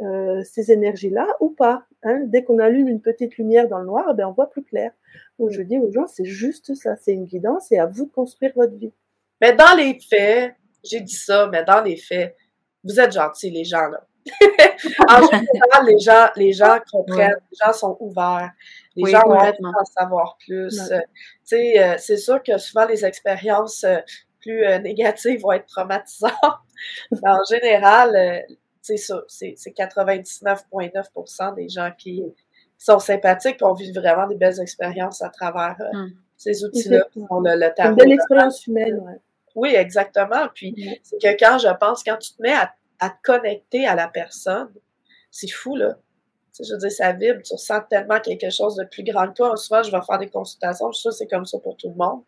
[0.00, 1.84] euh, ces énergies-là ou pas.
[2.04, 2.22] Hein.
[2.26, 4.92] Dès qu'on allume une petite lumière dans le noir, eh ben on voit plus clair.
[5.40, 8.12] Donc je dis aux gens, c'est juste ça, c'est une guidance et à vous de
[8.12, 8.92] construire votre vie.
[9.40, 10.54] Mais dans les faits,
[10.84, 12.36] j'ai dit ça, mais dans les faits,
[12.84, 14.06] vous êtes gentils les gens là.
[15.08, 18.52] En général, les gens, les gens comprennent, les gens sont ouverts,
[18.96, 20.78] les gens ont envie d'en savoir plus.
[20.90, 21.00] Euh,
[21.52, 23.98] euh, c'est sûr que souvent les expériences euh,
[24.40, 26.32] plus négatives vont être traumatisantes.
[27.10, 28.44] Mais en général,
[28.82, 32.24] c'est ça, c'est 99,9% des gens qui
[32.76, 36.12] sont sympathiques et ont vu vraiment des belles expériences à travers hum.
[36.36, 37.08] ces outils-là.
[37.16, 39.20] Une belle expérience humaine, ouais.
[39.58, 40.46] Oui, exactement.
[40.54, 43.94] Puis c'est que quand je pense, quand tu te mets à à te connecter à
[43.94, 44.72] la personne,
[45.30, 45.96] c'est fou, là.
[46.58, 49.56] je veux dire, ça vibre, tu ressens tellement quelque chose de plus grand que toi.
[49.56, 51.94] Souvent, je vais faire des consultations, je sais que c'est comme ça pour tout le
[51.94, 52.22] monde.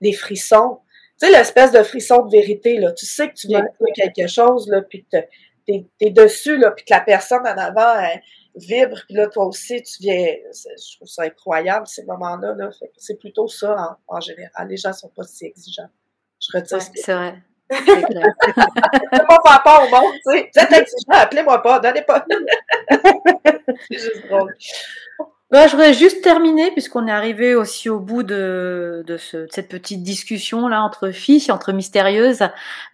[0.00, 0.80] Des frissons.
[1.18, 2.92] Tu sais, l'espèce de frisson de vérité, là.
[2.92, 5.18] Tu sais que tu viens de quelque chose, là, puis que
[5.66, 8.20] t'es es dessus, là, puis que la personne en avant, elle
[8.54, 10.34] vibre, puis là, toi aussi, tu viens...
[10.52, 12.70] Je trouve ça incroyable, ces moments-là, là.
[12.96, 14.68] C'est plutôt ça, en, général.
[14.68, 15.88] Les gens sont pas si exigeants.
[16.38, 17.34] Je retire C'est vrai.
[17.70, 20.50] Je ne pas faire peur au monde, tu sais.
[20.54, 22.24] Vous êtes exigeant, appelez-moi pas, donnez pas.
[23.90, 24.54] c'est juste drôle.
[25.50, 29.68] Bah, je voudrais juste terminer, puisqu'on est arrivé aussi au bout de, de, ce, cette
[29.68, 32.42] petite discussion là entre filles, entre mystérieuses.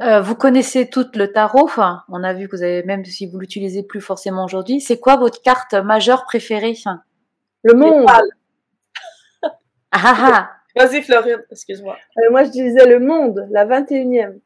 [0.03, 1.65] Euh, vous connaissez toutes le tarot.
[1.65, 5.01] Enfin, on a vu que vous avez, même si vous l'utilisez plus forcément aujourd'hui, c'est
[5.01, 6.75] quoi votre carte majeure préférée
[7.63, 8.07] Le monde.
[9.95, 10.51] Ah, ah, ah.
[10.75, 11.97] Vas-y, Florine, excuse-moi.
[12.19, 14.41] Euh, moi, je disais le monde, la 21e.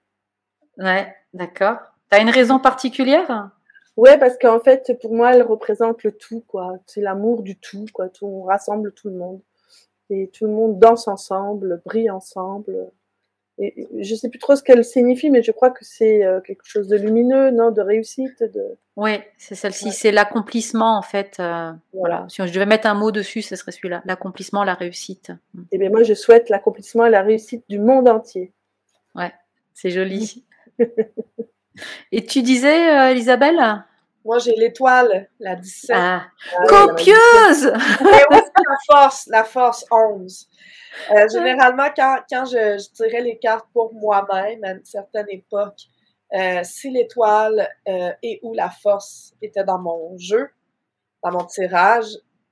[0.78, 1.78] Ouais, d'accord.
[2.10, 3.50] T'as une raison particulière?
[3.96, 6.74] Ouais, parce qu'en fait, pour moi, elle représente le tout, quoi.
[6.86, 8.08] C'est l'amour du tout, quoi.
[8.08, 9.40] Tout, on rassemble tout le monde.
[10.10, 12.90] Et tout le monde danse ensemble, brille ensemble.
[13.58, 16.64] Et je sais plus trop ce qu'elle signifie, mais je crois que c'est euh, quelque
[16.64, 18.76] chose de lumineux, non, de réussite, de.
[18.96, 21.38] Oui, c'est celle-ci, c'est l'accomplissement en fait.
[21.40, 22.26] Euh, voilà.
[22.28, 25.30] Si je devais mettre un mot dessus, ce serait celui-là, l'accomplissement, la réussite.
[25.56, 28.52] Et eh bien moi, je souhaite l'accomplissement et la réussite du monde entier.
[29.14, 29.32] Ouais,
[29.72, 30.44] c'est joli.
[32.12, 33.84] Et tu disais, euh, Isabelle
[34.24, 35.90] Moi, j'ai l'étoile, la 17.
[35.94, 36.26] Ah.
[36.52, 40.48] ah copieuse Et aussi la force, la force 11.
[41.10, 45.82] Euh, généralement, quand, quand je, je, tirais les cartes pour moi-même à une certaine époque,
[46.34, 47.68] euh, si l'étoile
[48.22, 50.48] et ou la force étaient dans mon jeu,
[51.22, 52.06] dans mon tirage,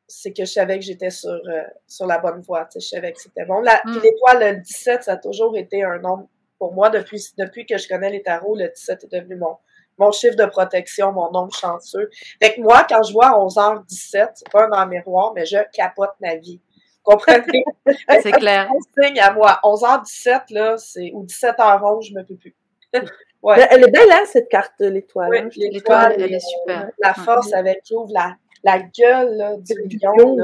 [0.07, 1.41] c'est que je savais que j'étais sur,
[1.89, 2.69] sur la bonne voie.
[2.75, 3.63] Je savais que c'était bon.
[3.63, 4.01] Hmm.
[4.03, 6.29] L'étoile 17, ça a toujours été un nombre
[6.59, 9.57] pour moi, depuis, depuis que je connais les tarots, le 17 est devenu mon,
[9.99, 12.11] mon chiffre de protection, mon nombre chanceux.
[12.43, 16.15] Fait que moi, quand je vois 11h17, c'est pas un dans miroir, mais je capote
[16.21, 16.61] ma vie.
[17.03, 17.65] Comprenez?
[18.23, 18.69] c'est clair.
[18.99, 19.61] signe à moi.
[19.63, 22.57] 11h17, là, c'est, ou 17h11, je me peux plus.
[23.43, 23.67] ouais.
[23.71, 25.29] Elle est belle, hein, cette carte de l'étoile.
[25.31, 26.91] Oui, hein, l'étoile, elle est super.
[27.03, 30.37] La force avec qui ouvre la, la gueule là, du, lion.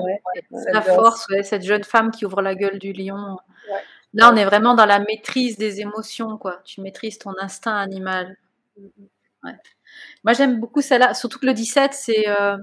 [0.50, 3.38] la force, ouais, cette jeune femme qui ouvre la gueule du lion.
[4.12, 6.60] Là, on est vraiment dans la maîtrise des émotions, quoi.
[6.64, 8.36] Tu maîtrises ton instinct animal.
[9.44, 9.52] Ouais.
[10.24, 12.56] Moi, j'aime beaucoup celle-là, surtout que le 17, c'est euh,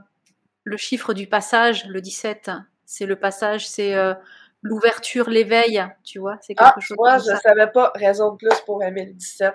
[0.64, 1.86] le chiffre du passage.
[1.88, 2.52] Le 17,
[2.86, 4.14] c'est le passage, c'est euh,
[4.62, 6.38] l'ouverture, l'éveil, tu vois.
[6.42, 6.98] C'est quelque ah, chose.
[6.98, 7.92] Moi, je ne savais pas.
[7.96, 9.54] Raison de plus pour aimer le 17.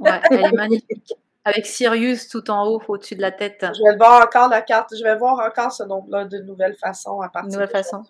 [0.00, 1.12] Ouais, elle est magnifique.
[1.44, 3.66] Avec Sirius tout en haut, au-dessus de la tête.
[3.74, 4.94] Je vais voir encore la carte.
[4.96, 8.04] Je vais voir encore ce nombre-là de nouvelles façons à partir nouvelle façon.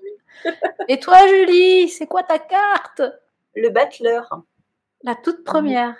[0.88, 3.02] Et toi, Julie, c'est quoi ta carte?
[3.54, 4.42] Le battleur.
[5.02, 5.96] La toute première.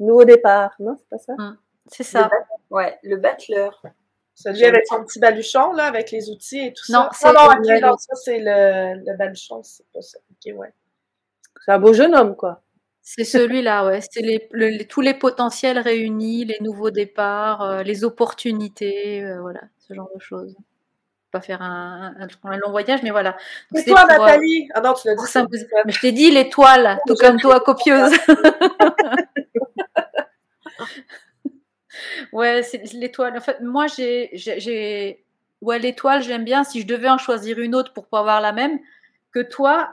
[0.00, 1.32] Nouveau départ, non C'est pas ça?
[1.38, 1.56] Hum,
[1.86, 2.28] C'est ça.
[2.30, 3.80] Le ouais, le battleur.
[4.34, 7.32] Celui avec son petit baluchon, là, avec les outils et tout non, ça.
[7.32, 10.18] Non, non, ça, c'est le, le baluchon, c'est pas ça.
[10.30, 10.74] Ok, ouais.
[11.64, 12.63] C'est un beau jeune homme, quoi.
[13.06, 14.00] C'est celui-là, ouais.
[14.00, 19.92] C'est les, tous les potentiels réunis, les nouveaux départs, euh, les opportunités, euh, voilà, ce
[19.92, 20.56] genre de choses.
[21.30, 23.36] Pas faire un, un, long voyage, mais voilà.
[23.76, 24.68] Et toi, euh, Nathalie?
[24.72, 25.22] Ah non, tu l'as dit.
[25.84, 28.14] Mais je t'ai dit l'étoile, tout comme toi, copieuse.
[32.32, 33.36] ouais, c'est l'étoile.
[33.36, 35.26] En fait, moi, j'ai, j'ai,
[35.60, 36.64] ouais, l'étoile, j'aime bien.
[36.64, 38.78] Si je devais en choisir une autre pour pouvoir avoir la même
[39.30, 39.90] que toi,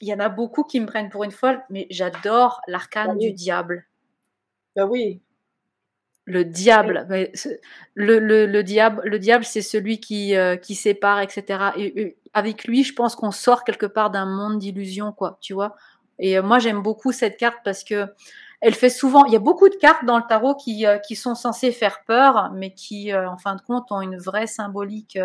[0.00, 3.16] il y en a beaucoup qui me prennent pour une folle, mais j'adore l'arcane bah
[3.16, 3.86] du diable.
[4.76, 5.20] Ben oui.
[6.24, 7.06] Le diable,
[7.94, 11.70] le, le, le, diable, le diable, c'est celui qui, euh, qui sépare, etc.
[11.78, 15.74] Et, avec lui, je pense qu'on sort quelque part d'un monde d'illusions, quoi, tu vois.
[16.18, 18.06] Et euh, moi, j'aime beaucoup cette carte parce que
[18.60, 19.24] elle fait souvent.
[19.24, 22.04] Il y a beaucoup de cartes dans le tarot qui, euh, qui sont censées faire
[22.04, 25.18] peur, mais qui, en fin de compte, ont une vraie symbolique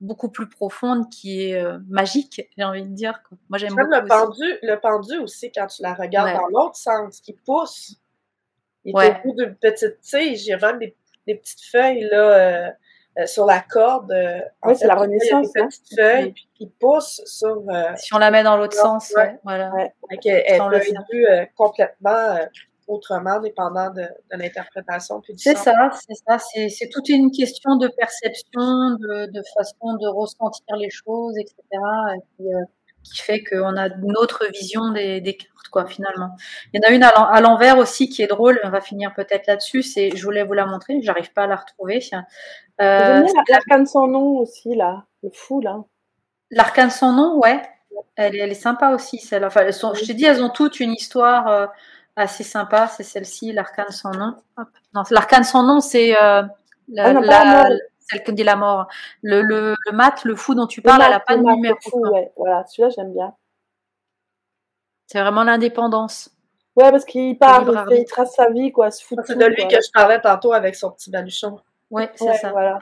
[0.00, 3.20] beaucoup plus profonde qui est euh, magique, j'ai envie de dire.
[3.48, 3.90] Moi, j'aime beaucoup.
[3.90, 7.96] Le pendu, le pendu aussi, quand tu la regardes dans l'autre sens, qui pousse.
[8.84, 10.46] Il est au bout d'une petite tige.
[10.46, 10.94] Il y a vraiment des,
[11.34, 12.70] petites feuilles là, euh,
[13.18, 14.14] euh, sur la corde.
[14.64, 15.48] oui, c'est la renaissance.
[15.54, 15.68] Il y a des hein.
[15.68, 17.64] petites feuilles qui poussent sur.
[17.96, 19.72] si on la met dans l'autre sens, ouais, voilà.
[20.10, 22.38] elle, elle être vue complètement
[22.86, 25.20] autrement, dépendant de, l'interprétation.
[25.36, 26.38] C'est ça, c'est ça.
[26.38, 31.62] C'est toute une question de perception, de, façon de ressentir les choses, etc.
[32.40, 32.44] Euh,
[33.02, 36.30] qui fait qu'on a une autre vision des, cartes, quoi, finalement.
[36.72, 38.60] Il y en a une à l'envers aussi qui est drôle.
[38.64, 39.82] On va finir peut-être là-dessus.
[39.82, 41.00] C'est, je voulais vous la montrer.
[41.02, 42.00] J'arrive pas à la retrouver.
[42.80, 45.04] Euh, l'arcane sans nom aussi, là.
[45.22, 45.84] Le fou, là.
[46.50, 47.62] L'arcane sans nom, ouais.
[48.16, 49.44] Elle, elle est sympa aussi, celle.
[49.44, 51.48] Enfin, elles sont, je t'ai dit, elles ont toutes une histoire.
[51.48, 51.66] Euh,
[52.16, 54.34] assez sympa, c'est celle-ci, l'arcane sans nom.
[54.94, 56.42] Non, l'arcane sans nom, c'est euh,
[56.88, 57.68] la, ah
[58.10, 58.88] celle que dit la mort.
[59.22, 61.76] Le, le, le, mat, le fou dont tu parles, elle n'a pas de numéro.
[62.10, 62.32] ouais.
[62.36, 63.34] Voilà, celui-là, j'aime bien.
[65.06, 66.30] C'est vraiment l'indépendance.
[66.74, 68.90] Ouais, parce qu'il parle, il, trace sa vie, quoi.
[68.90, 71.58] C'est de lui que je parlais tantôt avec son petit baluchon.
[71.90, 72.50] Ouais, c'est ça.
[72.50, 72.80] Voilà.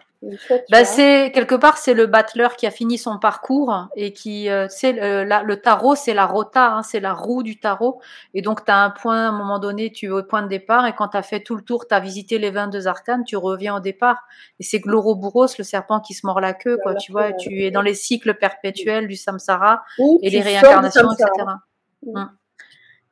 [0.71, 4.67] Bah, c'est quelque part c'est le battleur qui a fini son parcours et qui euh,
[4.71, 8.01] c'est le, le, tarot c'est la rota hein, c'est la roue du tarot.
[8.33, 10.49] Et donc tu as un point à un moment donné tu es au point de
[10.49, 10.87] départ.
[10.87, 13.37] Et quand tu as fait tout le tour tu as visité les 22 arcanes tu
[13.37, 14.23] reviens au départ.
[14.61, 17.33] Et c'est Gloroboros le serpent qui se mord la queue quoi tu vois.
[17.33, 19.85] tu es dans les cycles perpétuels du samsara
[20.23, 21.31] et les réincarnations etc
[22.07, 22.31] hum.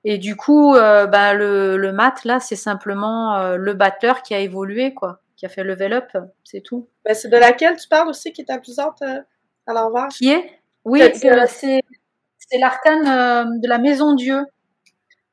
[0.05, 4.35] et du coup euh, bah, le, le mat là c'est simplement euh, le batteur qui
[4.35, 6.89] a évolué quoi qui a fait level up, c'est tout.
[7.05, 9.21] Ben, c'est de laquelle tu parles aussi qui est amusante euh,
[9.67, 10.07] à l'envers?
[10.07, 10.61] Qui est?
[10.85, 14.45] Oui, c'est l'arcane euh, de la maison Dieu.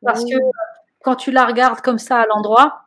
[0.03, 0.35] Parce que
[1.03, 2.85] quand tu la regardes comme ça à l'endroit,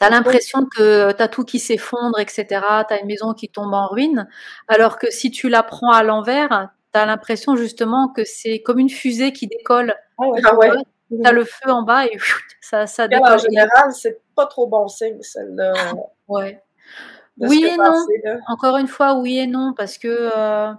[0.00, 2.46] tu as l'impression que tu as tout qui s'effondre, etc.
[2.88, 4.26] Tu as une maison qui tombe en ruine.
[4.68, 8.78] Alors que si tu la prends à l'envers, tu as l'impression justement que c'est comme
[8.78, 9.94] une fusée qui décolle.
[10.18, 10.40] Ah ouais.
[10.46, 12.16] Ah tu as le feu en bas et
[12.62, 13.34] ça, ça décolle.
[13.34, 15.74] En général, c'est pas trop bon signe, celle-là.
[16.28, 16.62] Ouais.
[17.40, 18.04] Oui et non.
[18.48, 20.72] Encore une fois, oui et non, parce que euh,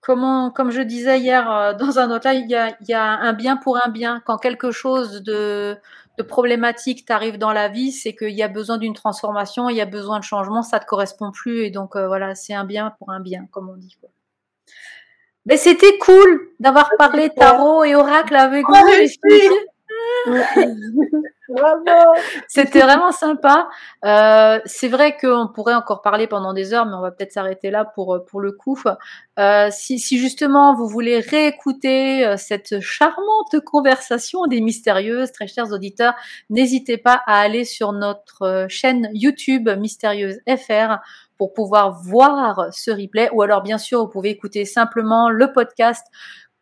[0.00, 3.04] comment, comme je disais hier euh, dans un autre live, il y a, y a,
[3.04, 4.22] un bien pour un bien.
[4.26, 5.76] Quand quelque chose de,
[6.18, 9.80] de problématique t'arrive dans la vie, c'est qu'il y a besoin d'une transformation, il y
[9.80, 12.94] a besoin de changement, ça te correspond plus, et donc euh, voilà, c'est un bien
[12.98, 13.96] pour un bien, comme on dit.
[14.00, 14.10] Quoi.
[15.46, 18.74] Mais c'était cool d'avoir parlé tarot et oracle avec vous.
[22.48, 23.68] C'était vraiment sympa.
[24.04, 27.70] Euh, c'est vrai qu'on pourrait encore parler pendant des heures, mais on va peut-être s'arrêter
[27.70, 28.78] là pour pour le coup.
[29.38, 35.72] Euh, si, si, justement vous voulez réécouter euh, cette charmante conversation des mystérieuses, très chers
[35.72, 36.14] auditeurs,
[36.50, 40.98] n'hésitez pas à aller sur notre euh, chaîne YouTube Mystérieuse FR
[41.38, 46.06] pour pouvoir voir ce replay, ou alors bien sûr vous pouvez écouter simplement le podcast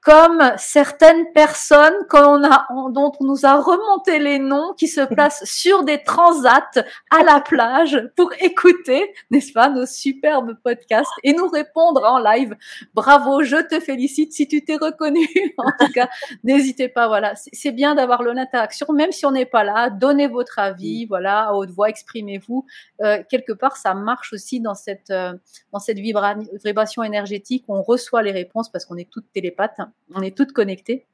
[0.02, 5.44] comme certaines personnes qu'on a, dont on nous a remonté les noms, qui se placent
[5.44, 6.70] sur des transats
[7.10, 12.56] à la plage pour écouter, n'est-ce pas, nos superbes podcasts et nous répondre en live.
[12.94, 15.27] Bravo, je te félicite si tu t'es reconnu.
[15.59, 16.09] en tout cas,
[16.44, 17.09] n'hésitez pas.
[17.09, 19.90] Voilà, c'est bien d'avoir l'interaction, même si on n'est pas là.
[19.90, 22.64] Donnez votre avis, voilà, à haute voix, exprimez-vous.
[23.02, 25.35] Euh, quelque part, ça marche aussi dans cette euh,
[25.72, 27.64] dans cette vibration énergétique.
[27.68, 29.78] On reçoit les réponses parce qu'on est toutes télépathes
[30.15, 31.07] on est toutes connectées.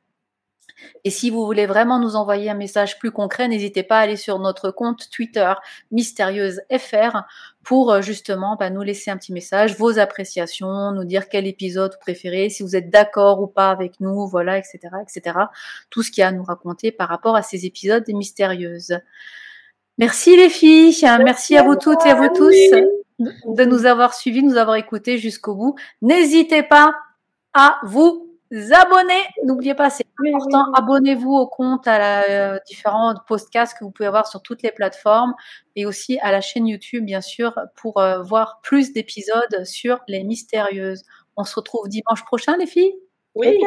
[1.05, 4.17] Et si vous voulez vraiment nous envoyer un message plus concret, n'hésitez pas à aller
[4.17, 5.53] sur notre compte Twitter
[5.91, 7.23] Mystérieuse FR
[7.63, 11.93] pour euh, justement bah, nous laisser un petit message, vos appréciations, nous dire quel épisode
[11.93, 15.39] vous préférez, si vous êtes d'accord ou pas avec nous, voilà, etc., etc.
[15.91, 18.99] Tout ce qu'il y a à nous raconter par rapport à ces épisodes mystérieuses.
[19.99, 20.95] Merci les filles,
[21.25, 22.55] merci, à vous toutes et à vous tous
[23.47, 25.75] de nous avoir suivis, de nous avoir écoutés jusqu'au bout.
[26.03, 26.95] N'hésitez pas
[27.55, 29.23] à vous abonner.
[29.45, 30.73] N'oubliez pas, c'est important.
[30.75, 32.23] Abonnez-vous au compte, à la
[32.55, 35.35] euh, différents podcasts que vous pouvez avoir sur toutes les plateformes
[35.75, 40.25] et aussi à la chaîne YouTube, bien sûr, pour euh, voir plus d'épisodes sur les
[40.25, 41.05] mystérieuses.
[41.37, 42.95] On se retrouve dimanche prochain, les filles.
[43.35, 43.59] Oui.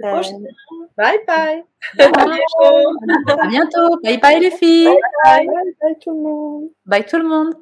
[0.00, 1.64] Bye bye.
[1.98, 4.00] à bientôt.
[4.02, 4.86] Bye bye les filles.
[5.24, 5.46] Bye bye.
[5.82, 6.70] bye tout le monde.
[6.86, 7.54] Bye tout le monde.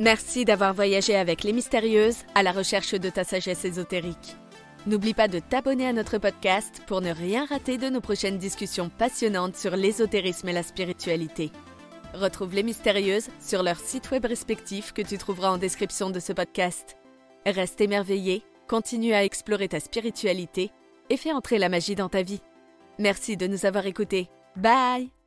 [0.00, 4.36] Merci d'avoir voyagé avec les mystérieuses à la recherche de ta sagesse ésotérique.
[4.86, 8.90] N'oublie pas de t'abonner à notre podcast pour ne rien rater de nos prochaines discussions
[8.90, 11.50] passionnantes sur l'ésotérisme et la spiritualité.
[12.12, 16.34] Retrouve les mystérieuses sur leur site web respectif que tu trouveras en description de ce
[16.34, 16.96] podcast.
[17.46, 20.70] Reste émerveillé, continue à explorer ta spiritualité
[21.08, 22.42] et fais entrer la magie dans ta vie.
[22.98, 24.28] Merci de nous avoir écoutés.
[24.54, 25.23] Bye